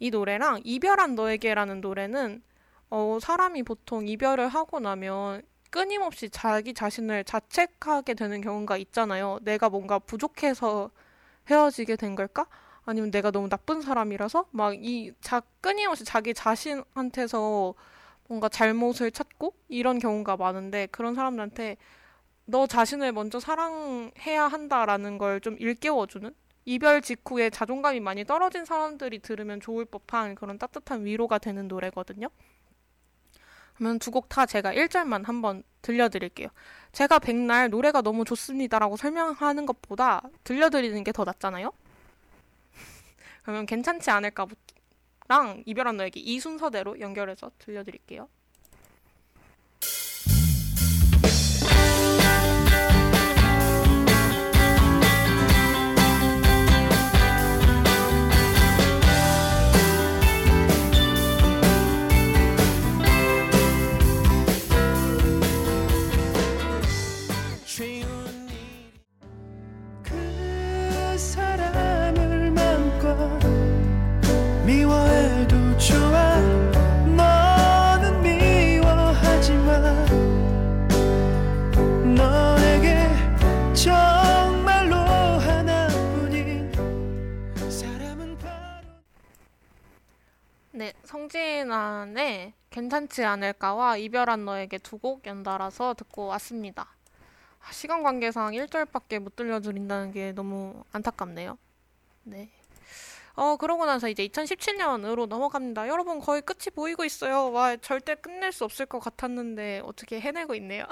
이 0.00 0.10
노래랑 0.10 0.62
이별한 0.64 1.14
너에게라는 1.14 1.80
노래는 1.80 2.42
어, 2.90 3.18
사람이 3.20 3.62
보통 3.64 4.06
이별을 4.06 4.48
하고 4.48 4.80
나면 4.80 5.42
끊임없이 5.70 6.30
자기 6.30 6.74
자신을 6.74 7.24
자책하게 7.24 8.14
되는 8.14 8.40
경우가 8.40 8.76
있잖아요. 8.78 9.38
내가 9.42 9.68
뭔가 9.68 9.98
부족해서 9.98 10.90
헤어지게 11.50 11.96
된 11.96 12.14
걸까? 12.14 12.46
아니면 12.84 13.10
내가 13.10 13.30
너무 13.30 13.48
나쁜 13.48 13.80
사람이라서 13.82 14.46
막 14.52 14.74
이 14.74 15.12
자 15.20 15.42
끊임없이 15.60 16.04
자기 16.04 16.34
자신한테서 16.34 17.74
뭔가 18.28 18.48
잘못을 18.48 19.10
찾고 19.10 19.54
이런 19.68 19.98
경우가 19.98 20.36
많은데 20.36 20.86
그런 20.90 21.14
사람들한테 21.14 21.76
너 22.46 22.66
자신을 22.66 23.12
먼저 23.12 23.40
사랑해야 23.40 24.46
한다라는 24.48 25.18
걸 25.18 25.40
좀 25.40 25.56
일깨워주는 25.58 26.34
이별 26.66 27.02
직후에 27.02 27.50
자존감이 27.50 28.00
많이 28.00 28.24
떨어진 28.24 28.64
사람들이 28.64 29.18
들으면 29.20 29.60
좋을 29.60 29.84
법한 29.86 30.34
그런 30.36 30.58
따뜻한 30.58 31.04
위로가 31.04 31.38
되는 31.38 31.68
노래거든요. 31.68 32.28
그러면 33.76 33.98
두 33.98 34.10
곡 34.10 34.28
다 34.28 34.46
제가 34.46 34.72
1절만 34.72 35.24
한번 35.24 35.62
들려드릴게요. 35.82 36.48
제가 36.92 37.18
백날 37.18 37.70
노래가 37.70 38.02
너무 38.02 38.24
좋습니다라고 38.24 38.96
설명하는 38.96 39.66
것보다 39.66 40.22
들려드리는 40.44 41.02
게 41.04 41.12
더 41.12 41.24
낫잖아요? 41.24 41.72
그러면 43.44 43.66
괜찮지 43.66 44.10
않을까랑 44.10 45.62
이별한 45.66 45.98
너에게 45.98 46.18
이 46.18 46.40
순서대로 46.40 46.98
연결해서 46.98 47.52
들려드릴게요. 47.58 48.28
성진환의 91.04 92.52
괜찮지 92.70 93.24
않을까와 93.24 93.96
이별한 93.96 94.44
너에게 94.44 94.78
두 94.78 94.98
곡 94.98 95.26
연달아서 95.26 95.94
듣고 95.94 96.26
왔습니다. 96.26 96.88
아, 97.60 97.72
시간 97.72 98.02
관계상 98.02 98.52
1절밖에 98.52 99.18
못 99.18 99.36
들려드린다는 99.36 100.12
게 100.12 100.32
너무 100.32 100.84
안타깝네요. 100.92 101.56
네. 102.24 102.50
어, 103.36 103.56
그러고 103.56 103.84
나서 103.86 104.08
이제 104.08 104.26
2017년으로 104.28 105.26
넘어갑니다. 105.26 105.88
여러분 105.88 106.20
거의 106.20 106.40
끝이 106.42 106.70
보이고 106.74 107.04
있어요. 107.04 107.50
와, 107.50 107.76
절대 107.76 108.14
끝낼 108.14 108.52
수 108.52 108.64
없을 108.64 108.86
것 108.86 109.00
같았는데 109.00 109.80
어떻게 109.84 110.20
해내고 110.20 110.54
있네요. 110.56 110.84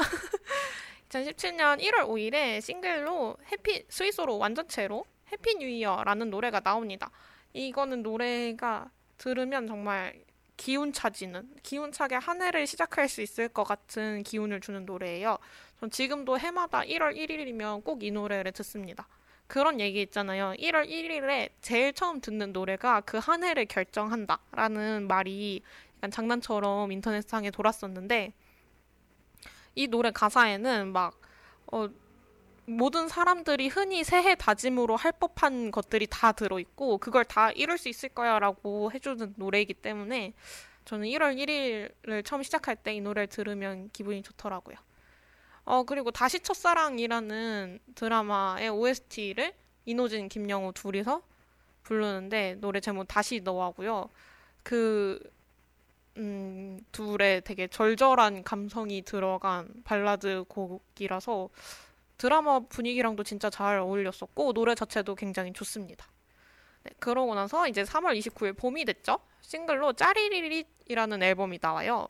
2017년 1.10 1.80
1월 1.80 2.06
5일에 2.08 2.60
싱글로 2.60 3.36
해피 3.52 3.84
스위스로 3.88 4.38
완전체로 4.38 5.04
Happy 5.30 5.56
New 5.56 5.68
Year라는 5.68 6.30
노래가 6.30 6.60
나옵니다. 6.60 7.10
이거는 7.52 8.02
노래가 8.02 8.90
들으면 9.22 9.66
정말 9.68 10.14
기운 10.56 10.92
차지는 10.92 11.48
기운차게 11.62 12.16
한 12.16 12.42
해를 12.42 12.66
시작할 12.66 13.08
수 13.08 13.22
있을 13.22 13.48
것 13.48 13.62
같은 13.64 14.22
기운을 14.24 14.60
주는 14.60 14.84
노래예요. 14.84 15.38
전 15.80 15.90
지금도 15.90 16.38
해마다 16.38 16.80
1월 16.82 17.16
1일이면 17.16 17.84
꼭 17.84 18.02
이 18.02 18.10
노래를 18.10 18.50
듣습니다. 18.52 19.06
그런 19.46 19.78
얘기 19.80 20.02
있잖아요. 20.02 20.54
1월 20.58 20.88
1일에 20.88 21.50
제일 21.60 21.92
처음 21.92 22.20
듣는 22.20 22.52
노래가 22.52 23.00
그 23.02 23.18
한 23.18 23.44
해를 23.44 23.66
결정한다. 23.66 24.40
라는 24.52 25.06
말이 25.08 25.62
약간 25.98 26.10
장난처럼 26.10 26.90
인터넷상에 26.90 27.50
돌았었는데, 27.50 28.32
이 29.76 29.86
노래 29.86 30.10
가사에는 30.10 30.92
막, 30.92 31.18
어, 31.72 31.88
모든 32.64 33.08
사람들이 33.08 33.68
흔히 33.68 34.04
새해 34.04 34.34
다짐으로 34.34 34.96
할 34.96 35.12
법한 35.12 35.70
것들이 35.72 36.06
다 36.08 36.32
들어있고 36.32 36.98
그걸 36.98 37.24
다 37.24 37.50
이룰 37.52 37.78
수 37.78 37.88
있을 37.88 38.08
거야 38.08 38.38
라고 38.38 38.92
해주는 38.92 39.34
노래이기 39.36 39.74
때문에 39.74 40.32
저는 40.84 41.06
1월 41.08 41.36
1일을 41.36 42.24
처음 42.24 42.42
시작할 42.42 42.76
때 42.76 42.94
이 42.94 43.00
노래를 43.00 43.28
들으면 43.28 43.90
기분이 43.92 44.22
좋더라고요. 44.22 44.76
어, 45.64 45.84
그리고 45.84 46.10
다시 46.10 46.40
첫사랑이라는 46.40 47.78
드라마의 47.94 48.68
OST를 48.70 49.54
이노진, 49.84 50.28
김영우 50.28 50.72
둘이서 50.72 51.22
부르는데 51.82 52.56
노래 52.60 52.80
제목 52.80 53.06
다시 53.06 53.40
너하고요. 53.40 54.08
그, 54.62 55.20
음, 56.16 56.78
둘의 56.92 57.42
되게 57.42 57.66
절절한 57.68 58.44
감성이 58.44 59.02
들어간 59.02 59.68
발라드 59.84 60.44
곡이라서 60.48 61.48
드라마 62.22 62.60
분위기랑도 62.60 63.24
진짜 63.24 63.50
잘 63.50 63.80
어울렸었고 63.80 64.52
노래 64.52 64.76
자체도 64.76 65.16
굉장히 65.16 65.52
좋습니다. 65.52 66.06
네, 66.84 66.92
그러고 67.00 67.34
나서 67.34 67.66
이제 67.66 67.82
3월 67.82 68.16
29일 68.16 68.56
봄이 68.56 68.84
됐죠. 68.84 69.18
싱글로 69.40 69.94
짜리리릿이라는 69.94 71.20
앨범이 71.20 71.58
나와요. 71.60 72.06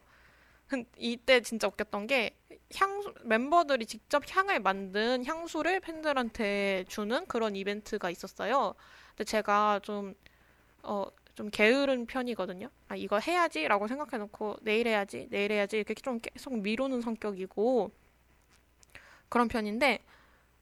이때 0.99 1.41
진짜 1.41 1.67
웃겼던 1.67 2.09
게 2.09 2.37
향수 2.77 3.15
멤버들이 3.25 3.87
직접 3.87 4.23
향을 4.29 4.61
만든 4.61 5.25
향수를 5.25 5.81
팬들한테 5.81 6.85
주는 6.89 7.25
그런 7.25 7.57
이벤트가 7.57 8.11
있었어요. 8.11 8.75
근데 9.17 9.25
제가 9.25 9.81
좀 9.83 10.15
어, 10.83 11.07
좀 11.35 11.49
게으른 11.49 12.05
편이거든요. 12.05 12.69
아, 12.89 12.97
이거 12.97 13.19
해야지라고 13.19 13.87
생각해놓고 13.87 14.57
내일 14.61 14.89
해야지, 14.89 15.27
내일 15.31 15.53
해야지 15.53 15.77
이렇게 15.77 15.95
좀 15.95 16.19
계속 16.19 16.59
미루는 16.59 17.01
성격이고 17.01 18.02
그런 19.33 19.49
편인데 19.49 20.01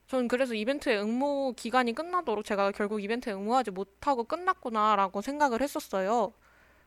저는 0.07 0.29
그래서 0.29 0.55
이벤트의 0.55 1.03
응모 1.03 1.55
기간이 1.57 1.93
끝나도록 1.93 2.45
제가 2.45 2.71
결국 2.73 3.03
이벤트에 3.03 3.33
응모하지 3.33 3.73
못하고 3.73 4.25
끝났구나라고 4.25 5.23
생각을 5.23 5.61
했었어요. 5.61 6.33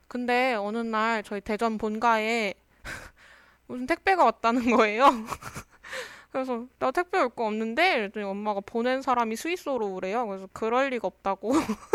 근데 0.08 0.54
어느 0.56 0.78
날 0.78 1.24
저희 1.24 1.42
대전 1.42 1.78
본가에 1.78 2.54
무슨 3.68 3.86
택배가 3.86 4.24
왔다는 4.26 4.72
거예요. 4.76 5.08
그래서 6.32 6.66
나 6.80 6.92
택배 6.92 7.20
올 7.20 7.30
거 7.30 7.46
없는데 7.48 7.96
이랬더니 7.96 8.26
엄마가 8.26 8.62
보낸 8.62 9.02
사람이 9.02 9.36
스위스로 9.36 9.94
오래요. 9.94 10.26
그래서 10.28 10.48
그럴 10.54 10.90
리가 10.90 11.08
없다고. 11.08 11.52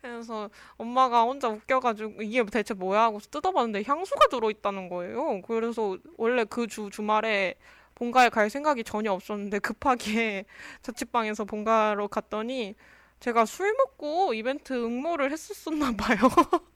그래서 0.00 0.50
엄마가 0.76 1.22
혼자 1.22 1.48
웃겨가지고 1.48 2.22
이게 2.22 2.44
대체 2.44 2.74
뭐야 2.74 3.02
하고 3.02 3.18
뜯어봤는데 3.20 3.84
향수가 3.86 4.26
들어있다는 4.28 4.88
거예요. 4.88 5.40
그래서 5.42 5.96
원래 6.16 6.44
그 6.44 6.66
주 6.66 6.90
주말에 6.92 7.54
본가에 7.94 8.28
갈 8.28 8.50
생각이 8.50 8.84
전혀 8.84 9.12
없었는데 9.12 9.58
급하게 9.60 10.44
자취방에서 10.82 11.44
본가로 11.44 12.08
갔더니 12.08 12.74
제가 13.20 13.46
술 13.46 13.72
먹고 13.74 14.34
이벤트 14.34 14.72
응모를 14.72 15.32
했었었나 15.32 15.92
봐요. 15.96 16.18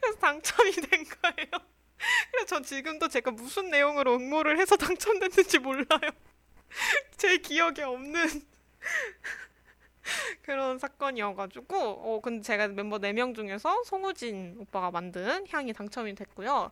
그래서 0.00 0.18
당첨이 0.18 0.72
된 0.72 1.04
거예요. 1.04 1.50
그래서 2.30 2.46
저 2.46 2.60
지금도 2.60 3.08
제가 3.08 3.30
무슨 3.30 3.70
내용으로 3.70 4.14
응모를 4.14 4.58
해서 4.58 4.76
당첨됐는지 4.76 5.58
몰라요. 5.58 6.10
제 7.16 7.38
기억에 7.38 7.82
없는 7.82 8.42
그런 10.42 10.78
사건이어가지고 10.78 11.76
어 11.76 12.20
근데 12.22 12.42
제가 12.42 12.68
멤버 12.68 12.98
4명 12.98 13.34
중에서 13.34 13.82
송우진 13.84 14.56
오빠가 14.60 14.90
만든 14.90 15.46
향이 15.48 15.72
당첨이 15.72 16.14
됐고요. 16.14 16.70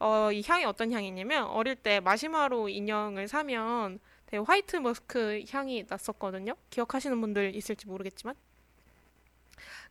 어 0.00 0.30
이 0.32 0.42
향이 0.46 0.64
어떤 0.64 0.92
향이냐면 0.92 1.46
어릴 1.46 1.76
때 1.76 2.00
마시마로 2.00 2.68
인형을 2.68 3.28
사면 3.28 3.98
되게 4.26 4.42
화이트 4.46 4.76
머스크 4.76 5.42
향이 5.50 5.84
났었거든요. 5.88 6.54
기억하시는 6.70 7.20
분들 7.20 7.54
있을지 7.54 7.86
모르겠지만 7.86 8.34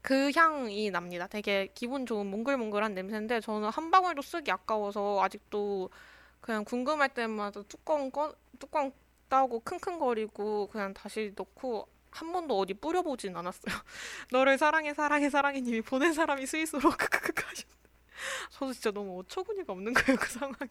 그 0.01 0.31
향이 0.35 0.91
납니다. 0.91 1.27
되게 1.27 1.67
기분 1.73 2.05
좋은 2.05 2.25
몽글몽글한 2.27 2.93
냄새인데 2.95 3.41
저는 3.41 3.69
한 3.69 3.91
방울도 3.91 4.21
쓰기 4.21 4.51
아까워서 4.51 5.21
아직도 5.21 5.89
그냥 6.41 6.63
궁금할 6.63 7.09
때마다 7.09 7.61
뚜껑 7.63 8.09
꺼 8.11 8.33
뚜껑 8.59 8.91
따고 9.27 9.59
킁킁거리고 9.61 10.67
그냥 10.71 10.93
다시 10.93 11.33
넣고 11.35 11.87
한 12.11 12.31
번도 12.31 12.57
어디 12.59 12.73
뿌려보진 12.73 13.35
않았어요. 13.35 13.73
너를 14.31 14.57
사랑해 14.57 14.93
사랑해 14.93 15.29
사랑해 15.29 15.61
님이 15.61 15.81
보낸 15.81 16.13
사람이 16.13 16.45
스위스로 16.45 16.89
크크크 16.91 17.43
하셨는데 17.45 17.89
저도 18.51 18.73
진짜 18.73 18.91
너무 18.91 19.19
어처구니가 19.21 19.73
없는 19.73 19.93
거예요 19.93 20.17
그 20.19 20.29
상황이. 20.29 20.69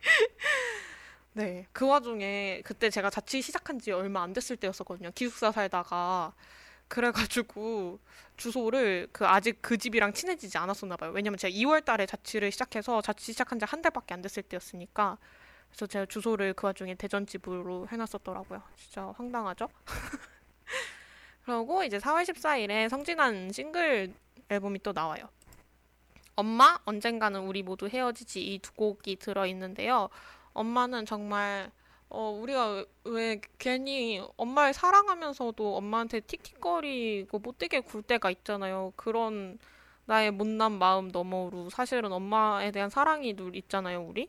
네, 1.32 1.66
그 1.72 1.86
와중에 1.86 2.62
그때 2.64 2.90
제가 2.90 3.10
자취 3.10 3.42
시작한 3.42 3.78
지 3.80 3.90
얼마 3.92 4.22
안 4.22 4.32
됐을 4.32 4.56
때였었거든요. 4.56 5.10
기숙사 5.14 5.50
살다가 5.52 6.32
그래가지고 6.88 7.98
주소를 8.36 9.08
그 9.12 9.26
아직 9.26 9.58
그 9.62 9.78
집이랑 9.78 10.12
친해지지 10.12 10.58
않았었나 10.58 10.96
봐요. 10.96 11.10
왜냐면 11.12 11.38
제가 11.38 11.50
2월 11.52 11.84
달에 11.84 12.06
자취를 12.06 12.52
시작해서 12.52 13.02
자취 13.02 13.32
시작한 13.32 13.58
지 13.58 13.64
한 13.66 13.82
달밖에 13.82 14.14
안 14.14 14.22
됐을 14.22 14.42
때였으니까 14.44 15.18
그래서 15.70 15.86
제가 15.86 16.06
주소를 16.06 16.54
그 16.54 16.66
와중에 16.68 16.94
대전 16.96 17.26
집으로 17.26 17.88
해놨었더라고요. 17.88 18.62
진짜 18.76 19.12
황당하죠? 19.16 19.68
그리고 21.44 21.84
이제 21.84 21.98
4월 21.98 22.22
14일에 22.22 22.88
성진한 22.88 23.52
싱글 23.52 24.12
앨범이 24.48 24.80
또 24.82 24.92
나와요. 24.92 25.28
엄마, 26.36 26.78
언젠가는 26.84 27.40
우리 27.40 27.62
모두 27.62 27.88
헤어지지 27.88 28.40
이 28.54 28.58
두 28.58 28.72
곡이 28.74 29.16
들어 29.16 29.46
있는데요. 29.46 30.08
엄마는 30.52 31.06
정말 31.06 31.70
어, 32.08 32.30
우리가 32.30 32.84
왜 33.04 33.40
괜히 33.58 34.22
엄마를 34.36 34.72
사랑하면서도 34.72 35.76
엄마한테 35.76 36.20
틱틱거리고 36.20 37.38
못되게 37.40 37.80
굴 37.80 38.02
때가 38.02 38.30
있잖아요. 38.30 38.92
그런 38.96 39.58
나의 40.06 40.30
못난 40.30 40.72
마음 40.72 41.08
너머로 41.08 41.70
사실은 41.70 42.12
엄마에 42.12 42.70
대한 42.70 42.90
사랑이 42.90 43.34
늘 43.36 43.56
있잖아요, 43.56 44.02
우리. 44.02 44.28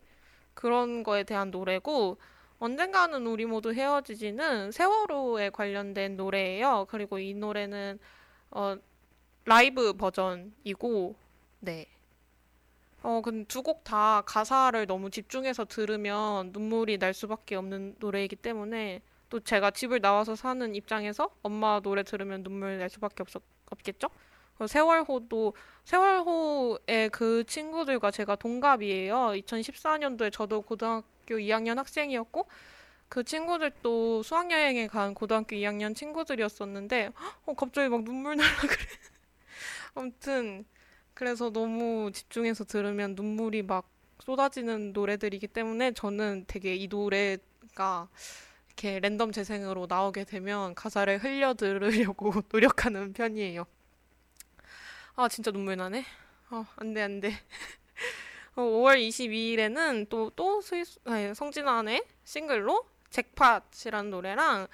그런 0.54 1.04
거에 1.04 1.24
대한 1.24 1.52
노래고 1.52 2.18
언젠가는 2.60 3.26
우리 3.28 3.46
모두 3.46 3.74
헤어지지는 3.74 4.72
세월호에 4.72 5.50
관련된 5.52 6.16
노래예요. 6.18 6.86
그리고 6.90 7.20
이 7.20 7.34
노래는 7.34 8.00
어, 8.52 8.78
라이브 9.46 9.94
버전이고 9.94 11.16
네. 11.62 11.88
어, 13.04 13.22
근데 13.24 13.46
두 13.48 13.62
곡 13.62 13.84
다 13.84 14.22
가사를 14.26 14.86
너무 14.88 15.10
집중해서 15.12 15.66
들으면 15.66 16.50
눈물이 16.52 16.98
날 16.98 17.14
수밖에 17.14 17.56
없는 17.56 17.96
노래이기 18.00 18.36
때문에 18.36 19.02
또 19.30 19.40
제가 19.40 19.72
집을 19.72 20.02
나와서 20.02 20.36
사는 20.36 20.74
입장에서 20.76 21.30
엄마 21.44 21.80
노래 21.82 22.04
들으면 22.04 22.44
눈물 22.44 22.80
날 22.80 22.90
수밖에 22.90 23.22
없, 23.24 23.30
없겠죠? 23.70 24.10
세월호도 24.68 25.54
세월호의 25.84 27.10
그 27.12 27.44
친구들과 27.46 28.12
제가 28.12 28.36
동갑이에요. 28.36 29.34
2014년도에 29.36 30.32
저도 30.32 30.62
고등학교 30.62 31.36
2학년 31.36 31.76
학생이었고 31.76 32.48
그 33.10 33.24
친구들도 33.24 34.24
수학여행에 34.24 34.88
간 34.88 35.14
고등학교 35.14 35.56
2학년 35.56 35.96
친구들이었었는데 35.96 37.12
어, 37.46 37.54
갑자기 37.54 37.90
막 37.90 38.04
눈물 38.04 38.36
날라 38.36 38.62
그래. 38.62 38.86
아무튼 39.94 40.66
그래서 41.14 41.50
너무 41.52 42.12
집중해서 42.14 42.66
들으면 42.66 43.16
눈물이 43.16 43.64
막 43.64 43.88
쏟아지는 44.20 44.92
노래들이기 44.94 45.48
때문에 45.48 45.92
저는 45.92 46.46
되게 46.48 46.76
이 46.76 46.88
노래가 46.88 48.10
이렇게 48.68 49.00
랜덤 49.00 49.32
재생으로 49.32 49.86
나오게 49.88 50.24
되면 50.26 50.74
가사를 50.76 51.24
흘려 51.24 51.54
들으려고 51.54 52.34
노력하는 52.52 53.14
편이에요. 53.14 53.66
아, 55.18 55.30
진짜 55.30 55.50
눈물 55.50 55.78
나네. 55.78 56.04
어, 56.50 56.66
안 56.76 56.94
돼, 56.94 57.02
안 57.02 57.22
돼. 57.22 57.30
어, 58.58 58.62
5월 58.62 58.98
22일에는 58.98 60.10
또, 60.10 60.30
또 60.36 60.60
스위스, 60.60 61.00
아니, 61.06 61.34
성진환의 61.34 62.04
싱글로 62.26 62.86
잭팟이라는 63.12 64.12
노래랑 64.12 64.68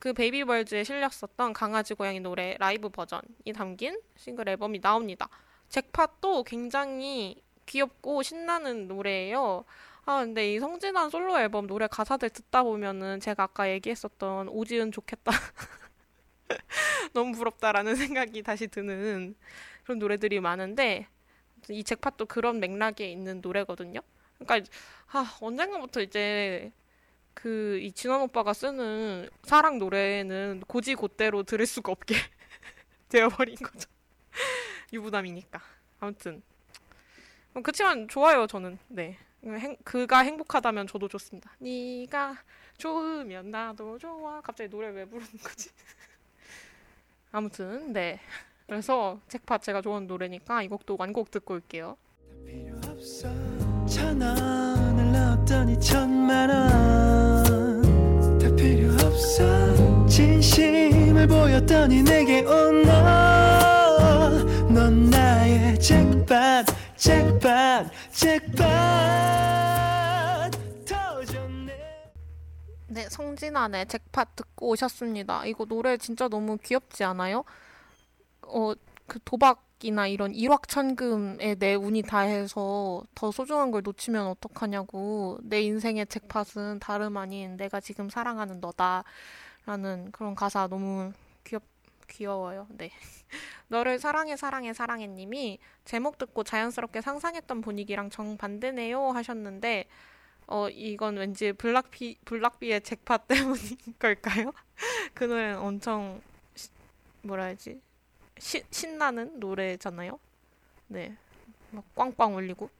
그 0.00 0.12
베이비벌즈에 0.12 0.82
실렸었던 0.82 1.52
강아지 1.52 1.94
고양이 1.94 2.18
노래 2.18 2.56
라이브 2.58 2.88
버전이 2.88 3.52
담긴 3.54 4.00
싱글 4.16 4.48
앨범이 4.48 4.80
나옵니다. 4.80 5.28
잭팟도 5.68 6.42
굉장히 6.42 7.40
귀엽고 7.66 8.24
신나는 8.24 8.88
노래예요. 8.88 9.64
아, 10.06 10.24
근데 10.24 10.54
이 10.54 10.58
성진환 10.58 11.08
솔로 11.10 11.38
앨범 11.38 11.68
노래 11.68 11.86
가사들 11.86 12.30
듣다 12.30 12.64
보면은 12.64 13.20
제가 13.20 13.44
아까 13.44 13.70
얘기했었던 13.70 14.48
오지은 14.48 14.90
좋겠다. 14.90 15.30
너무 17.14 17.32
부럽다라는 17.32 17.94
생각이 17.96 18.42
다시 18.42 18.66
드는 18.66 19.34
그런 19.84 19.98
노래들이 19.98 20.40
많은데 20.40 21.06
이 21.70 21.84
잭팟도 21.84 22.26
그런 22.26 22.60
맥락에 22.60 23.10
있는 23.10 23.40
노래거든요. 23.40 24.00
그러니까 24.38 24.70
아, 25.12 25.36
언젠가부터 25.40 26.00
이제 26.02 26.72
그 27.34 27.78
이 27.82 27.92
진원 27.92 28.22
오빠가 28.22 28.52
쓰는 28.54 29.28
사랑 29.42 29.78
노래는 29.78 30.62
고지 30.66 30.94
곧대로 30.94 31.42
들을 31.42 31.66
수가 31.66 31.92
없게 31.92 32.14
되어버린 33.10 33.56
거죠. 33.56 33.88
유부남이니까. 34.92 35.60
아무튼 36.00 36.42
어, 37.54 37.60
그치만 37.60 38.08
좋아요 38.08 38.46
저는. 38.46 38.78
네. 38.88 39.18
행, 39.44 39.76
그가 39.84 40.20
행복하다면 40.20 40.86
저도 40.86 41.08
좋습니다. 41.08 41.54
네가 41.58 42.38
좋으면 42.78 43.50
나도 43.50 43.98
좋아. 43.98 44.40
갑자기 44.40 44.70
노래 44.70 44.88
왜 44.88 45.04
부르는 45.04 45.30
거지? 45.42 45.68
아무튼 47.30 47.92
네. 47.92 48.20
그래서 48.66 49.20
잭팟 49.28 49.58
제가 49.58 49.82
좋아하는 49.82 50.06
노래니까 50.08 50.62
이 50.62 50.68
곡도 50.68 50.96
완곡 50.98 51.30
듣고 51.30 51.54
올게요. 51.54 51.96
진심을 60.08 61.26
보였더니 61.26 62.02
내게 62.02 62.40
온너넌 62.42 62.90
나의 65.10 65.78
잭팟 65.80 66.64
잭팟 66.96 67.90
잭팟 68.10 68.94
네, 72.86 73.08
성진환의 73.08 73.86
잭팟 73.86 74.24
듣고 74.36 74.68
오셨습니다. 74.68 75.46
이거 75.46 75.64
노래 75.64 75.96
진짜 75.96 76.28
너무 76.28 76.56
귀엽지 76.58 77.02
않아요? 77.02 77.44
어, 78.48 78.74
그 79.06 79.18
도박이나 79.24 80.06
이런 80.06 80.34
일확천금에 80.34 81.56
내 81.56 81.74
운이 81.74 82.02
다해서 82.02 83.02
더 83.14 83.30
소중한 83.30 83.70
걸 83.70 83.82
놓치면 83.82 84.26
어떡하냐고. 84.28 85.38
내 85.42 85.62
인생의 85.62 86.06
잭팟은 86.06 86.80
다름 86.80 87.16
아닌 87.16 87.56
내가 87.56 87.80
지금 87.80 88.08
사랑하는 88.10 88.60
너다라는 88.60 90.10
그런 90.12 90.34
가사 90.34 90.68
너무 90.68 91.12
귀엽 91.44 91.62
귀여워요. 92.08 92.66
네. 92.70 92.90
너를 93.68 93.98
사랑해 93.98 94.36
사랑해 94.36 94.72
사랑해 94.72 95.06
님이 95.06 95.58
제목 95.84 96.18
듣고 96.18 96.44
자연스럽게 96.44 97.00
상상했던 97.00 97.60
분위기랑 97.62 98.10
정반대네요 98.10 99.10
하셨는데 99.10 99.86
어 100.46 100.68
이건 100.70 101.16
왠지 101.16 101.52
블락비 101.52 102.18
블락비의 102.24 102.82
잭팟 102.82 103.18
때문인 103.28 103.78
걸까요? 103.98 104.52
그 105.14 105.24
노래는 105.24 105.58
엄청 105.58 106.20
시- 106.54 106.70
뭐라 107.22 107.44
해야지 107.46 107.80
시, 108.38 108.62
신나는 108.70 109.40
노래잖아요. 109.40 110.18
네, 110.88 111.16
막 111.70 111.84
꽝꽝 111.94 112.36
울리고. 112.36 112.70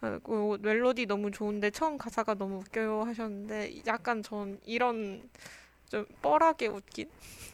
어, 0.00 0.18
그 0.22 0.58
멜로디 0.60 1.06
너무 1.06 1.30
좋은데 1.30 1.70
처음 1.70 1.98
가사가 1.98 2.34
너무 2.34 2.58
웃겨요 2.58 3.02
하셨는데 3.02 3.82
약간 3.86 4.22
전 4.22 4.60
이런 4.64 5.28
좀 5.88 6.06
뻘하게 6.22 6.68
웃긴 6.68 7.10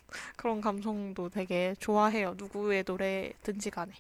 그런 0.37 0.61
감성도 0.61 1.29
되게 1.31 1.75
좋아해요. 1.79 2.35
누구의 2.37 2.85
노래든지 2.87 3.71
간에. 3.71 3.93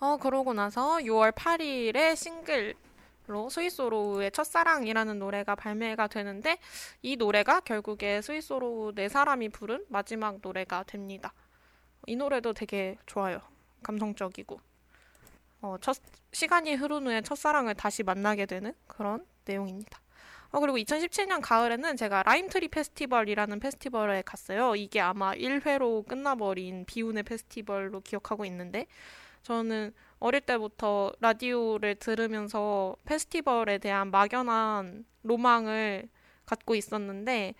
어, 0.00 0.16
그러고 0.18 0.52
나서 0.52 0.98
6월 0.98 1.32
8일에 1.32 2.14
싱글로 2.14 3.50
스위스로우의 3.50 4.30
첫사랑이라는 4.30 5.18
노래가 5.18 5.56
발매가 5.56 6.06
되는데 6.06 6.58
이 7.02 7.16
노래가 7.16 7.58
결국에 7.60 8.22
Sweet 8.22 8.54
Sorrow 8.54 8.92
네 8.94 9.08
사람이 9.08 9.48
부른 9.48 9.84
마지막 9.88 10.38
노래가 10.40 10.84
됩니다. 10.84 11.32
이 12.06 12.16
노래도 12.16 12.52
되게 12.52 12.96
좋아요. 13.06 13.40
감성적이고. 13.82 14.60
어, 15.60 15.76
첫, 15.80 15.96
시간이 16.32 16.74
흐른 16.74 17.06
후에 17.06 17.20
첫사랑을 17.22 17.74
다시 17.74 18.02
만나게 18.02 18.46
되는 18.46 18.72
그런 18.86 19.26
내용입니다. 19.44 20.00
어, 20.50 20.60
그리고 20.60 20.78
2017년 20.78 21.40
가을에는 21.42 21.96
제가 21.96 22.22
Lime 22.22 22.45
Tree 22.45 22.68
페스티벌이라는 22.68 23.60
페스티벌에 23.60 24.22
갔어요. 24.22 24.76
이게 24.76 25.00
아마 25.00 25.32
1회로 25.34 26.06
끝나버린 26.06 26.84
비운의 26.86 27.24
페스티벌로 27.24 28.00
기억하고 28.00 28.44
있는데, 28.46 28.86
저는 29.42 29.92
어릴 30.20 30.40
때부터 30.40 31.12
라디오를 31.20 31.96
들으면서 31.96 32.96
페스티벌에 33.04 33.78
대한 33.78 34.10
막연한 34.10 35.04
로망을 35.22 36.08
갖고 36.46 36.74
있었는데, 36.74 37.54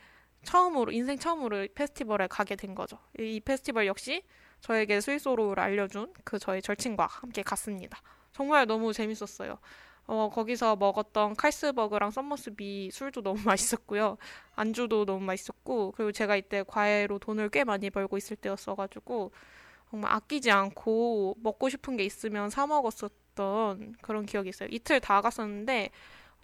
처음으로, 0.49 0.92
인생 0.92 1.18
처음으로 1.18 1.68
페스티벌에 1.74 2.26
가게 2.26 2.57
된 2.57 2.74
거죠. 2.74 2.99
이 3.18 3.38
페스티벌 3.38 3.86
역시 3.86 4.22
저에게 4.61 5.03
스위스로를 5.03 5.62
알려준 5.62 6.14
그 6.24 6.38
저의 6.38 6.62
절친과 6.62 7.07
함께 7.07 7.42
갔습니다. 7.42 8.01
정말 8.32 8.66
너무 8.66 8.94
재밌었어요. 8.94 9.59
어, 10.07 10.30
거기서 10.32 10.76
먹었던 10.76 11.36
칼스버그랑 11.36 12.11
Somersby 12.12 12.91
술도 12.92 13.20
너무 13.22 13.38
맛있었고요. 13.44 14.16
안주도 14.55 15.05
너무 15.05 15.20
맛있었고, 15.22 15.92
그리고 15.94 16.12
제가 16.12 16.36
이때 16.36 16.64
과외로 16.66 17.18
돈을 17.18 17.51
꽤 17.51 17.64
많이 17.64 17.90
벌고 17.90 18.16
있을 18.16 18.34
때였어가지고, 18.36 19.32
정말 19.90 20.12
아끼지 20.14 20.51
않고 20.51 21.36
먹고 21.42 21.68
싶은 21.68 21.99
게 21.99 22.05
있으면 22.05 22.49
사 22.49 22.66
먹었었던 22.66 23.96
그런 24.01 24.24
기억이 24.24 24.49
있어요. 24.49 24.70
이틀 24.72 24.99
다 25.01 25.20
갔었는데, 25.20 25.90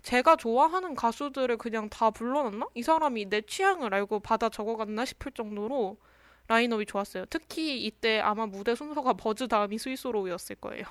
제가 0.04 0.36
좋아하는 0.36 0.94
가수들을 0.94 1.56
그냥 1.56 1.88
다 1.88 2.10
불러놨나? 2.10 2.68
이 2.74 2.82
사람이 2.84 3.26
내 3.26 3.40
취향을 3.42 3.92
알고 3.94 4.20
받아 4.20 4.48
적어갔나 4.48 5.04
싶을 5.04 5.32
정도로 5.32 5.98
라인업이 6.46 6.86
좋았어요. 6.86 7.24
특히 7.30 7.84
이때 7.84 8.20
아마 8.20 8.46
무대 8.46 8.74
순서가 8.76 9.14
Buzz 9.14 9.48
다음이 9.48 9.78
Sweet 9.78 9.99
Sorrow였을 9.99 10.56
거예요. 10.56 10.84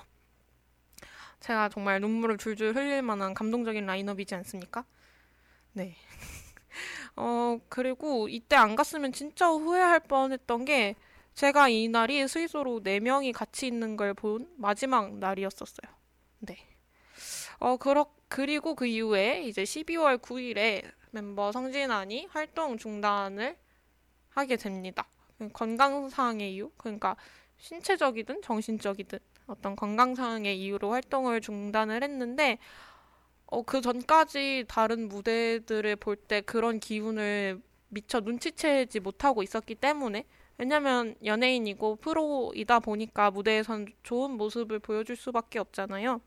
제가 1.39 1.69
정말 1.69 1.99
눈물을 2.01 2.37
줄줄 2.37 2.75
흘릴 2.75 3.01
만한 3.01 3.33
감동적인 3.33 3.85
라인업이지 3.85 4.35
않습니까? 4.35 4.85
네. 5.73 5.95
어, 7.15 7.59
그리고 7.69 8.27
이때 8.29 8.55
안 8.55 8.75
갔으면 8.75 9.11
진짜 9.13 9.49
후회할 9.49 10.01
뻔했던 10.01 10.65
게 10.65 10.95
제가 11.35 11.69
이 11.69 11.87
날이 11.87 12.27
스위스로 12.27 12.81
4명이 12.81 13.33
같이 13.33 13.67
있는 13.67 13.97
걸 13.97 14.13
본 14.13 14.47
마지막 14.57 15.15
날이었었어요. 15.17 15.91
네. 16.39 16.57
어, 17.63 17.77
그렇, 17.77 18.05
그리고 18.27 18.75
그 18.75 18.85
이후에 18.85 19.43
이제 19.43 19.63
12월 19.63 20.17
9일에 20.17 20.83
멤버 21.11 21.49
성진환이 21.53 22.27
활동 22.29 22.77
중단을 22.77 23.55
하게 24.31 24.57
됩니다. 24.57 25.07
건강상의 25.53 26.53
이유? 26.55 26.71
그러니까 26.75 27.15
신체적이든 27.59 28.41
정신적이든 28.41 29.17
어떤 29.47 29.77
건강상의 29.77 30.59
이유로 30.59 30.91
활동을 30.91 31.39
중단을 31.39 32.03
했는데 32.03 32.57
어, 33.45 33.61
그 33.61 33.79
전까지 33.79 34.65
다른 34.67 35.07
무대들을 35.07 35.95
볼 35.97 36.17
때 36.17 36.41
그런 36.41 36.81
기운을 36.81 37.61
미처 37.87 38.19
눈치채지 38.19 38.99
못하고 38.99 39.41
있었기 39.41 39.75
때문에 39.75 40.25
왜냐면 40.57 41.15
연예인이고 41.23 41.95
프로이다 41.97 42.81
보니까 42.81 43.31
무대에선 43.31 43.87
좋은 44.03 44.31
모습을 44.31 44.79
보여줄 44.79 45.15
수밖에 45.15 45.59
없잖아요. 45.59 46.19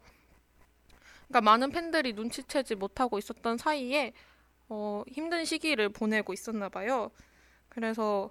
그러니까 1.28 1.40
많은 1.42 1.70
팬들이 1.70 2.12
눈치채지 2.12 2.76
못하고 2.76 3.18
있었던 3.18 3.58
사이에 3.58 4.12
어, 4.68 5.02
힘든 5.08 5.44
시기를 5.44 5.90
보내고 5.90 6.32
있었나 6.32 6.68
봐요. 6.68 7.10
그래서 7.68 8.30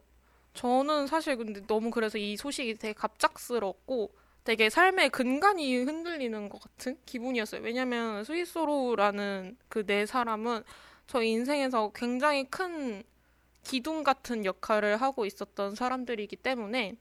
저는 0.54 1.08
사실 1.08 1.38
근데 1.38 1.62
너무 1.68 1.92
그래서 1.92 2.18
이 2.18 2.38
소식이 2.38 2.76
되게 2.76 2.94
갑작스럽고 2.94 4.14
되게 4.44 4.70
삶의 4.70 5.10
근간이 5.10 5.76
흔들리는 5.86 6.50
것 6.50 6.62
같은 6.62 6.98
기분이었어요. 7.06 7.62
왜냐면 7.62 8.24
스위스로라는 8.24 9.58
그 9.70 9.86
네 9.86 10.06
사람은 10.06 10.64
저 11.08 11.22
인생에서 11.24 11.92
굉장히 11.96 12.46
큰 12.50 13.04
기둥 13.64 14.04
같은 14.04 14.46
역할을 14.46 14.98
하고 14.98 15.26
있었던 15.26 15.76
사람들이기 15.76 16.36
때문에 16.38 16.96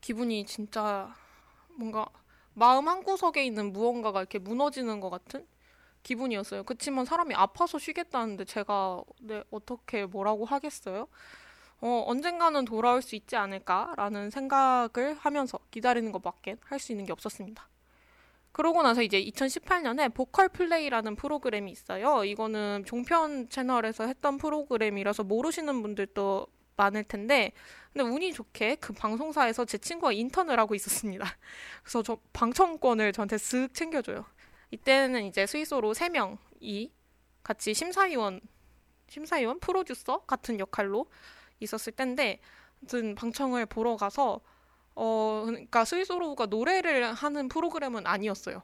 기분이 0.00 0.44
진짜 0.46 1.14
뭔가 1.76 2.06
마음 2.56 2.88
한구석에 2.88 3.44
있는 3.44 3.72
무언가가 3.72 4.20
이렇게 4.20 4.38
무너지는 4.38 5.00
것 5.00 5.10
같은 5.10 5.46
기분이었어요. 6.02 6.62
그치만 6.64 7.04
사람이 7.04 7.34
아파서 7.34 7.78
쉬겠다는데 7.78 8.46
제가 8.46 9.02
네, 9.20 9.42
어떻게 9.50 10.06
뭐라고 10.06 10.46
하겠어요? 10.46 11.06
어, 11.82 12.04
언젠가는 12.06 12.64
돌아올 12.64 13.02
수 13.02 13.14
있지 13.14 13.36
않을까라는 13.36 14.30
생각을 14.30 15.16
하면서 15.18 15.58
기다리는 15.70 16.10
것밖에 16.12 16.56
할 16.62 16.78
수 16.80 16.92
있는 16.92 17.04
게 17.04 17.12
없었습니다. 17.12 17.68
그러고 18.52 18.82
나서 18.82 19.02
이제 19.02 19.22
2018년에 19.22 20.14
보컬 20.14 20.48
플레이라는 20.48 21.16
프로그램이 21.16 21.70
있어요. 21.70 22.24
이거는 22.24 22.84
종편 22.86 23.50
채널에서 23.50 24.06
했던 24.06 24.38
프로그램이라서 24.38 25.24
모르시는 25.24 25.82
분들도 25.82 26.46
많을 26.76 27.04
텐데, 27.04 27.52
근데 27.96 28.10
운이 28.10 28.34
좋게 28.34 28.74
그 28.74 28.92
방송사에서 28.92 29.64
제 29.64 29.78
친구가 29.78 30.12
인턴을 30.12 30.58
하고 30.58 30.74
있었습니다. 30.74 31.24
그래서 31.82 32.02
저 32.02 32.18
방청권을 32.34 33.14
저한테 33.14 33.36
쓱 33.36 33.72
챙겨줘요. 33.72 34.26
이때는 34.70 35.24
이제 35.24 35.46
스위스로 35.46 35.94
3명이 35.94 36.90
같이 37.42 37.72
심사위원, 37.72 38.42
심사위원, 39.08 39.60
프로듀서 39.60 40.18
같은 40.26 40.60
역할로 40.60 41.06
있었을 41.60 41.94
텐데 41.94 42.38
아무튼 42.82 43.14
방청을 43.14 43.64
보러 43.64 43.96
가서 43.96 44.42
어 44.94 45.44
그러니까 45.46 45.86
스위스로우가 45.86 46.46
노래를 46.46 47.14
하는 47.14 47.48
프로그램은 47.48 48.06
아니었어요. 48.06 48.62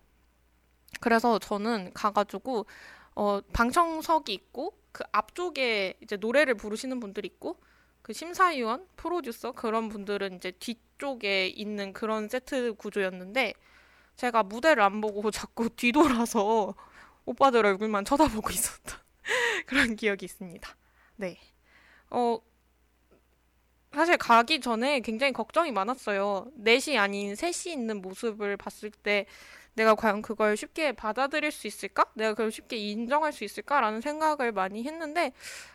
그래서 1.01 1.39
저는 1.39 1.95
가가지고 1.95 2.67
어 3.15 3.41
방청석이 3.55 4.35
있고 4.35 4.77
그 4.93 5.05
앞쪽에 5.11 5.95
이제 6.03 6.19
노래를 6.19 6.55
부르시는 6.55 7.01
분들이 7.01 7.29
있고 7.29 7.57
그 8.03 8.13
심사위원, 8.13 8.87
프로듀서 8.97 9.53
그런 9.53 9.89
분들은 9.89 10.37
이제 10.37 10.51
뒤쪽에 10.53 11.47
있는 11.47 11.93
그런 11.93 12.29
세트 12.29 12.75
구조였는데 12.75 13.55
제가 14.17 14.43
무대를 14.43 14.83
안 14.83 15.01
보고 15.01 15.31
자꾸 15.33 15.71
뒤돌아서 15.71 16.75
오빠들 17.25 17.65
얼굴만 17.65 18.05
쳐다보고 18.05 18.51
있었던 18.53 18.99
그런 19.67 19.97
기억이 19.97 20.25
있습니다. 20.25 20.77
네. 21.17 21.39
어, 22.11 22.39
사실 23.93 24.17
가기 24.17 24.61
전에 24.61 25.01
굉장히 25.01 25.33
걱정이 25.33 25.71
많았어요. 25.71 26.51
넷이 26.57 26.99
아닌 26.99 27.37
셋이 27.37 27.73
있는 27.73 28.01
모습을 28.01 28.57
봤을 28.57 28.91
때 28.91 29.27
내가 29.75 29.95
과연 29.95 30.23
그걸 30.23 30.57
쉽게 30.57 30.93
받아들일 30.93 31.51
수 31.53 31.67
있을까? 31.67 32.05
내가 32.15 32.33
그걸 32.35 32.51
쉽게 32.53 32.77
인정할 32.77 33.33
수 33.33 33.45
있을까라는 33.45 34.01
생각을 34.01 34.53
많이 34.53 34.85
했는데 34.85 35.33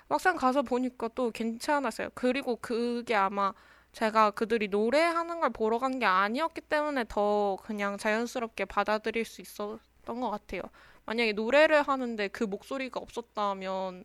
막상 0.07 0.35
가서 0.37 0.61
보니까 0.61 1.09
또 1.15 1.31
괜찮았어요. 1.31 2.09
그리고 2.13 2.57
그게 2.57 3.15
아마 3.15 3.53
제가 3.93 4.31
그들이 4.31 4.67
노래하는 4.67 5.39
걸 5.39 5.49
보러 5.51 5.79
간 5.79 5.99
게 5.99 6.05
아니었기 6.05 6.61
때문에 6.61 7.05
더 7.09 7.57
그냥 7.63 7.97
자연스럽게 7.97 8.65
받아들일 8.65 9.25
수 9.25 9.41
있었던 9.41 10.21
것 10.21 10.29
같아요. 10.29 10.61
만약에 11.05 11.33
노래를 11.33 11.81
하는데 11.83 12.27
그 12.29 12.43
목소리가 12.43 12.99
없었다면 12.99 14.03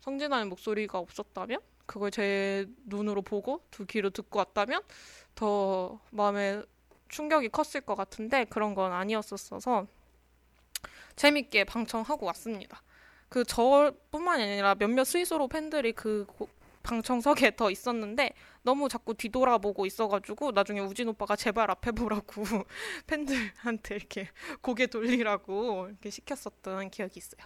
성진아의 0.00 0.46
목소리가 0.46 0.98
없었다면 0.98 1.60
그걸 1.86 2.10
제 2.10 2.66
눈으로 2.86 3.22
보고 3.22 3.62
두 3.70 3.86
귀로 3.86 4.10
듣고 4.10 4.38
왔다면 4.38 4.82
더 5.34 6.00
마음에 6.10 6.62
충격이 7.10 7.50
컸을 7.50 7.82
것 7.84 7.94
같은데 7.94 8.44
그런 8.44 8.74
건 8.74 8.92
아니었었어서 8.92 9.86
재밌게 11.16 11.64
방청하고 11.64 12.24
왔습니다. 12.26 12.82
그 13.28 13.44
저뿐만이 13.44 14.42
아니라 14.42 14.74
몇몇 14.74 15.04
스위스로 15.04 15.46
팬들이 15.46 15.92
그 15.92 16.26
방청석에 16.82 17.56
더 17.56 17.70
있었는데 17.70 18.32
너무 18.62 18.88
자꾸 18.88 19.14
뒤돌아보고 19.14 19.86
있어가지고 19.86 20.52
나중에 20.52 20.80
우진 20.80 21.08
오빠가 21.08 21.36
제발 21.36 21.70
앞에 21.70 21.92
보라고 21.92 22.42
팬들한테 23.06 23.96
이렇게 23.96 24.28
고개 24.62 24.86
돌리라고 24.86 25.88
이렇게 25.88 26.10
시켰었던 26.10 26.90
기억이 26.90 27.18
있어요. 27.18 27.42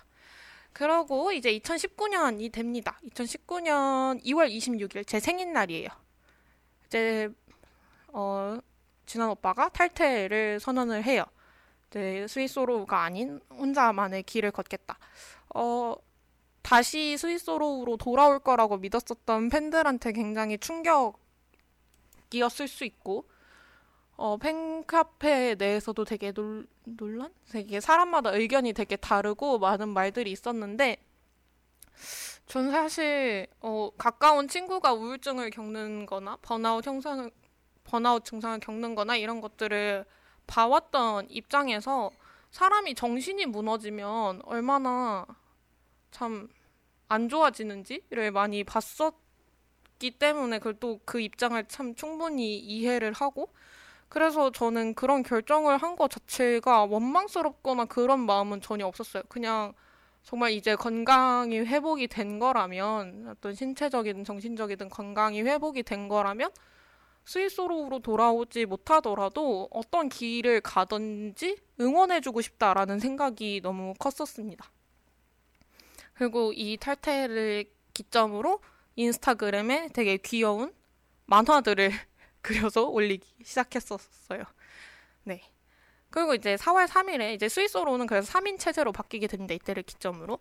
그러고 0.72 1.32
이제 1.32 1.56
2019년이 1.58 2.52
됩니다. 2.52 2.98
2019년 3.10 4.24
2월 4.24 4.50
26일 4.50 5.06
제 5.06 5.20
생일날이에요. 5.20 5.88
이제 6.86 7.28
어 8.08 8.58
진한 9.06 9.30
오빠가 9.30 9.68
탈퇴를 9.68 10.60
선언을 10.60 11.04
해요. 11.04 11.24
이제 11.90 12.26
스위스로우가 12.28 13.02
아닌 13.02 13.40
혼자만의 13.50 14.24
길을 14.24 14.50
걷겠다. 14.50 14.98
어 15.54 15.94
다시 16.62 17.16
스위스로우로 17.16 17.98
돌아올 17.98 18.38
거라고 18.38 18.78
믿었었던 18.78 19.50
팬들한테 19.50 20.12
굉장히 20.12 20.58
충격이었을 20.58 21.18
수 22.68 22.84
있고 22.84 23.26
어, 24.16 24.36
팬카페 24.36 25.56
내에서도 25.58 26.04
되게 26.04 26.32
놀, 26.32 26.66
논란? 26.84 27.32
되게 27.50 27.80
사람마다 27.80 28.30
의견이 28.30 28.72
되게 28.72 28.96
다르고 28.96 29.58
많은 29.58 29.88
말들이 29.88 30.30
있었는데, 30.30 30.98
전 32.46 32.70
사실, 32.70 33.48
어, 33.60 33.90
가까운 33.98 34.46
친구가 34.46 34.92
우울증을 34.92 35.50
겪는 35.50 36.06
거나, 36.06 36.36
번아웃 36.42 36.86
형상을, 36.86 37.28
번아웃 37.94 38.24
증상을 38.24 38.58
겪는 38.60 38.94
거나 38.94 39.16
이런 39.16 39.40
것들을 39.40 40.04
봐왔던 40.46 41.28
입장에서 41.30 42.10
사람이 42.50 42.94
정신이 42.94 43.46
무너지면 43.46 44.42
얼마나 44.44 45.26
참 46.10 46.48
안 47.08 47.28
좋아지는지를 47.28 48.32
많이 48.32 48.64
봤었기 48.64 50.10
때문에 50.18 50.58
그걸 50.58 50.74
또 50.80 50.98
그 51.04 51.20
입장을 51.20 51.62
참 51.68 51.94
충분히 51.94 52.56
이해를 52.58 53.12
하고 53.12 53.48
그래서 54.08 54.50
저는 54.50 54.94
그런 54.94 55.22
결정을 55.22 55.76
한 55.78 55.96
것 55.96 56.10
자체가 56.10 56.84
원망스럽거나 56.86 57.84
그런 57.86 58.20
마음은 58.20 58.60
전혀 58.62 58.86
없었어요. 58.86 59.22
그냥 59.28 59.74
정말 60.22 60.52
이제 60.52 60.74
건강이 60.74 61.58
회복이 61.60 62.08
된 62.08 62.38
거라면 62.38 63.28
어떤 63.30 63.54
신체적이든 63.54 64.24
정신적이든 64.24 64.88
건강이 64.88 65.42
회복이 65.42 65.82
된 65.84 66.08
거라면 66.08 66.50
스위스로로 67.24 68.00
돌아오지 68.00 68.66
못하더라도 68.66 69.68
어떤 69.70 70.08
길을 70.08 70.60
가든지 70.60 71.56
응원해주고 71.80 72.40
싶다라는 72.42 72.98
생각이 72.98 73.60
너무 73.62 73.94
컸었습니다. 73.98 74.70
그리고 76.14 76.52
이 76.54 76.76
탈퇴를 76.76 77.64
기점으로 77.92 78.60
인스타그램에 78.96 79.88
되게 79.92 80.16
귀여운 80.18 80.72
만화들을 81.26 81.90
그려서 82.42 82.84
올리기 82.84 83.26
시작했었어요. 83.42 84.44
네. 85.24 85.42
그리고 86.10 86.34
이제 86.34 86.56
4월 86.56 86.86
3일에 86.86 87.34
이제 87.34 87.48
스위스로는 87.48 88.06
그래서 88.06 88.30
3인 88.32 88.58
체제로 88.58 88.92
바뀌게 88.92 89.26
됩니다. 89.26 89.54
이때를 89.54 89.82
기점으로. 89.82 90.38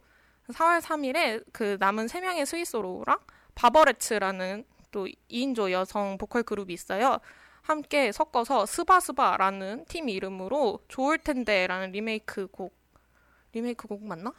4월 0.49 0.81
3일에 0.81 1.43
그 1.53 1.77
남은 1.79 2.07
3명의 2.07 2.45
스위스로랑 2.45 3.17
바버레츠라는 3.55 4.65
또 4.93 5.07
2인조 5.29 5.71
여성 5.71 6.17
보컬 6.17 6.43
그룹이 6.43 6.73
있어요. 6.73 7.17
함께 7.63 8.11
섞어서 8.11 8.65
스바스바라는 8.65 9.85
팀 9.85 10.07
이름으로 10.07 10.79
좋을 10.87 11.17
텐데라는 11.17 11.91
리메이크 11.91 12.47
곡 12.47 12.73
리메이크 13.53 13.87
곡 13.87 14.03
맞나? 14.03 14.31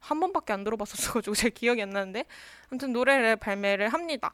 한 0.00 0.18
번밖에 0.18 0.52
안 0.52 0.64
들어봤었어가지고 0.64 1.34
제 1.36 1.50
기억이 1.50 1.80
안 1.82 1.90
나는데 1.90 2.24
아무튼 2.70 2.92
노래를 2.92 3.36
발매를 3.36 3.90
합니다. 3.90 4.32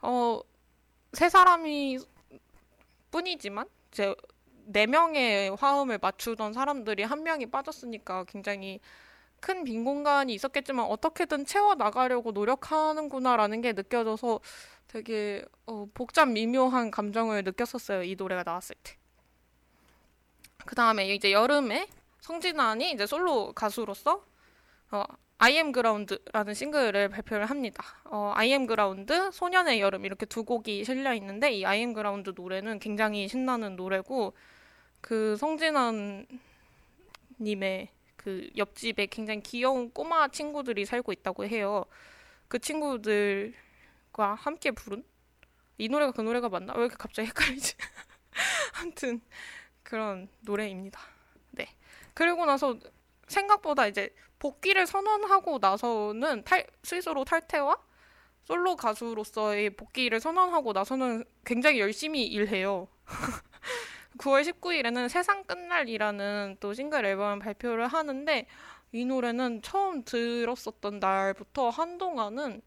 어, 0.00 0.40
세 1.12 1.28
사람이 1.28 1.98
뿐이지만 3.10 3.66
이제 3.90 4.14
네 4.66 4.86
명의 4.86 5.50
화음을 5.56 5.98
맞추던 5.98 6.52
사람들이 6.52 7.02
한 7.02 7.22
명이 7.22 7.46
빠졌으니까 7.46 8.24
굉장히 8.24 8.80
큰 9.40 9.64
빈 9.64 9.84
공간이 9.84 10.34
있었겠지만 10.34 10.86
어떻게든 10.86 11.46
채워 11.46 11.74
나가려고 11.74 12.32
노력하는구나라는 12.32 13.60
게 13.60 13.72
느껴져서 13.72 14.40
되게 14.96 15.44
어, 15.66 15.86
복잡 15.92 16.26
미묘한 16.26 16.90
감정을 16.90 17.44
느꼈었어요. 17.44 18.02
이 18.02 18.14
노래가 18.16 18.42
나왔을 18.44 18.74
때. 18.82 18.96
그 20.64 20.74
다음에 20.74 21.14
이제 21.14 21.32
여름에 21.32 21.86
성진환이 22.20 22.92
이제 22.92 23.04
솔로 23.04 23.52
가수로서 23.52 24.24
어, 24.90 25.04
I 25.36 25.52
am 25.56 25.74
ground라는 25.74 26.54
싱글을 26.54 27.10
발표를 27.10 27.44
합니다. 27.44 27.84
어, 28.04 28.32
I 28.34 28.48
am 28.52 28.66
ground, 28.66 29.12
소년의 29.32 29.80
여름 29.80 30.06
이렇게 30.06 30.24
두 30.24 30.44
곡이 30.44 30.82
실려 30.84 31.12
있는데 31.12 31.52
이 31.52 31.66
I 31.66 31.80
am 31.80 31.92
ground 31.92 32.32
노래는 32.34 32.78
굉장히 32.78 33.28
신나는 33.28 33.76
노래고 33.76 34.32
그 35.02 35.36
성진환 35.36 36.26
님의 37.38 37.90
그 38.16 38.48
옆집에 38.56 39.06
굉장히 39.06 39.42
귀여운 39.42 39.90
꼬마 39.90 40.28
친구들이 40.28 40.86
살고 40.86 41.12
있다고 41.12 41.44
해요. 41.44 41.84
그 42.48 42.58
친구들 42.58 43.52
과 44.16 44.34
함께 44.34 44.70
부른 44.70 45.04
이 45.76 45.90
노래가 45.90 46.10
그 46.10 46.22
노래가 46.22 46.48
맞나? 46.48 46.72
왜 46.72 46.86
이렇게 46.86 46.96
갑자기 46.98 47.28
헷갈리지? 47.28 47.74
아무튼 48.80 49.20
그런 49.82 50.30
노래입니다. 50.40 50.98
네. 51.50 51.68
그리고 52.14 52.46
나서 52.46 52.78
생각보다 53.28 53.86
이제 53.86 54.14
복귀를 54.38 54.86
선언하고 54.86 55.58
나서는 55.58 56.44
탈, 56.44 56.66
스위스로 56.82 57.26
탈퇴와 57.26 57.76
솔로 58.44 58.74
가수로서의 58.76 59.76
복귀를 59.76 60.18
선언하고 60.18 60.72
나서는 60.72 61.22
굉장히 61.44 61.80
열심히 61.80 62.24
일해요. 62.24 62.88
9월 64.16 64.50
19일에는 64.50 65.10
세상 65.10 65.44
끝날이라는 65.44 66.56
또 66.60 66.72
싱글 66.72 67.04
앨범 67.04 67.38
발표를 67.38 67.86
하는데 67.88 68.46
이 68.92 69.04
노래는 69.04 69.60
처음 69.60 70.04
들었었던 70.04 71.00
날부터 71.00 71.68
한동안은 71.68 72.62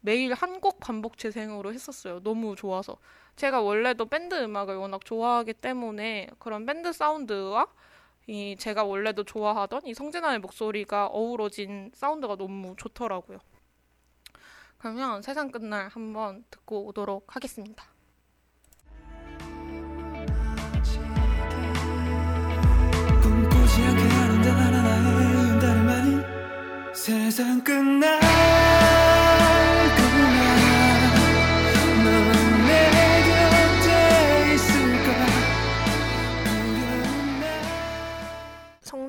매일 0.00 0.32
한 0.34 0.60
곡 0.60 0.78
반복 0.80 1.16
재생으로 1.18 1.72
했었어요. 1.72 2.20
너무 2.22 2.54
좋아서. 2.56 2.96
제가 3.36 3.60
원래도 3.62 4.06
밴드 4.06 4.34
음악을 4.34 4.76
워낙 4.76 5.04
좋아하기 5.04 5.54
때문에 5.54 6.28
그런 6.38 6.66
밴드 6.66 6.92
사운드와 6.92 7.66
이 8.26 8.56
제가 8.58 8.84
원래도 8.84 9.24
좋아하던 9.24 9.82
이 9.86 9.94
성진아의 9.94 10.40
목소리가 10.40 11.06
어우러진 11.06 11.90
사운드가 11.94 12.36
너무 12.36 12.74
좋더라고요. 12.76 13.38
그러면 14.78 15.22
세상 15.22 15.50
끝날 15.50 15.88
한번 15.88 16.44
듣고 16.50 16.86
오도록 16.86 17.34
하겠습니다. 17.34 17.84
세상 26.92 27.64
끝날 27.64 28.20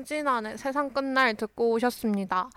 성진환의 0.02 0.58
세상 0.58 0.90
끝날 0.90 1.34
듣고 1.34 1.70
오셨습니다. 1.72 2.50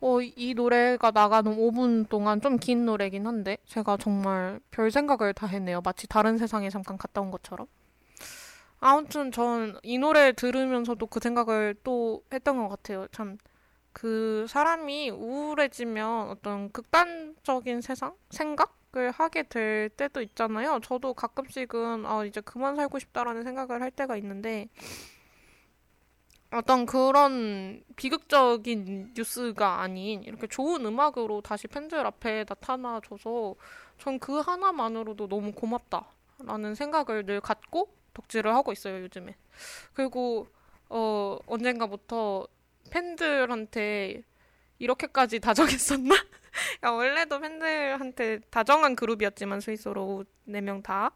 어, 0.00 0.20
이 0.20 0.54
노래가 0.54 1.10
나가는 1.10 1.50
5분 1.56 2.08
동안 2.08 2.40
좀 2.40 2.56
긴 2.58 2.86
노래긴 2.86 3.26
한데 3.26 3.58
제가 3.66 3.96
정말 3.98 4.60
별 4.70 4.90
생각을 4.90 5.34
다 5.34 5.46
했네요. 5.46 5.80
마치 5.84 6.06
다른 6.08 6.38
세상에 6.38 6.70
잠깐 6.70 6.96
갔다 6.98 7.20
온 7.20 7.30
것처럼. 7.30 7.66
아무튼 8.80 9.30
전 9.32 9.78
이 9.82 9.98
노래 9.98 10.32
들으면서도 10.32 11.06
그 11.06 11.20
생각을 11.20 11.74
또 11.84 12.22
했던 12.32 12.56
것 12.56 12.68
같아요. 12.68 13.06
참 13.12 13.38
그 13.98 14.44
사람이 14.46 15.08
우울해지면 15.08 16.28
어떤 16.28 16.70
극단적인 16.70 17.80
세상? 17.80 18.14
생각을 18.28 19.10
하게 19.10 19.42
될 19.44 19.88
때도 19.88 20.20
있잖아요. 20.20 20.80
저도 20.82 21.14
가끔씩은 21.14 22.04
아, 22.04 22.22
이제 22.26 22.42
그만 22.42 22.76
살고 22.76 22.98
싶다라는 22.98 23.42
생각을 23.42 23.80
할 23.80 23.90
때가 23.90 24.18
있는데 24.18 24.68
어떤 26.52 26.86
그런 26.86 27.82
비극적인 27.96 29.12
뉴스가 29.16 29.80
아닌 29.82 30.22
이렇게 30.22 30.46
좋은 30.46 30.84
음악으로 30.86 31.40
다시 31.42 31.66
팬들 31.68 32.06
앞에 32.06 32.44
나타나줘서 32.48 33.54
전 33.98 34.18
그 34.18 34.40
하나만으로도 34.40 35.28
너무 35.28 35.52
고맙다라는 35.52 36.74
생각을 36.74 37.24
늘 37.26 37.40
갖고 37.40 37.88
덕질을 38.14 38.54
하고 38.54 38.72
있어요, 38.72 39.02
요즘에. 39.02 39.34
그리고 39.94 40.46
어, 40.88 41.38
언젠가부터 41.46 42.46
팬들한테 42.90 44.22
이렇게까지 44.78 45.40
다정했었나? 45.40 46.14
야, 46.84 46.90
원래도 46.90 47.40
팬들한테 47.40 48.40
다정한 48.50 48.96
그룹이었지만 48.96 49.60
스위스로 49.60 50.24
네 50.44 50.60
명 50.60 50.82
다. 50.82 51.10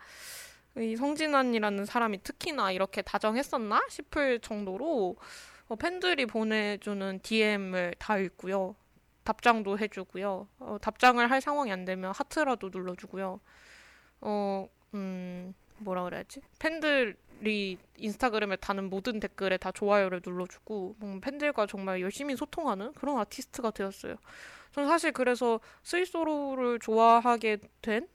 이 0.77 0.97
성진환이라는 0.97 1.85
사람이 1.85 2.23
특히나 2.23 2.73
이렇게 2.73 3.03
다정했었나 3.03 3.87
싶을 3.89 4.41
정도로 4.41 5.17
어, 5.69 5.77
팬들이 5.77 6.27
보내주는 6.27 7.21
DM을 7.23 7.95
다 7.99 8.19
읽고요. 8.19 8.75
답장도 9.25 9.79
해주고요. 9.79 10.49
어, 10.59 10.79
답장을 10.81 11.31
할 11.31 11.41
상황이 11.41 11.71
안 11.71 11.85
되면 11.85 12.13
하트라도 12.13 12.71
눌러주고요. 12.73 13.41
어, 14.23 14.69
음, 14.95 15.55
뭐라 15.79 16.05
그래야지? 16.05 16.41
팬들이 16.59 17.79
인스타그램에 17.97 18.57
다는 18.57 18.91
모든 18.91 19.21
댓글에 19.21 19.57
다 19.57 19.71
좋아요를 19.73 20.23
눌러주고 20.25 20.97
음, 21.03 21.21
팬들과 21.21 21.67
정말 21.67 22.01
열심히 22.01 22.37
소통하는 22.37 22.93
그런 22.95 23.19
아티스트가 23.19 23.71
되었어요. 23.71 24.17
저는 24.73 24.89
사실 24.89 25.13
그래서 25.13 25.61
스위스로를 25.83 26.79
좋아하게 26.79 27.59
된 27.83 28.09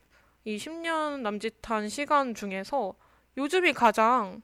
이 0.45 0.57
10년 0.57 1.21
남짓한 1.21 1.89
시간 1.89 2.35
중에서 2.35 2.93
요즘이 3.35 3.73
가장 3.73 4.43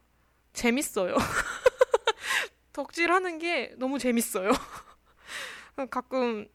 재밌어요. 0.52 1.16
덕질하는 2.74 3.38
게 3.38 3.76
너무 3.78 4.00
재밌어요. 4.00 4.50
가끔 5.92 6.48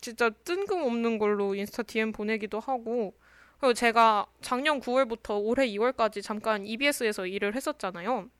진짜 0.00 0.30
뜬금없는 0.30 1.18
걸로 1.18 1.54
인스타 1.54 1.82
DM 1.82 2.12
보내기도 2.12 2.60
하고 2.60 3.14
그리고 3.58 3.74
제가 3.74 4.26
작년 4.40 4.80
9월부터 4.80 5.38
올해 5.42 5.66
2월까지 5.68 6.22
잠깐 6.22 6.64
EBS에서 6.64 7.26
일을 7.26 7.54
했었잖아요. 7.54 8.30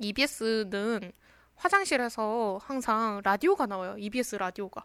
EBS는 0.00 1.12
화장실에서 1.56 2.60
항상 2.62 3.22
라디오가 3.24 3.64
나와요. 3.64 3.96
EBS 3.98 4.36
라디오가. 4.36 4.84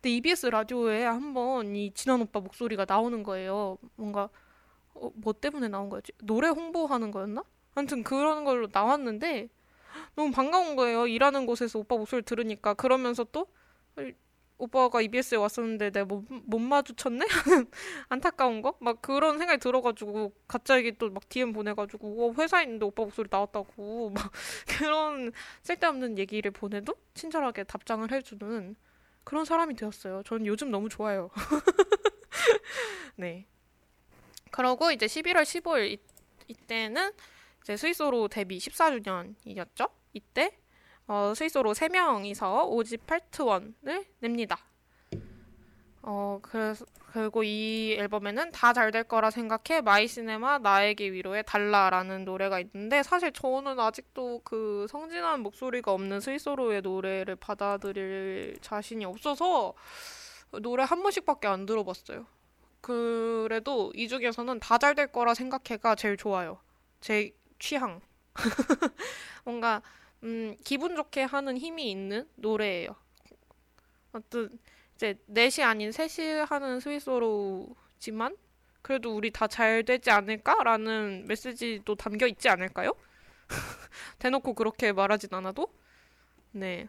근데 0.00 0.10
EBS 0.16 0.46
라디오에 0.46 1.04
한번 1.04 1.74
이 1.74 1.90
진한 1.92 2.20
오빠 2.20 2.40
목소리가 2.40 2.84
나오는 2.88 3.22
거예요. 3.22 3.78
뭔가 3.96 4.28
어, 4.94 5.10
뭐 5.14 5.32
때문에 5.32 5.68
나온 5.68 5.88
거였지? 5.88 6.12
노래 6.22 6.48
홍보하는 6.48 7.10
거였나? 7.10 7.42
아무튼 7.74 8.02
그런 8.02 8.44
걸로 8.44 8.68
나왔는데 8.72 9.48
너무 10.14 10.30
반가운 10.32 10.76
거예요. 10.76 11.06
일하는 11.06 11.46
곳에서 11.46 11.78
오빠 11.80 11.96
목소리 11.96 12.22
들으니까 12.22 12.74
그러면서 12.74 13.24
또 13.24 13.46
오빠가 14.58 15.00
EBS에 15.00 15.36
왔었는데 15.38 15.90
내가 15.90 16.04
못, 16.04 16.24
못 16.28 16.58
마주쳤네? 16.58 17.26
안타까운 18.08 18.60
거? 18.62 18.74
막 18.80 19.00
그런 19.02 19.38
생각이 19.38 19.60
들어가지고 19.60 20.32
갑자기 20.48 20.96
또 20.98 21.10
막 21.10 21.28
DM 21.28 21.52
보내가지고 21.52 22.30
어, 22.30 22.34
회사에 22.34 22.64
있는데 22.64 22.84
오빠 22.84 23.04
목소리 23.04 23.28
나왔다고 23.30 24.10
막 24.14 24.32
그런 24.78 25.32
쓸데없는 25.62 26.18
얘기를 26.18 26.50
보내도 26.50 26.94
친절하게 27.14 27.64
답장을 27.64 28.10
해주는 28.10 28.76
그런 29.28 29.44
사람이 29.44 29.74
되었어요. 29.76 30.22
저는 30.24 30.46
요즘 30.46 30.70
너무 30.70 30.88
좋아요. 30.88 31.28
네. 33.14 33.46
그러고 34.50 34.90
이제 34.90 35.04
11월 35.04 35.42
15일 35.42 35.90
이, 35.90 35.98
이때는 36.46 37.12
이제 37.60 37.76
스위스로 37.76 38.28
데뷔 38.28 38.56
14주년이었죠. 38.56 39.90
이때 40.14 40.58
어, 41.06 41.34
스위스로 41.36 41.74
3명이서 41.74 42.70
5집 42.70 43.00
파트 43.06 43.42
1을 43.44 44.06
냅니다. 44.20 44.56
어, 46.00 46.38
그래서, 46.40 46.86
그리고 47.22 47.42
이 47.42 47.94
앨범에는 47.98 48.52
다 48.52 48.72
잘 48.72 48.92
될 48.92 49.04
거라 49.04 49.30
생각해 49.30 49.80
마이시네마 49.82 50.58
나에게 50.58 51.10
위로해 51.12 51.42
달라라는 51.42 52.24
노래가 52.24 52.60
있는데 52.60 53.02
사실 53.02 53.32
저는 53.32 53.78
아직도 53.80 54.40
그 54.44 54.86
성진한 54.88 55.40
목소리가 55.40 55.92
없는 55.92 56.20
스위스로의 56.20 56.82
노래를 56.82 57.36
받아들일 57.36 58.58
자신이 58.60 59.04
없어서 59.04 59.74
노래 60.62 60.84
한 60.84 61.02
번씩밖에 61.02 61.48
안 61.48 61.66
들어봤어요. 61.66 62.26
그래도 62.80 63.92
이 63.94 64.08
중에서는 64.08 64.60
다 64.60 64.78
잘 64.78 64.94
될 64.94 65.08
거라 65.12 65.34
생각해가 65.34 65.96
제일 65.96 66.16
좋아요. 66.16 66.58
제 67.00 67.32
취향. 67.58 68.00
뭔가 69.44 69.82
음, 70.22 70.56
기분 70.64 70.94
좋게 70.96 71.22
하는 71.24 71.58
힘이 71.58 71.90
있는 71.90 72.28
노래예요. 72.36 72.94
어떤 74.12 74.50
이제 74.98 75.14
넷이 75.26 75.62
아닌 75.64 75.92
셋이 75.92 76.40
하는 76.48 76.80
스위스로지만 76.80 78.36
그래도 78.82 79.14
우리 79.14 79.30
다 79.30 79.46
잘 79.46 79.84
되지 79.84 80.10
않을까라는 80.10 81.26
메시지도 81.28 81.94
담겨 81.94 82.26
있지 82.26 82.48
않을까요? 82.48 82.94
대놓고 84.18 84.54
그렇게 84.54 84.92
말하진 84.92 85.32
않아도 85.34 85.68
네. 86.52 86.88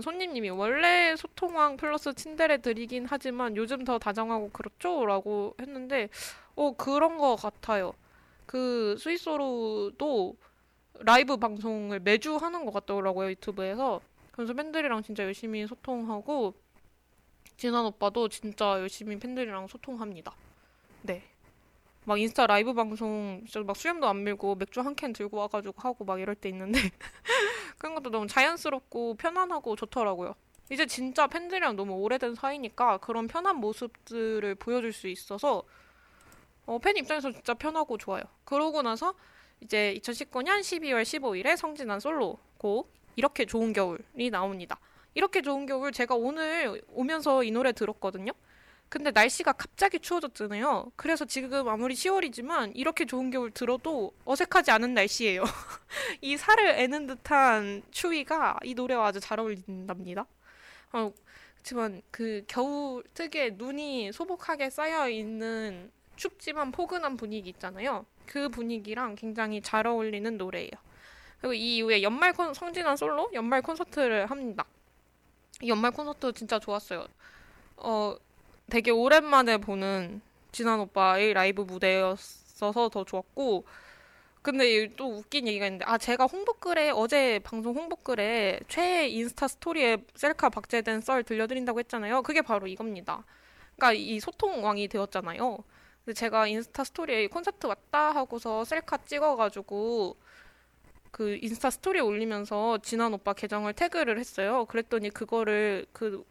손님님이 0.00 0.50
원래 0.50 1.16
소통왕 1.16 1.78
플러스 1.78 2.12
친데레 2.14 2.58
드리긴 2.58 3.06
하지만 3.08 3.56
요즘 3.56 3.84
더 3.84 3.98
다정하고 3.98 4.50
그렇죠? 4.50 5.06
라고 5.06 5.56
했는데 5.60 6.08
어 6.54 6.72
그런 6.76 7.16
거 7.16 7.34
같아요. 7.36 7.94
그 8.46 8.96
스위스로도 8.98 10.36
라이브 11.00 11.36
방송을 11.38 12.00
매주 12.00 12.36
하는 12.36 12.64
것 12.66 12.72
같더라고요 12.72 13.30
유튜브에서 13.30 14.00
그래서 14.32 14.52
팬들이랑 14.54 15.02
진짜 15.02 15.24
열심히 15.24 15.66
소통하고 15.66 16.54
진한 17.58 17.84
오빠도 17.84 18.28
진짜 18.28 18.78
열심히 18.80 19.18
팬들이랑 19.18 19.66
소통합니다. 19.66 20.32
네. 21.02 21.24
막 22.04 22.18
인스타 22.18 22.46
라이브 22.46 22.72
방송 22.72 23.42
진짜 23.44 23.60
막 23.66 23.76
수염도 23.76 24.06
안 24.08 24.22
밀고 24.24 24.54
맥주 24.54 24.80
한 24.80 24.94
캔 24.94 25.12
들고 25.12 25.36
와가지고 25.36 25.74
하고 25.76 26.04
막 26.04 26.20
이럴 26.20 26.34
때 26.36 26.48
있는데 26.48 26.78
그런 27.76 27.94
것도 27.96 28.10
너무 28.10 28.26
자연스럽고 28.28 29.16
편안하고 29.16 29.76
좋더라고요. 29.76 30.34
이제 30.70 30.86
진짜 30.86 31.26
팬들이랑 31.26 31.76
너무 31.76 31.94
오래된 31.94 32.36
사이니까 32.36 32.98
그런 32.98 33.26
편한 33.26 33.56
모습들을 33.56 34.54
보여줄 34.54 34.92
수 34.92 35.08
있어서 35.08 35.64
어, 36.64 36.78
팬 36.78 36.96
입장에서 36.96 37.32
진짜 37.32 37.54
편하고 37.54 37.98
좋아요. 37.98 38.22
그러고 38.44 38.82
나서 38.82 39.14
이제 39.60 39.94
2019년 39.98 40.60
12월 40.60 41.02
15일에 41.02 41.56
성진한 41.56 41.98
솔로 41.98 42.38
곡 42.58 42.92
이렇게 43.16 43.44
좋은 43.46 43.72
겨울이 43.72 44.30
나옵니다. 44.30 44.78
이렇게 45.18 45.42
좋은 45.42 45.66
겨울 45.66 45.90
제가 45.90 46.14
오늘 46.14 46.80
오면서 46.92 47.42
이 47.42 47.50
노래 47.50 47.72
들었거든요. 47.72 48.30
근데 48.88 49.10
날씨가 49.10 49.50
갑자기 49.50 49.98
추워졌잖아요. 49.98 50.92
그래서 50.94 51.24
지금 51.24 51.68
아무리 51.68 51.94
10월이지만 51.94 52.70
이렇게 52.76 53.04
좋은 53.04 53.32
겨울 53.32 53.50
들어도 53.50 54.12
어색하지 54.24 54.70
않은 54.70 54.94
날씨예요. 54.94 55.42
이 56.22 56.36
살을 56.36 56.68
애는 56.68 57.08
듯한 57.08 57.82
추위가 57.90 58.60
이 58.62 58.74
노래와 58.74 59.08
아주 59.08 59.18
잘 59.18 59.40
어울린답니다. 59.40 60.24
어, 60.92 61.12
그렇지만 61.54 62.00
그 62.12 62.44
겨울 62.46 63.02
특유의 63.14 63.54
눈이 63.54 64.12
소복하게 64.12 64.70
쌓여 64.70 65.08
있는 65.08 65.90
춥지만 66.14 66.70
포근한 66.70 67.16
분위기 67.16 67.50
있잖아요. 67.50 68.06
그 68.24 68.48
분위기랑 68.50 69.16
굉장히 69.16 69.60
잘 69.62 69.88
어울리는 69.88 70.38
노래예요. 70.38 70.70
그리고 71.40 71.54
이 71.54 71.78
이후에 71.78 72.02
연말 72.04 72.32
콘, 72.32 72.54
성진환 72.54 72.96
솔로 72.96 73.28
연말 73.32 73.62
콘서트를 73.62 74.26
합니다. 74.26 74.64
이 75.62 75.68
연말 75.68 75.90
콘서트 75.90 76.32
진짜 76.32 76.58
좋았어요. 76.58 77.06
어, 77.76 78.16
되게 78.70 78.90
오랜만에 78.90 79.58
보는 79.58 80.20
진환 80.52 80.80
오빠의 80.80 81.34
라이브 81.34 81.62
무대였어서 81.62 82.88
더 82.88 83.04
좋았고, 83.04 83.64
근데 84.42 84.88
또 84.96 85.16
웃긴 85.18 85.48
얘기가 85.48 85.66
있는데, 85.66 85.84
아, 85.86 85.98
제가 85.98 86.26
홍보글에, 86.26 86.90
어제 86.90 87.40
방송 87.40 87.76
홍보글에 87.76 88.60
최애 88.68 89.08
인스타 89.08 89.48
스토리에 89.48 89.98
셀카 90.14 90.48
박제된 90.50 91.00
썰 91.00 91.24
들려드린다고 91.24 91.80
했잖아요. 91.80 92.22
그게 92.22 92.40
바로 92.40 92.66
이겁니다. 92.66 93.24
그러니까 93.76 93.92
이 93.94 94.20
소통왕이 94.20 94.88
되었잖아요. 94.88 95.58
근데 96.04 96.14
제가 96.14 96.46
인스타 96.46 96.84
스토리에 96.84 97.26
콘서트 97.26 97.66
왔다 97.66 98.12
하고서 98.12 98.64
셀카 98.64 98.98
찍어가지고 99.04 100.16
그 101.10 101.38
인스타 101.42 101.70
스토리에 101.70 102.00
올리면서 102.00 102.78
진환 102.78 103.12
오빠 103.14 103.32
계정을 103.32 103.72
태그를 103.72 104.18
했어요. 104.18 104.64
그랬더니 104.66 105.10
그거를 105.10 105.86
그 105.92 106.24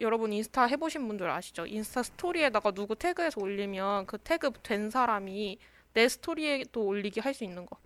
여러분 0.00 0.32
인스타 0.32 0.64
해보신 0.66 1.06
분들 1.08 1.28
아시죠? 1.28 1.66
인스타 1.66 2.02
스토리에다가 2.02 2.70
누구 2.70 2.94
태그해서 2.94 3.40
올리면 3.40 4.06
그 4.06 4.18
태그 4.18 4.52
된 4.62 4.90
사람이 4.90 5.58
내 5.92 6.08
스토리에도 6.08 6.84
올리게 6.84 7.20
할수 7.20 7.44
있는 7.44 7.66
거. 7.66 7.78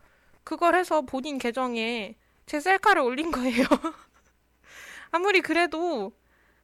그걸 0.45 0.75
해서 0.75 1.03
본인 1.03 1.39
계정에 1.39 2.17
제 2.47 2.61
셀카를 2.61 3.01
올린 3.03 3.31
거예요. 3.31 3.65
아무리 5.11 5.41
그래도 5.41 6.13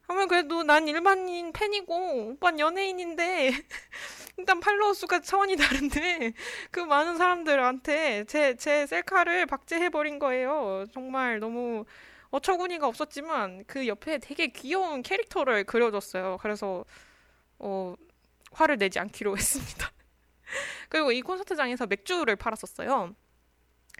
아무리 0.08 0.26
그래도 0.26 0.62
난 0.62 0.88
일반인 0.88 1.52
팬이고 1.52 2.30
오빠는 2.32 2.58
연예인인데 2.60 3.52
일단 4.38 4.60
팔로워 4.60 4.94
수가 4.94 5.20
차원이 5.20 5.56
다른데 5.56 6.32
그 6.70 6.80
많은 6.80 7.16
사람들한테 7.18 8.24
제 8.24 8.54
제 8.56 8.86
셀카를 8.86 9.46
박제해 9.46 9.90
버린 9.90 10.18
거예요. 10.18 10.86
정말 10.94 11.40
너무 11.40 11.84
어처구니가 12.30 12.86
없었지만 12.86 13.64
그 13.66 13.86
옆에 13.86 14.18
되게 14.18 14.48
귀여운 14.48 15.02
캐릭터를 15.02 15.64
그려줬어요. 15.64 16.38
그래서 16.42 16.84
어, 17.58 17.94
화를 18.52 18.78
내지 18.78 18.98
않기로 19.00 19.36
했습니다. 19.38 19.90
그리고 20.88 21.12
이 21.12 21.22
콘서트장에서 21.22 21.86
맥주를 21.86 22.36
팔았었어요. 22.36 23.14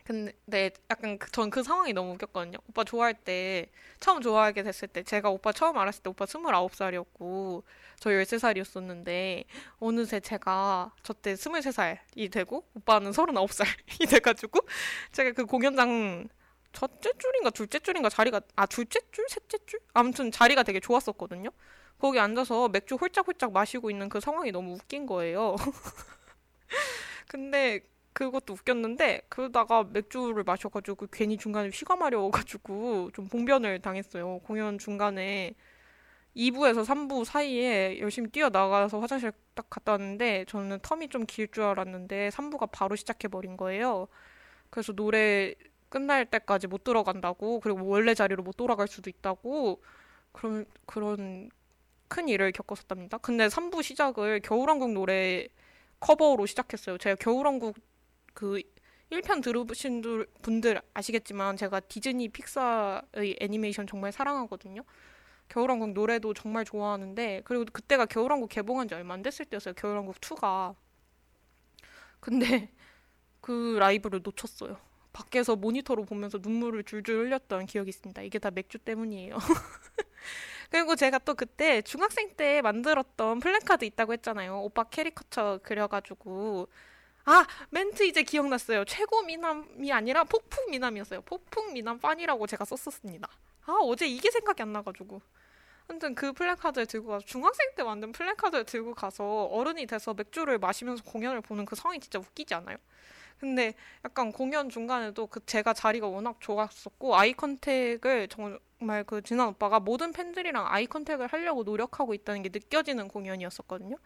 근데 0.09 0.71
약간 0.91 1.19
그, 1.19 1.31
전그 1.31 1.63
상황이 1.63 1.93
너무 1.93 2.15
웃겼거든요. 2.15 2.57
오빠 2.67 2.83
좋아할 2.83 3.13
때 3.13 3.67
처음 4.01 4.23
좋아하게 4.23 4.63
됐을 4.63 4.89
때 4.89 5.03
제가 5.03 5.29
오빠 5.29 5.53
처음 5.53 5.77
알았을 5.77 6.03
때 6.03 6.09
오빠 6.09 6.25
29살이었고 6.25 7.63
저 8.01 8.09
13살이었었는데 8.09 9.45
어느새 9.81 10.19
제가 10.21 10.95
저때 11.03 11.35
23살이 11.35 12.33
되고 12.33 12.65
오빠는 12.73 13.11
39살이 13.11 13.67
돼가지고 14.09 14.61
제가 15.13 15.33
그 15.33 15.45
공연장 15.45 16.27
첫째 16.73 17.11
줄인가 17.19 17.51
둘째 17.51 17.79
줄인가 17.79 18.09
자리가 18.09 18.41
아 18.57 18.65
둘째 18.65 19.01
줄 19.13 19.27
셋째 19.29 19.59
줄 19.67 19.79
아무튼 19.93 20.31
자리가 20.31 20.63
되게 20.63 20.81
좋았었거든요. 20.81 21.51
거기 21.99 22.19
앉아서 22.19 22.71
맥주 22.71 22.95
홀짝홀짝 22.95 23.53
마시고 23.53 23.91
있는 23.91 24.09
그 24.09 24.21
상황이 24.21 24.53
너무 24.53 24.73
웃긴 24.73 25.05
거예요. 25.05 25.57
근데 27.29 27.83
그것도 28.13 28.55
웃겼는데 28.55 29.23
그러다가 29.29 29.85
맥주를 29.85 30.43
마셔가지고 30.45 31.07
괜히 31.13 31.37
중간에 31.39 31.69
휘가 31.71 31.97
마려워가지고 31.97 33.13
좀 33.15 33.29
봉변을 33.29 33.81
당했어요. 33.81 34.41
공연 34.41 34.79
중간에 34.79 35.55
2부에서 36.37 36.85
3부 36.85 37.25
사이에 37.25 37.99
열심히 38.01 38.31
뛰어나가서 38.31 39.01
화장실 39.01 39.33
딱 39.55 39.69
갔다 39.71 39.93
왔는데 39.93 40.45
저는 40.49 40.79
텀이 40.81 41.11
좀 41.11 41.27
길 41.27 41.49
줄 41.51 41.65
알았는데 41.65 42.31
3부가 42.31 42.69
바로 42.73 42.97
시작해버린 42.97 43.57
거예요. 43.57 44.09
그래서 44.71 44.93
노래 44.93 45.55
끝날 45.89 46.27
때까지 46.27 46.67
못 46.69 46.85
들어간다고 46.85 47.61
그리고 47.61 47.87
원래 47.87 48.15
자리로 48.15 48.43
못 48.43 48.57
돌아갈 48.57 48.89
수도 48.89 49.11
있다고 49.11 49.83
그런 50.33 50.67
그런 50.87 51.51
큰 52.09 52.29
일을 52.29 52.53
겪었었답니다. 52.53 53.19
근데 53.19 53.49
3부 53.49 53.83
시작을 53.83 54.41
겨울왕국 54.41 54.93
노래 54.93 55.49
커버로 56.01 56.47
시작했어요. 56.47 56.99
제가 56.99 57.17
겨울왕국 57.17 57.77
그 58.39 58.63
1편 59.11 59.43
들으신 59.43 60.01
분들 60.43 60.81
아시겠지만 60.95 61.57
제가 61.57 61.81
디즈니 61.81 62.29
픽사의 62.29 63.37
애니메이션 63.41 63.85
정말 63.89 64.13
사랑하거든요. 64.13 64.85
겨울왕국 65.49 65.93
노래도 65.93 66.33
정말 66.35 66.65
좋아하는데 66.65 67.43
그리고 67.45 67.65
그때가 67.73 68.07
겨울왕국 68.07 68.49
개봉한 68.49 68.87
지 68.87 68.95
얼마 68.95 69.15
안 69.15 69.23
됐을 69.23 69.45
때였어요. 69.45 69.75
겨울왕국 69.75 70.21
2가. 70.21 70.77
근데 72.21 72.71
그 73.41 73.77
라이브를 73.81 74.21
놓쳤어요. 74.23 74.79
밖에서 75.13 75.57
모니터로 75.57 76.05
보면서 76.05 76.39
눈물을 76.41 76.85
줄줄 76.85 77.27
흘렸던 77.27 77.67
기억이 77.67 77.89
있습니다. 77.89 78.23
이게 78.23 78.39
다 78.39 78.53
맥주 78.53 78.79
때문이에요. 78.79 79.37
그리고 80.71 80.95
제가 80.95 81.19
또 81.19 81.35
그때 81.35 81.83
중학생 81.83 82.37
때 82.37 82.63
만들었던 82.63 83.41
플랜카드 83.41 83.85
있다고 83.85 84.13
했잖아요. 84.13 84.61
오빠 84.61 84.85
캐리커처 84.85 85.59
그려가지고. 85.65 86.69
아, 87.31 87.47
멘트 87.69 88.05
이제 88.05 88.23
기억났어요. 88.23 88.87
최고 88.87 89.21
미남이 89.21 89.93
아니라 89.93 90.25
폭풍 90.25 90.71
미남이었어요. 90.71 91.21
폭풍 91.21 91.75
미남 91.75 91.99
빤이라고 91.99 92.47
제가 92.47 92.65
썼었습니다. 92.65 93.29
아, 93.67 93.73
어제 93.83 94.07
이게 94.07 94.31
생각이 94.31 94.63
안 94.63 94.73
나가지고. 94.73 95.21
아무튼 95.89 96.15
그 96.15 96.33
플랜카드를 96.33 96.87
들고 96.87 97.09
가서 97.09 97.27
중학생 97.27 97.75
때 97.75 97.83
만든 97.83 98.13
플랜카드를 98.13 98.65
들고 98.65 98.95
가서 98.95 99.45
어른이 99.45 99.85
돼서 99.85 100.15
맥주를 100.15 100.59
마시면서 100.59 101.05
공연을 101.05 101.43
보는 101.43 101.67
그 101.67 101.77
상황이 101.77 102.01
진짜 102.01 102.19
웃기지 102.19 102.55
않아요? 102.55 102.79
근데 103.39 103.75
약간 104.07 104.33
공연 104.33 104.71
중간에도 104.71 105.27
그 105.27 105.45
제가 105.45 105.75
자리가 105.75 106.07
워낙 106.07 106.37
좋았었고 106.41 107.15
eye 107.15 107.35
contact을 107.35 108.29
정말 108.29 109.05
그 109.05 109.21
진환 109.21 109.49
오빠가 109.49 109.81
모든 109.81 110.13
팬들이랑 110.13 110.65
eye 110.67 110.87
contact을 110.87 111.27
하려고 111.27 111.63
노력하고 111.63 112.15
있다는 112.15 112.43
게 112.43 112.49
느껴지는 112.49 113.07
공연이었었거든요. 113.09 113.97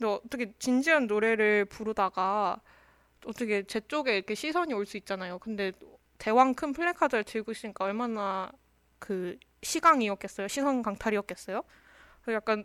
근데 0.00 0.12
어떻게 0.14 0.52
진지한 0.58 1.06
노래를 1.06 1.66
부르다가 1.66 2.60
어떻게 3.26 3.62
제 3.64 3.80
쪽에 3.80 4.16
이렇게 4.16 4.34
시선이 4.34 4.72
올 4.74 4.86
수 4.86 4.96
있잖아요. 4.96 5.38
근데 5.38 5.72
대왕 6.18 6.54
큰 6.54 6.72
플래카드를 6.72 7.24
들고 7.24 7.52
있으니까 7.52 7.84
얼마나 7.84 8.50
그 8.98 9.38
시강이었겠어요. 9.62 10.48
시선 10.48 10.82
강탈이었겠어요. 10.82 11.62
약간 12.28 12.64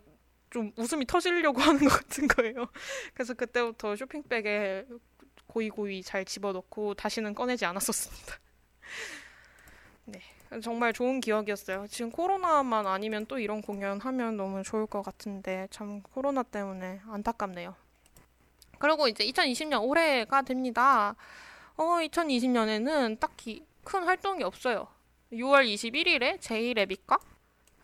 좀 0.50 0.72
웃음이 0.76 1.06
터지려고 1.06 1.60
하는 1.62 1.80
것 1.80 1.88
같은 1.90 2.26
거예요. 2.28 2.68
그래서 3.14 3.34
그때부터 3.34 3.96
쇼핑백에 3.96 4.86
고이고이 5.48 6.02
잘 6.02 6.24
집어넣고 6.24 6.94
다시는 6.94 7.34
꺼내지 7.34 7.66
않았었습니다. 7.66 8.36
네. 10.06 10.20
정말 10.62 10.92
좋은 10.92 11.20
기억이었어요. 11.20 11.86
지금 11.88 12.10
코로나만 12.10 12.86
아니면 12.86 13.26
또 13.26 13.38
이런 13.38 13.62
공연 13.62 14.00
하면 14.00 14.36
너무 14.36 14.62
좋을 14.62 14.86
것 14.86 15.02
같은데 15.02 15.66
참 15.70 16.00
코로나 16.02 16.42
때문에 16.42 17.00
안타깝네요. 17.08 17.74
그리고 18.78 19.08
이제 19.08 19.24
2020년 19.26 19.82
올해가 19.82 20.42
됩니다. 20.42 21.14
어, 21.76 21.82
2020년에는 21.82 23.18
딱히 23.18 23.64
큰 23.84 24.04
활동이 24.04 24.42
없어요. 24.44 24.86
6월 25.32 25.66
21일에 25.66 26.40
제이레빗과 26.40 27.18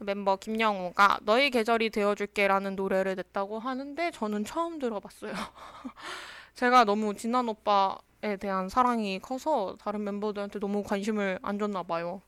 멤버 0.01 0.37
김영우가 0.37 1.21
너의 1.23 1.51
계절이 1.51 1.91
되어줄게라는 1.91 2.77
노래를 2.77 3.17
냈다고 3.17 3.59
하는데 3.59 4.11
저는 4.11 4.45
처음 4.45 4.79
들어봤어요. 4.79 5.33
제가 6.55 6.85
너무 6.85 7.15
진한 7.15 7.49
오빠에 7.49 8.37
대한 8.41 8.69
사랑이 8.69 9.19
커서 9.21 9.77
다른 9.81 10.05
멤버들한테 10.05 10.59
너무 10.59 10.83
관심을 10.83 11.39
안 11.43 11.59
줬나 11.59 11.83
봐요. 11.83 12.23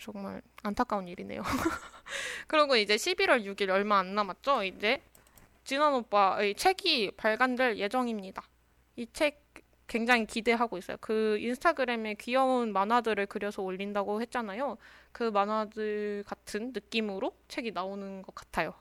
정말 0.00 0.42
안타까운 0.62 1.08
일이네요. 1.08 1.42
그리고 2.46 2.76
이제 2.76 2.96
11월 2.96 3.44
6일 3.44 3.70
얼마 3.70 3.98
안 3.98 4.14
남았죠? 4.14 4.64
이제 4.64 5.02
진한 5.64 5.94
오빠의 5.94 6.54
책이 6.54 7.12
발간될 7.16 7.78
예정입니다. 7.78 8.42
이 8.96 9.06
책 9.12 9.48
굉장히 9.88 10.26
기대하고 10.26 10.76
있어요. 10.78 10.98
그 11.00 11.38
인스타그램에 11.40 12.14
귀여운 12.14 12.72
만화들을 12.72 13.26
그려서 13.26 13.62
올린다고 13.62 14.20
했잖아요. 14.20 14.76
그 15.12 15.24
만화들 15.30 16.24
같은 16.26 16.72
느낌으로 16.74 17.32
책이 17.48 17.72
나오는 17.72 18.22
것 18.22 18.34
같아요. 18.34 18.74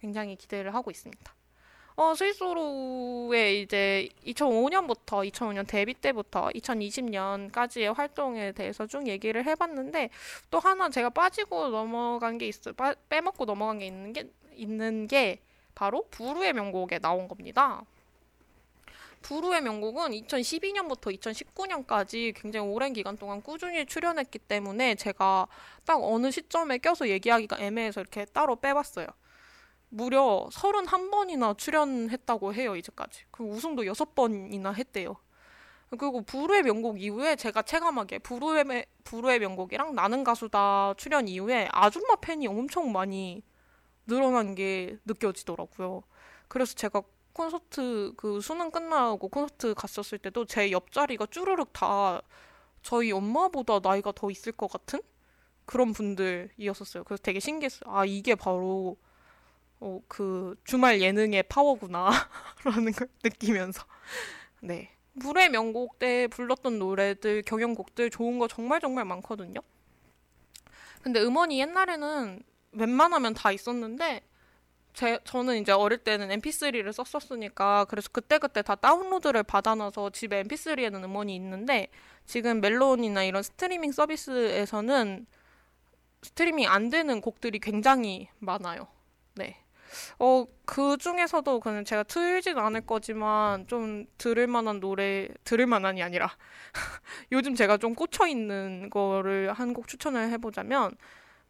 굉장히 0.00 0.36
기대를 0.36 0.74
하고 0.74 0.90
있습니다. 0.90 1.34
어, 1.94 2.14
스위스로의 2.14 3.62
이제 3.62 4.08
2005년부터 4.26 5.30
2005년 5.30 5.66
데뷔 5.66 5.92
때부터 5.94 6.48
2020년까지의 6.54 7.94
활동에 7.94 8.52
대해서 8.52 8.86
쭉 8.86 9.06
얘기를 9.06 9.44
해봤는데 9.44 10.10
또 10.50 10.58
하나 10.58 10.88
제가 10.88 11.10
빠지고 11.10 11.68
넘어간 11.68 12.38
게 12.38 12.48
있어 12.48 12.72
빠, 12.72 12.94
빼먹고 13.08 13.44
넘어간 13.44 13.78
게 13.78 13.86
있는 13.86 14.12
게 14.12 14.30
있는 14.54 15.06
게 15.06 15.40
바로 15.74 16.06
부르의 16.10 16.52
명곡에 16.54 16.98
나온 16.98 17.28
겁니다. 17.28 17.82
부르의 19.22 19.62
명곡은 19.62 20.10
2012년부터 20.10 21.16
2019년까지 21.16 22.34
굉장히 22.34 22.68
오랜 22.68 22.92
기간 22.92 23.16
동안 23.16 23.40
꾸준히 23.40 23.86
출연했기 23.86 24.38
때문에 24.40 24.96
제가 24.96 25.46
딱 25.84 25.98
어느 26.02 26.30
시점에 26.30 26.78
껴서 26.78 27.08
얘기하기가 27.08 27.58
애매해서 27.60 28.00
이렇게 28.00 28.24
따로 28.26 28.56
빼봤어요. 28.56 29.06
무려 29.94 30.48
31번이나 30.50 31.56
출연했다고 31.58 32.54
해요, 32.54 32.76
이제까지. 32.76 33.24
그 33.30 33.44
우승도 33.44 33.82
6번이나 33.82 34.74
했대요. 34.74 35.16
그리고 35.90 36.22
부르의 36.22 36.62
명곡 36.62 36.98
이후에 37.02 37.36
제가 37.36 37.60
체감하게 37.60 38.20
부르의, 38.20 38.86
부르의 39.04 39.38
명곡이랑 39.40 39.94
나는 39.94 40.24
가수다 40.24 40.94
출연 40.96 41.28
이후에 41.28 41.68
아줌마 41.70 42.16
팬이 42.16 42.46
엄청 42.46 42.90
많이 42.90 43.42
늘어난 44.06 44.54
게 44.54 44.96
느껴지더라고요. 45.04 46.02
그래서 46.48 46.74
제가 46.74 47.02
콘서트 47.34 48.14
그 48.16 48.40
수능 48.40 48.70
끝나고 48.70 49.28
콘서트 49.28 49.74
갔었을 49.74 50.16
때도 50.16 50.46
제 50.46 50.70
옆자리가 50.70 51.26
쭈르륵 51.26 51.74
다 51.74 52.22
저희 52.82 53.12
엄마보다 53.12 53.80
나이가 53.80 54.10
더 54.12 54.30
있을 54.30 54.52
것 54.52 54.72
같은 54.72 55.02
그런 55.66 55.92
분들이었었어요. 55.92 57.04
그래서 57.04 57.22
되게 57.22 57.40
신기했어요. 57.40 57.94
아, 57.94 58.06
이게 58.06 58.34
바로 58.34 58.96
어, 59.82 60.00
그 60.06 60.54
주말 60.64 61.00
예능의 61.00 61.42
파워구나 61.44 62.10
라는 62.64 62.92
걸 62.92 63.08
느끼면서 63.24 63.84
네 64.60 64.90
불의 65.20 65.50
명곡 65.50 65.98
때 65.98 66.28
불렀던 66.28 66.78
노래들 66.78 67.42
경연곡들 67.42 68.10
좋은 68.10 68.38
거 68.38 68.46
정말 68.46 68.80
정말 68.80 69.04
많거든요. 69.04 69.60
근데 71.02 71.20
음원이 71.20 71.58
옛날에는 71.58 72.42
웬만하면 72.72 73.34
다 73.34 73.50
있었는데 73.50 74.22
제, 74.94 75.18
저는 75.24 75.60
이제 75.60 75.72
어릴 75.72 75.98
때는 75.98 76.28
mp3를 76.40 76.92
썼었으니까 76.92 77.86
그래서 77.86 78.08
그때그때 78.12 78.62
다 78.62 78.76
다운로드를 78.76 79.42
받아놔서 79.42 80.10
집에 80.10 80.44
mp3에는 80.44 81.02
음원이 81.02 81.34
있는데 81.34 81.88
지금 82.24 82.60
멜론이나 82.60 83.24
이런 83.24 83.42
스트리밍 83.42 83.90
서비스에서는 83.90 85.26
스트리밍 86.22 86.68
안 86.68 86.88
되는 86.88 87.20
곡들이 87.20 87.58
굉장히 87.58 88.28
많아요. 88.38 88.86
네. 89.34 89.58
어, 90.18 90.46
그 90.64 90.96
중에서도 90.98 91.60
그냥 91.60 91.84
제가 91.84 92.02
틀진 92.04 92.58
않을 92.58 92.82
거지만 92.86 93.66
좀 93.66 94.06
들을 94.18 94.46
만한 94.46 94.80
노래, 94.80 95.28
들을 95.44 95.66
만한이 95.66 96.02
아니라 96.02 96.30
요즘 97.32 97.54
제가 97.54 97.76
좀 97.78 97.94
꽂혀 97.94 98.26
있는 98.26 98.90
거를 98.90 99.52
한 99.52 99.72
곡 99.72 99.88
추천을 99.88 100.30
해보자면 100.30 100.92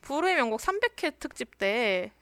불의 0.03 0.37
명곡 0.37 0.61
300회 0.61 1.19
특집 1.19 1.59
때 1.59 2.13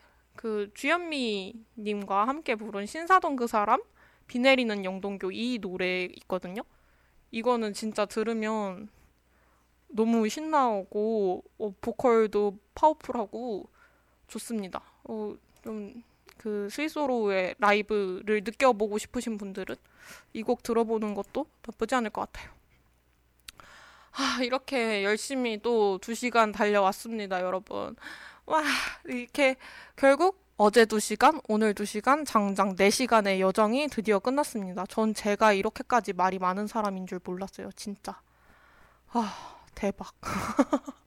그 0.41 0.71
주현미 0.73 1.67
님과 1.77 2.27
함께 2.27 2.55
부른 2.55 2.87
신사동 2.87 3.37
그 3.37 3.47
사람 3.47 3.83
비 4.27 4.39
내리는 4.39 4.85
영동교 4.87 5.33
이 5.33 5.59
노래 5.61 6.05
있거든요. 6.05 6.63
이거는 7.31 7.75
진짜 7.75 8.07
들으면 8.07 8.89
너무 9.89 10.27
신나고 10.31 11.45
어, 11.59 11.75
보컬도 11.83 12.57
파워풀하고 12.75 13.69
좋습니다. 14.29 14.83
어, 15.05 15.35
좀 15.63 16.03
그 16.41 16.69
스위스로의 16.71 17.55
라이브를 17.59 18.43
느껴보고 18.45 18.97
싶으신 18.99 19.37
분들은 19.39 19.77
이 20.33 20.43
곡 20.43 20.63
들어보는 20.63 21.15
것도 21.15 21.47
나쁘지 21.67 21.95
않을 21.97 22.11
것 22.11 22.23
같아요. 22.33 22.51
아, 24.13 24.39
이렇게 24.43 25.05
열심히 25.05 25.61
또 25.63 25.99
2시간 26.01 26.53
달려왔습니다, 26.53 27.43
여러분. 27.43 27.95
와, 28.47 28.63
이렇게 29.07 29.57
결국 29.97 30.43
어제 30.57 30.85
2시간, 30.85 31.41
오늘 31.49 31.75
2시간, 31.75 32.27
장장 32.27 32.75
4시간의 32.77 33.41
여정이 33.41 33.89
드디어 33.89 34.19
끝났습니다. 34.19 34.85
전 34.87 35.15
제가 35.15 35.53
이렇게까지 35.53 36.13
말이 36.15 36.39
많은 36.39 36.67
사람인 36.67 37.07
줄 37.07 37.21
몰랐어요, 37.23 37.71
진짜. 37.77 38.21
아, 39.13 39.59
대박. 39.75 40.13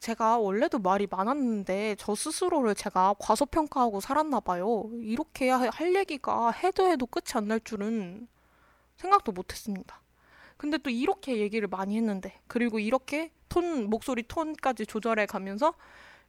제가 0.00 0.38
원래도 0.38 0.78
말이 0.78 1.06
많았는데 1.10 1.96
저 1.98 2.14
스스로를 2.14 2.74
제가 2.74 3.14
과소평가하고 3.18 4.00
살았나 4.00 4.40
봐요. 4.40 4.88
이렇게 5.00 5.50
할 5.50 5.94
얘기가 5.94 6.50
해도 6.52 6.88
해도 6.88 7.06
끝이 7.06 7.24
안 7.34 7.48
날 7.48 7.60
줄은 7.60 8.28
생각도 8.96 9.32
못 9.32 9.52
했습니다. 9.52 10.00
근데 10.56 10.76
또 10.78 10.90
이렇게 10.90 11.38
얘기를 11.38 11.68
많이 11.68 11.96
했는데 11.96 12.34
그리고 12.48 12.78
이렇게 12.78 13.30
톤 13.48 13.88
목소리 13.88 14.22
톤까지 14.24 14.86
조절해 14.86 15.26
가면서 15.26 15.74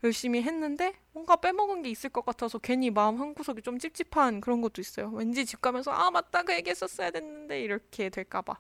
열심히 0.04 0.42
했는데 0.44 0.94
뭔가 1.12 1.36
빼먹은 1.36 1.82
게 1.84 1.90
있을 1.90 2.10
것 2.10 2.26
같아서 2.26 2.58
괜히 2.60 2.90
마음 2.90 3.20
한구석이 3.20 3.62
좀 3.64 3.80
찝찝한 3.80 4.40
그런 4.42 4.62
것도 4.62 4.82
있어요. 4.82 5.10
왠지 5.14 5.46
집 5.46 5.62
가면서 5.62 5.92
아 5.92 6.10
맞다 6.12 6.44
그 6.44 6.54
얘기했었어야 6.54 7.12
됐는데 7.12 7.62
이렇게 7.62 8.10
될까 8.10 8.42
봐. 8.42 8.60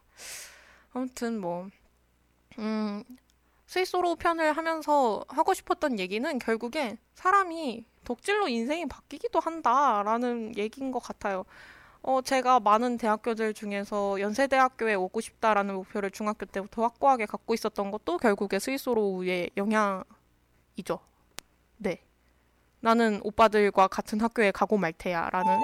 아무튼 0.91 1.40
뭐 1.40 1.69
음, 2.60 3.03
스위스로 3.69 4.15
편을 4.15 4.53
하면서 4.53 5.23
하고 5.27 5.53
싶었던 5.53 5.99
얘기는 5.99 6.39
결국에 6.39 6.97
사람이 7.13 7.85
덕질로 8.03 8.47
인생이 8.47 8.87
바뀌기도 8.87 9.39
한다라는 9.39 10.57
얘기인 10.57 10.89
것 10.89 10.97
같아요. 10.97 11.45
어, 12.01 12.19
제가 12.23 12.61
많은 12.61 12.97
대학교들 12.97 13.53
중에서 13.53 14.19
연세대학교에 14.21 14.95
오고 14.95 15.21
싶다라는 15.21 15.75
목표를 15.75 16.09
중학교 16.09 16.47
때부터 16.47 16.81
확고하게 16.81 17.27
갖고 17.27 17.53
있었던 17.53 17.91
것도 17.91 18.17
결국에 18.17 18.57
스위스로우의 18.57 19.51
영향이죠. 19.55 20.99
네. 21.77 22.01
나는 22.79 23.21
오빠들과 23.23 23.87
같은 23.87 24.19
학교에 24.19 24.49
가고 24.49 24.77
말 24.77 24.93
테야. 24.93 25.29
라는. 25.29 25.59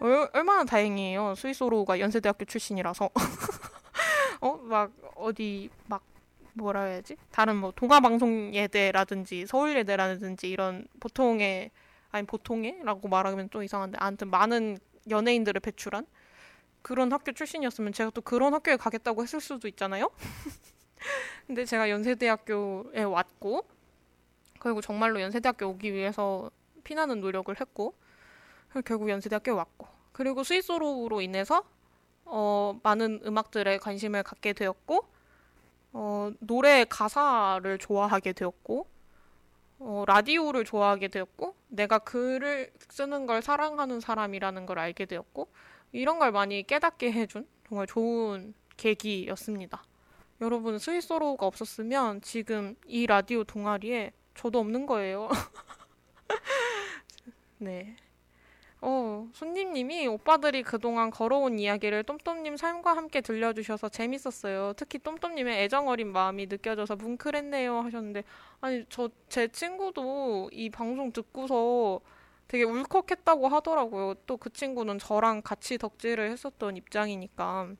얼, 0.00 0.28
얼마나 0.32 0.64
다행이에요. 0.64 1.36
스위스로우가 1.36 2.00
연세대학교 2.00 2.46
출신이라서. 2.46 3.08
어? 4.40 4.56
막, 4.64 4.90
어디, 5.14 5.70
막, 5.86 6.02
뭐라 6.58 6.82
해야지? 6.82 7.16
다른 7.30 7.56
뭐, 7.56 7.72
동아방송예대라든지, 7.74 9.46
서울예대라든지, 9.46 10.50
이런 10.50 10.86
보통의, 11.00 11.70
아니, 12.10 12.26
보통의? 12.26 12.80
라고 12.84 13.08
말하면 13.08 13.48
좀 13.50 13.62
이상한데, 13.62 13.96
아무튼 14.00 14.28
많은 14.28 14.78
연예인들을 15.08 15.60
배출한 15.60 16.06
그런 16.82 17.12
학교 17.12 17.32
출신이었으면 17.32 17.92
제가 17.92 18.10
또 18.10 18.20
그런 18.20 18.54
학교에 18.54 18.76
가겠다고 18.76 19.22
했을 19.22 19.40
수도 19.40 19.68
있잖아요. 19.68 20.10
근데 21.46 21.64
제가 21.64 21.90
연세대학교에 21.90 23.02
왔고 23.02 23.66
그리고 24.58 24.80
정말로 24.80 25.20
연세대학교 25.20 25.66
오기 25.66 25.92
위해서 25.92 26.50
피나는 26.84 27.20
노력을 27.20 27.54
했고 27.58 27.94
결국 28.84 29.08
연세대학교에 29.08 29.54
왔고 29.54 29.86
그리고 30.12 30.42
스위스로로 30.42 31.20
인해서 31.20 31.64
어, 32.24 32.78
많은 32.82 33.20
음악들에 33.24 33.78
관심을 33.78 34.22
갖게 34.22 34.52
되었고 34.52 35.06
어, 35.92 36.30
노래 36.40 36.84
가사를 36.84 37.78
좋아하게 37.78 38.32
되었고 38.32 38.86
어, 39.80 40.04
라디오를 40.06 40.64
좋아하게 40.64 41.08
되었고, 41.08 41.54
내가 41.68 41.98
글을 41.98 42.72
쓰는 42.88 43.26
걸 43.26 43.42
사랑하는 43.42 44.00
사람이라는 44.00 44.66
걸 44.66 44.78
알게 44.78 45.06
되었고, 45.06 45.48
이런 45.92 46.18
걸 46.18 46.32
많이 46.32 46.66
깨닫게 46.66 47.12
해준 47.12 47.46
정말 47.68 47.86
좋은 47.86 48.54
계기였습니다. 48.76 49.82
여러분, 50.40 50.78
스위스로가 50.78 51.46
없었으면 51.46 52.22
지금 52.22 52.76
이 52.86 53.06
라디오 53.06 53.44
동아리에 53.44 54.12
저도 54.34 54.58
없는 54.60 54.86
거예요. 54.86 55.28
네. 57.58 57.96
어, 58.80 59.28
손님님이 59.32 60.06
오빠들이 60.06 60.62
그동안 60.62 61.10
걸어온 61.10 61.58
이야기를 61.58 62.04
똠똠님 62.04 62.56
삶과 62.56 62.96
함께 62.96 63.20
들려주셔서 63.20 63.88
재밌었어요. 63.88 64.74
특히 64.76 64.98
똠똠님의 65.00 65.64
애정어린 65.64 66.12
마음이 66.12 66.46
느껴져서 66.46 66.96
뭉클했네요 66.96 67.80
하셨는데, 67.80 68.22
아니, 68.60 68.84
저, 68.88 69.10
제 69.28 69.48
친구도 69.48 70.50
이 70.52 70.70
방송 70.70 71.12
듣고서 71.12 72.00
되게 72.48 72.62
울컥했다고 72.64 73.48
하더라고요. 73.48 74.14
또 74.26 74.36
그 74.36 74.50
친구는 74.52 74.98
저랑 74.98 75.42
같이 75.42 75.76
덕질을 75.78 76.30
했었던 76.30 76.76
입장이니까. 76.76 77.74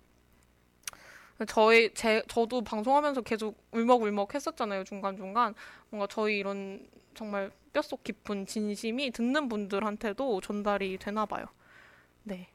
저희, 1.47 1.95
제, 1.95 2.23
저도 2.29 2.63
방송하면서 2.63 3.21
계속 3.23 3.57
울먹울먹 3.71 4.35
했었잖아요, 4.35 4.83
중간중간. 4.85 5.55
뭔가 5.91 6.07
저희 6.11 6.39
이런 6.39 6.89
정말 7.15 7.51
뼛속 7.79 8.03
깊은 8.03 8.47
진심이 8.47 9.11
듣는 9.13 9.49
분들한테도 9.49 10.41
전달이 10.41 10.99
되나 10.99 11.27
봐요. 11.27 11.47
네. 12.25 12.49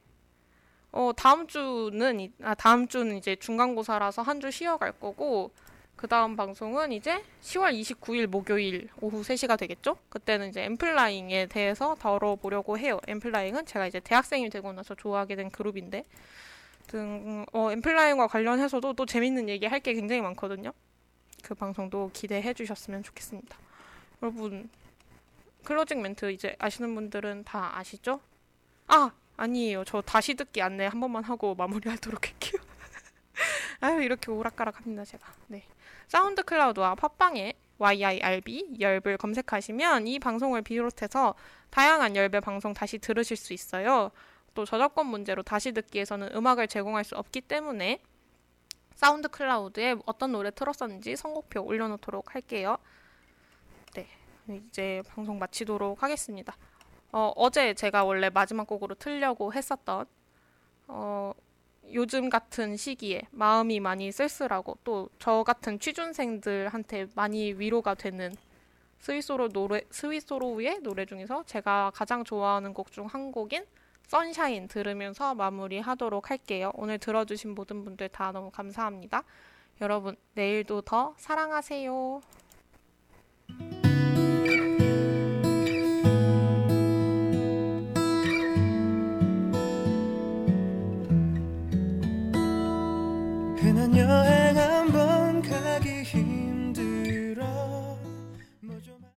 어, 0.92 1.12
다음 1.16 1.46
주는, 1.46 2.30
아, 2.42 2.54
다음 2.54 2.86
주는 2.86 3.16
이제 3.16 3.34
중간고사라서 3.36 4.20
한 4.22 4.40
주 4.40 4.50
쉬어갈 4.50 4.92
거고, 4.92 5.50
그 5.96 6.06
다음 6.08 6.36
방송은 6.36 6.92
이제 6.92 7.22
10월 7.40 7.72
29일 7.80 8.26
목요일 8.26 8.88
오후 9.00 9.22
3시가 9.22 9.56
되겠죠? 9.58 9.96
그때는 10.10 10.50
이제 10.50 10.62
엠플라잉에 10.64 11.46
대해서 11.46 11.94
다뤄보려고 11.94 12.76
해요. 12.78 13.00
엠플라잉은 13.06 13.64
제가 13.64 13.86
이제 13.86 14.00
대학생이 14.00 14.50
되고 14.50 14.72
나서 14.74 14.94
좋아하게 14.94 15.36
된 15.36 15.50
그룹인데, 15.50 16.04
등, 16.88 17.46
어, 17.54 17.72
엠플라잉과 17.72 18.26
관련해서도 18.26 18.92
또 18.92 19.06
재밌는 19.06 19.48
얘기 19.48 19.64
할 19.66 19.80
게 19.80 19.94
굉장히 19.94 20.20
많거든요. 20.20 20.72
그 21.42 21.54
방송도 21.54 22.10
기대해 22.12 22.52
주셨으면 22.52 23.02
좋겠습니다. 23.02 23.56
여러분, 24.22 24.68
closing 25.64 26.02
멘트 26.02 26.30
이제 26.30 26.56
아시는 26.58 26.94
분들은 26.94 27.44
다 27.44 27.76
아시죠? 27.78 28.20
아! 28.86 29.10
아니에요. 29.36 29.84
저 29.84 30.00
다시 30.00 30.34
듣기 30.34 30.62
안내 30.62 30.86
한 30.86 31.00
번만 31.00 31.24
하고 31.24 31.54
마무리하도록 31.54 32.24
할게요. 32.24 32.62
아유, 33.80 34.02
이렇게 34.02 34.30
오락가락 34.30 34.76
합니다, 34.78 35.04
제가. 35.04 35.26
네. 35.48 35.64
SoundCloud와 36.06 36.94
팟빵에 36.94 37.54
YIRB 37.78 38.76
열을 38.78 39.16
검색하시면 39.16 40.06
이 40.06 40.18
방송을 40.18 40.62
비롯해서 40.62 41.34
다양한 41.70 42.14
열배 42.14 42.40
방송 42.40 42.72
다시 42.72 42.98
들으실 42.98 43.36
수 43.36 43.52
있어요. 43.52 44.10
또 44.54 44.64
저작권 44.64 45.06
문제로 45.06 45.42
다시 45.42 45.72
듣기에서는 45.72 46.36
음악을 46.36 46.68
제공할 46.68 47.02
수 47.02 47.16
없기 47.16 47.40
때문에 47.40 48.00
사운드 48.94 49.28
클라우드에 49.28 49.96
어떤 50.06 50.30
노래 50.30 50.52
틀었었는지 50.52 51.16
선곡표 51.16 51.62
올려놓도록 51.62 52.36
할게요. 52.36 52.78
네, 53.94 54.06
이제 54.48 55.02
방송 55.08 55.38
마치도록 55.38 56.02
하겠습니다. 56.02 56.56
어, 57.12 57.32
어제 57.36 57.74
제가 57.74 58.04
원래 58.04 58.30
마지막 58.30 58.66
곡으로 58.66 58.94
틀려고 58.96 59.52
했었던 59.52 60.06
어, 60.88 61.32
요즘 61.92 62.28
같은 62.30 62.76
시기에 62.76 63.22
마음이 63.30 63.80
많이 63.80 64.10
쓸쓸하고 64.12 64.78
또 64.84 65.08
저 65.18 65.42
같은 65.44 65.78
취준생들한테 65.78 67.08
많이 67.14 67.52
위로가 67.52 67.94
되는 67.94 68.34
스위소로 69.00 69.48
노래 69.50 69.82
스위소로의 69.90 70.80
노래 70.80 71.04
중에서 71.06 71.44
제가 71.44 71.92
가장 71.94 72.24
좋아하는 72.24 72.74
곡 72.74 72.90
중 72.92 73.06
한 73.06 73.32
곡인 73.32 73.64
선샤인 74.08 74.68
들으면서 74.68 75.34
마무리하도록 75.34 76.30
할게요. 76.30 76.70
오늘 76.74 76.98
들어주신 76.98 77.54
모든 77.54 77.84
분들 77.84 78.08
다 78.10 78.32
너무 78.32 78.50
감사합니다. 78.50 79.22
여러분 79.80 80.16
내일도 80.34 80.82
더 80.82 81.14
사랑하세요. 81.18 82.20
흔한 93.74 93.96
여행 93.96 94.43